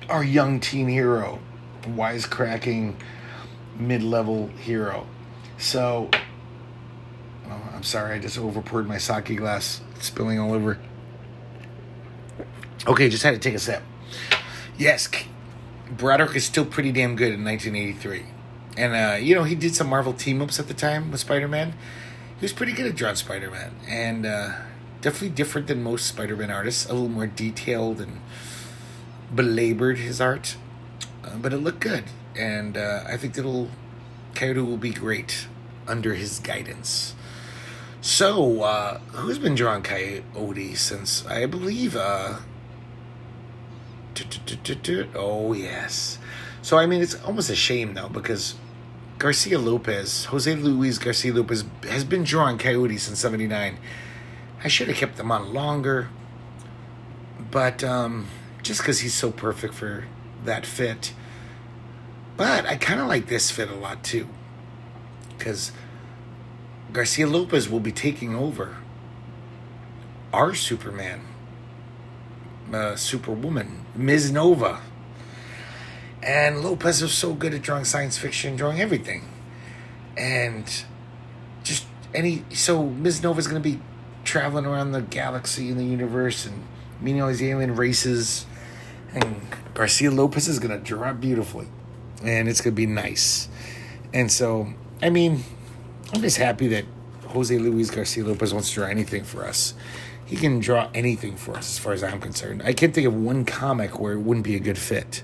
[0.09, 1.39] our young teen hero,
[1.83, 2.95] wisecracking
[3.78, 5.06] mid level hero.
[5.56, 6.10] So,
[7.48, 10.78] oh, I'm sorry, I just over poured my sake glass, spilling all over.
[12.86, 13.82] Okay, just had to take a sip.
[14.76, 15.09] Yes,
[15.90, 18.26] Broderick is still pretty damn good in 1983.
[18.76, 21.48] And, uh, you know, he did some Marvel team ups at the time with Spider
[21.48, 21.74] Man.
[22.38, 23.74] He was pretty good at drawing Spider Man.
[23.88, 24.52] And uh,
[25.00, 28.20] definitely different than most Spider Man artists, a little more detailed and
[29.34, 30.56] belabored his art.
[31.24, 32.05] uh, but it looked good,
[32.39, 33.69] and uh, I think it'll
[34.35, 35.48] Coyote will be great
[35.86, 37.15] under his guidance.
[38.01, 41.97] So, uh, who's been drawing Coyote since I believe?
[41.97, 42.39] Uh,
[45.15, 46.19] oh yes.
[46.62, 48.55] So I mean, it's almost a shame though because
[49.19, 53.78] Garcia Lopez, Jose Luis Garcia Lopez, has been drawing Coyote since '79.
[54.62, 56.09] I should have kept them on longer,
[57.51, 58.27] but um,
[58.62, 60.05] just because he's so perfect for
[60.44, 61.12] that fit.
[62.39, 64.28] But I kind of like this fit a lot too,
[65.36, 65.73] because
[66.93, 68.77] Garcia Lopez will be taking over
[70.32, 71.23] our Superman,
[72.73, 74.31] uh, Superwoman, Ms.
[74.31, 74.81] Nova.
[76.23, 79.28] And Lopez is so good at drawing science fiction, drawing everything.
[80.16, 80.65] And
[81.65, 82.44] just any.
[82.55, 83.20] So Ms.
[83.20, 83.81] Nova is going to be
[84.23, 86.62] traveling around the galaxy and the universe and
[87.01, 88.47] meeting all these alien races.
[89.12, 89.40] And
[89.74, 91.66] Garcia Lopez is going to draw beautifully.
[92.23, 93.49] And it's going to be nice.
[94.12, 94.73] And so,
[95.03, 95.45] I mean,
[96.12, 96.85] I'm just happy that
[97.28, 99.74] Jose Luis Garcia Lopez wants to draw anything for us.
[100.24, 102.62] He can draw anything for us, as far as I'm concerned.
[102.65, 105.23] I can't think of one comic where it wouldn't be a good fit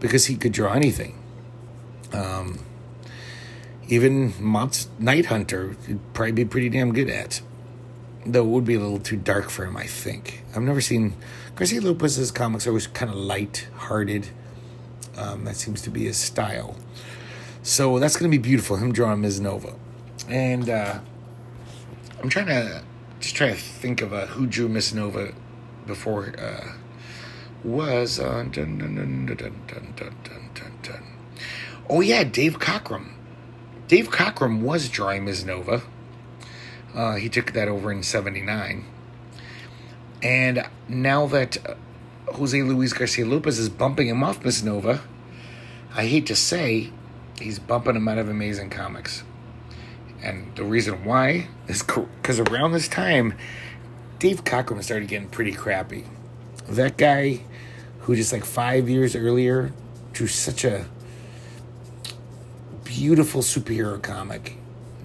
[0.00, 1.18] because he could draw anything.
[2.12, 2.58] Um,
[3.88, 7.40] even Mott's Night Hunter would probably be pretty damn good at.
[8.24, 10.44] Though it would be a little too dark for him, I think.
[10.54, 11.14] I've never seen
[11.54, 14.28] Garcia Lopez's comics are always kind of light hearted.
[15.16, 16.76] Um, that seems to be his style.
[17.62, 18.76] So that's going to be beautiful.
[18.76, 19.40] Him drawing Ms.
[19.40, 19.74] Nova,
[20.28, 20.98] and uh,
[22.20, 22.82] I'm trying to
[23.20, 25.32] just trying to think of uh, who drew Miss Nova
[25.86, 26.72] before uh,
[27.62, 29.26] was uh, dun, dun,
[30.82, 31.04] dun,
[31.88, 33.12] oh yeah, Dave Cockrum.
[33.86, 35.82] Dave Cockrum was drawing Miss Nova.
[36.94, 38.84] Uh, he took that over in '79,
[40.22, 41.58] and now that
[42.34, 45.00] Jose Luis Garcia Lopez is bumping him off Miss Nova,
[45.94, 46.90] I hate to say,
[47.38, 49.24] he's bumping him out of Amazing Comics.
[50.22, 51.82] And the reason why is
[52.22, 53.34] because around this time,
[54.18, 56.04] Dave Cockrum started getting pretty crappy.
[56.68, 57.40] That guy
[58.00, 59.72] who just like five years earlier
[60.12, 60.86] drew such a
[62.84, 64.56] beautiful superhero comic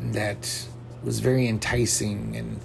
[0.02, 0.68] that
[1.04, 2.60] was very enticing and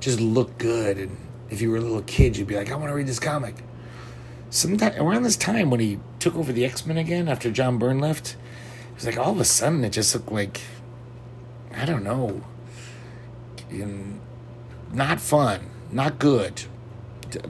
[0.00, 0.98] just looked good.
[0.98, 1.16] And
[1.50, 3.54] if you were a little kid, you'd be like, I want to read this comic.
[4.56, 7.98] Sometime around this time when he took over the X Men again after John Byrne
[7.98, 8.36] left,
[8.88, 10.62] it was like all of a sudden it just looked like
[11.74, 12.40] I don't know,
[14.90, 16.62] not fun, not good,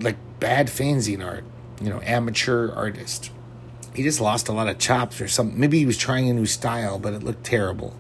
[0.01, 1.45] like bad fanzine art,
[1.81, 3.31] you know, amateur artist.
[3.95, 5.61] He just lost a lot of chops or something.
[5.61, 7.95] Maybe he was trying a new style, but it looked terrible.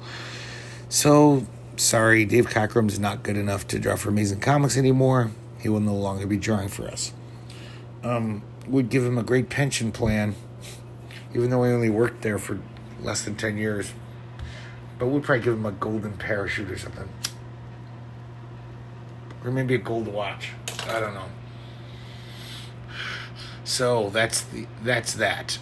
[0.88, 1.46] So,
[1.76, 5.30] sorry, Dave Cockrum's not good enough to draw for Amazing Comics anymore.
[5.60, 7.12] He will no longer be drawing for us.
[8.02, 10.34] Um, would give him a great pension plan,
[11.34, 12.60] even though he only worked there for
[13.02, 13.92] less than 10 years.
[14.98, 17.08] But we'd probably give him a golden parachute or something.
[19.44, 20.50] Or maybe a gold watch.
[20.88, 21.26] I don't know.
[23.64, 25.58] So that's the that's that.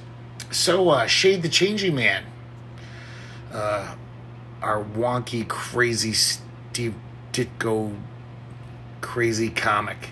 [0.50, 2.24] So uh Shade the Changing Man.
[3.52, 3.96] Uh
[4.62, 6.94] our wonky, crazy Steve
[7.32, 7.94] Ditko
[9.04, 10.10] crazy comic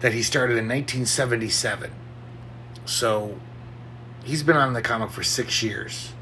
[0.00, 1.90] that he started in 1977.
[2.84, 3.38] So
[4.24, 6.12] he's been on the comic for six years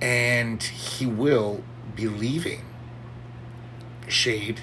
[0.00, 1.62] and he will
[1.94, 2.64] be leaving
[4.08, 4.60] Shade.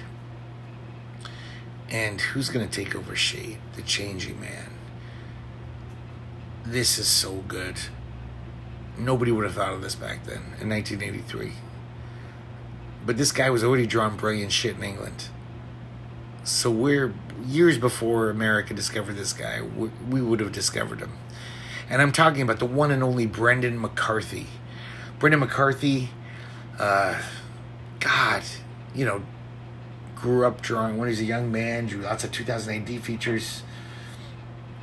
[1.90, 3.58] And who's going to take over Shade?
[3.76, 4.70] The Changing Man.
[6.64, 7.76] This is so good.
[8.98, 11.52] Nobody would have thought of this back then in 1983.
[13.06, 15.28] But this guy was already drawing brilliant shit in England.
[16.48, 17.14] So we're
[17.46, 21.12] years before America discovered this guy, we, we would have discovered him.
[21.90, 24.46] And I'm talking about the one and only Brendan McCarthy
[25.18, 26.10] Brendan McCarthy,
[26.78, 27.20] uh,
[27.98, 28.42] God,
[28.94, 29.22] you know,
[30.14, 33.62] grew up drawing when he was a young man, drew lots of 2000 AD features.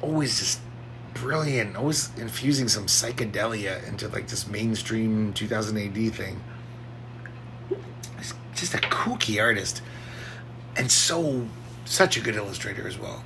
[0.02, 0.60] Always just
[1.14, 6.44] brilliant, always infusing some psychedelia into like this mainstream 2000 AD thing.
[8.54, 9.82] Just a kooky artist
[10.76, 11.48] and so
[11.86, 13.24] such a good illustrator as well.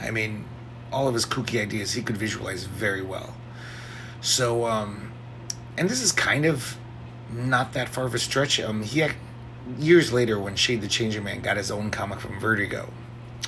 [0.00, 0.44] I mean,
[0.92, 3.34] all of his kooky ideas he could visualize very well.
[4.20, 5.12] So, um,
[5.76, 6.76] and this is kind of
[7.32, 8.60] not that far of a stretch.
[8.60, 9.12] Um, he had,
[9.78, 12.92] years later when Shade the Changing Man got his own comic from Vertigo,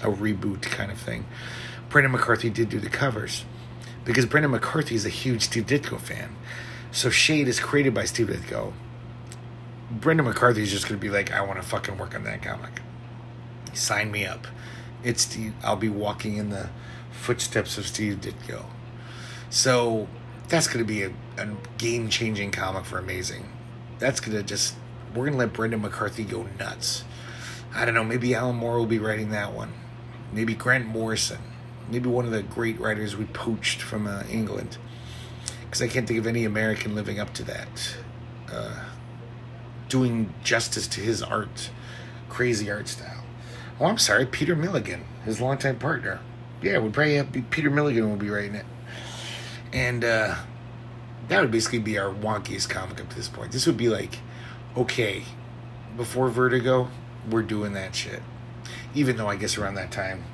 [0.02, 1.26] a reboot kind of thing.
[1.88, 3.44] Brendan McCarthy did do the covers
[4.04, 6.36] because Brendan McCarthy is a huge Steve Ditko fan.
[6.90, 8.72] So Shade is created by Steve Ditko.
[9.90, 12.42] Brendan McCarthy is just going to be like, I want to fucking work on that
[12.42, 12.80] comic.
[13.74, 14.46] Sign me up.
[15.02, 15.54] It's Steve.
[15.62, 16.70] I'll be walking in the
[17.12, 18.66] footsteps of Steve Ditko.
[19.50, 20.08] So
[20.48, 21.48] that's going to be a, a
[21.78, 23.50] game changing comic for Amazing.
[23.98, 24.74] That's going to just,
[25.14, 27.04] we're going to let Brendan McCarthy go nuts.
[27.74, 29.72] I don't know, maybe Alan Moore will be writing that one.
[30.32, 31.38] Maybe Grant Morrison.
[31.90, 34.78] Maybe one of the great writers we poached from uh, England.
[35.64, 37.96] Because I can't think of any American living up to that.
[38.52, 38.84] Uh,
[39.88, 41.70] doing justice to his art,
[42.28, 43.13] crazy art style.
[43.80, 46.20] Oh, I'm sorry, Peter Milligan, his longtime partner.
[46.62, 48.64] Yeah, we'd probably have Peter Milligan will be writing it,
[49.72, 50.36] and uh,
[51.28, 53.50] that would basically be our wonkiest comic up to this point.
[53.52, 54.18] This would be like,
[54.76, 55.24] okay,
[55.96, 56.88] before Vertigo,
[57.28, 58.22] we're doing that shit.
[58.94, 60.24] Even though I guess around that time,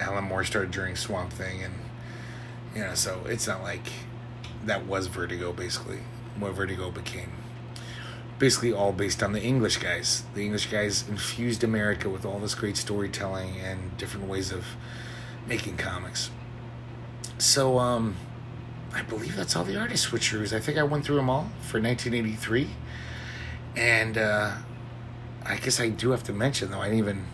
[0.00, 1.74] Alan Moore started during Swamp Thing, and
[2.74, 3.86] you know, so it's not like
[4.64, 6.00] that was Vertigo basically
[6.38, 7.30] what Vertigo became
[8.38, 10.22] basically all based on the English guys.
[10.34, 14.64] The English guys infused America with all this great storytelling and different ways of
[15.46, 16.30] making comics.
[17.38, 18.16] So, um,
[18.94, 20.54] I believe that's all the artist switcheroos.
[20.54, 22.70] I think I went through them all for 1983.
[23.76, 24.56] And, uh,
[25.44, 27.24] I guess I do have to mention, though, I didn't even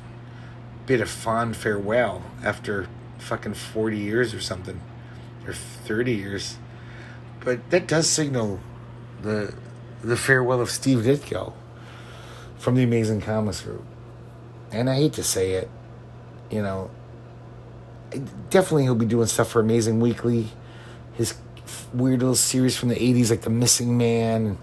[0.87, 2.87] bid a fond farewell after
[3.19, 4.81] fucking 40 years or something,
[5.47, 6.57] or 30 years.
[7.41, 8.61] But that does signal
[9.23, 9.55] the
[10.05, 11.53] the farewell of Steve Ditko
[12.59, 13.85] from the Amazing Comics Group.
[14.71, 15.71] And I hate to say it,
[16.51, 16.91] you know,
[18.51, 20.49] definitely he'll be doing stuff for Amazing Weekly,
[21.15, 21.35] his
[21.93, 24.59] weird little series from the 80s like The Missing Man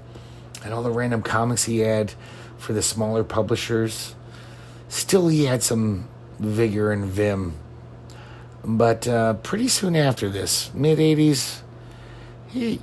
[0.64, 2.14] and all the random comics he had
[2.58, 4.16] for the smaller publishers.
[4.90, 6.08] Still, he had some
[6.40, 7.56] vigor and vim.
[8.64, 11.62] But uh, pretty soon after this, mid 80s,
[12.50, 12.80] he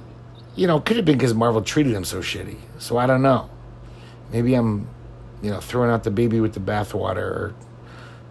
[0.59, 2.57] you know, could have been because Marvel treated him so shitty.
[2.79, 3.49] So I don't know.
[4.33, 4.89] Maybe I'm,
[5.41, 7.55] you know, throwing out the baby with the bathwater or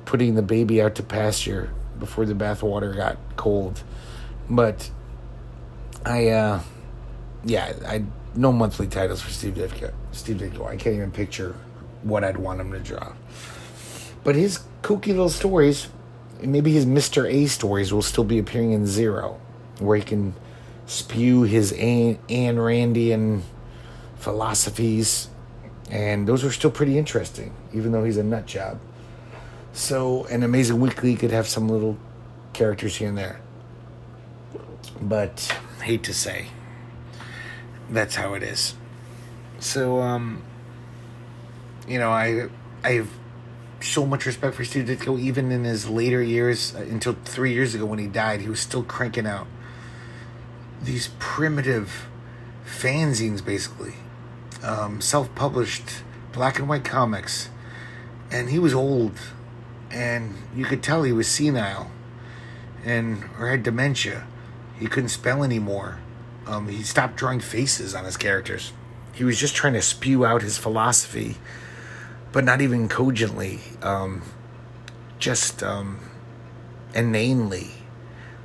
[0.04, 3.82] putting the baby out to pasture before the bathwater got cold.
[4.50, 4.92] But
[6.06, 6.60] I, uh,
[7.46, 8.04] yeah, I
[8.36, 9.94] no monthly titles for Steve Ditko.
[10.12, 10.68] Steve Ditko.
[10.68, 11.56] I can't even picture
[12.04, 13.14] what I'd want him to draw.
[14.26, 15.88] But his kooky little stories,
[16.42, 19.40] maybe his Mister A stories, will still be appearing in Zero,
[19.80, 20.34] where he can
[20.88, 23.42] spew his Ayn, Randian
[24.16, 25.30] philosophies,
[25.92, 28.80] and those are still pretty interesting, even though he's a nut job.
[29.74, 31.98] So, an Amazing Weekly could have some little
[32.54, 33.40] characters here and there.
[35.00, 36.48] But, hate to say,
[37.90, 38.74] that's how it is.
[39.60, 40.42] So, um,
[41.88, 42.48] you know, I,
[42.84, 43.10] I have
[43.82, 47.76] so much respect for Steve Ditko, even in his later years, uh, until three years
[47.76, 49.48] ago when he died, he was still cranking out
[50.82, 52.08] these primitive
[52.66, 53.96] fanzines, basically,
[54.64, 57.50] um, self-published black and white comics,
[58.32, 59.18] and he was old,
[59.90, 61.90] and you could tell he was senile,
[62.84, 64.28] and or had dementia.
[64.80, 66.00] He couldn't spell anymore.
[66.46, 68.72] Um, he stopped drawing faces on his characters.
[69.14, 71.38] He was just trying to spew out his philosophy,
[72.32, 74.22] but not even cogently, um,
[75.18, 76.00] just um,
[76.94, 77.77] inanely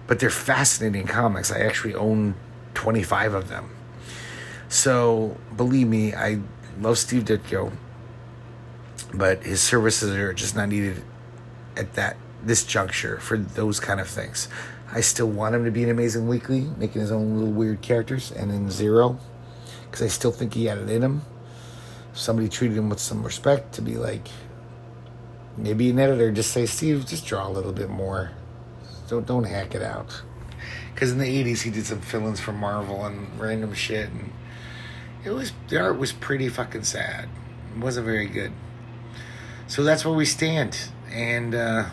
[0.07, 1.51] but they're fascinating comics.
[1.51, 2.35] I actually own
[2.75, 3.71] 25 of them.
[4.69, 6.41] So, believe me, I
[6.81, 7.73] love Steve Ditko,
[9.13, 11.03] but his services are just not needed
[11.77, 14.49] at that this juncture for those kind of things.
[14.91, 18.31] I still want him to be an amazing weekly, making his own little weird characters,
[18.33, 19.19] and in Zero,
[19.85, 21.23] because I still think he had it in him.
[22.13, 24.29] Somebody treated him with some respect to be like,
[25.57, 28.33] maybe an editor just say, Steve, just draw a little bit more.
[29.13, 30.23] Don't don't hack it out.
[30.95, 34.33] Because in the '80s he did some fill-ins for Marvel and random shit, and
[35.23, 37.29] it was the art was pretty fucking sad.
[37.77, 38.53] It wasn't very good.
[39.67, 40.79] So that's where we stand,
[41.11, 41.91] and uh,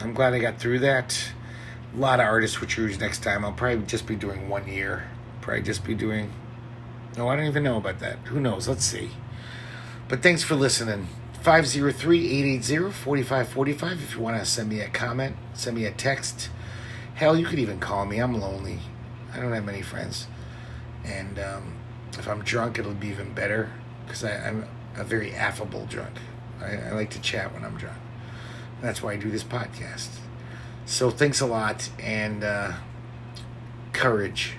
[0.00, 1.32] I'm glad I got through that.
[1.92, 3.44] A lot of artists will choose next time.
[3.44, 5.08] I'll probably just be doing one year.
[5.40, 6.32] Probably just be doing.
[7.16, 8.18] No, I don't even know about that.
[8.26, 8.68] Who knows?
[8.68, 9.10] Let's see.
[10.08, 11.08] But thanks for listening.
[11.44, 16.48] 503-880-4545 if you want to send me a comment, send me a text.
[17.16, 18.18] Hell, you could even call me.
[18.18, 18.78] I'm lonely.
[19.30, 20.26] I don't have many friends.
[21.04, 21.74] And um,
[22.14, 23.70] if I'm drunk, it'll be even better
[24.06, 24.66] because I'm
[24.96, 26.14] a very affable drunk.
[26.62, 27.98] I, I like to chat when I'm drunk.
[28.80, 30.08] That's why I do this podcast.
[30.86, 32.72] So thanks a lot and uh,
[33.92, 34.56] courage.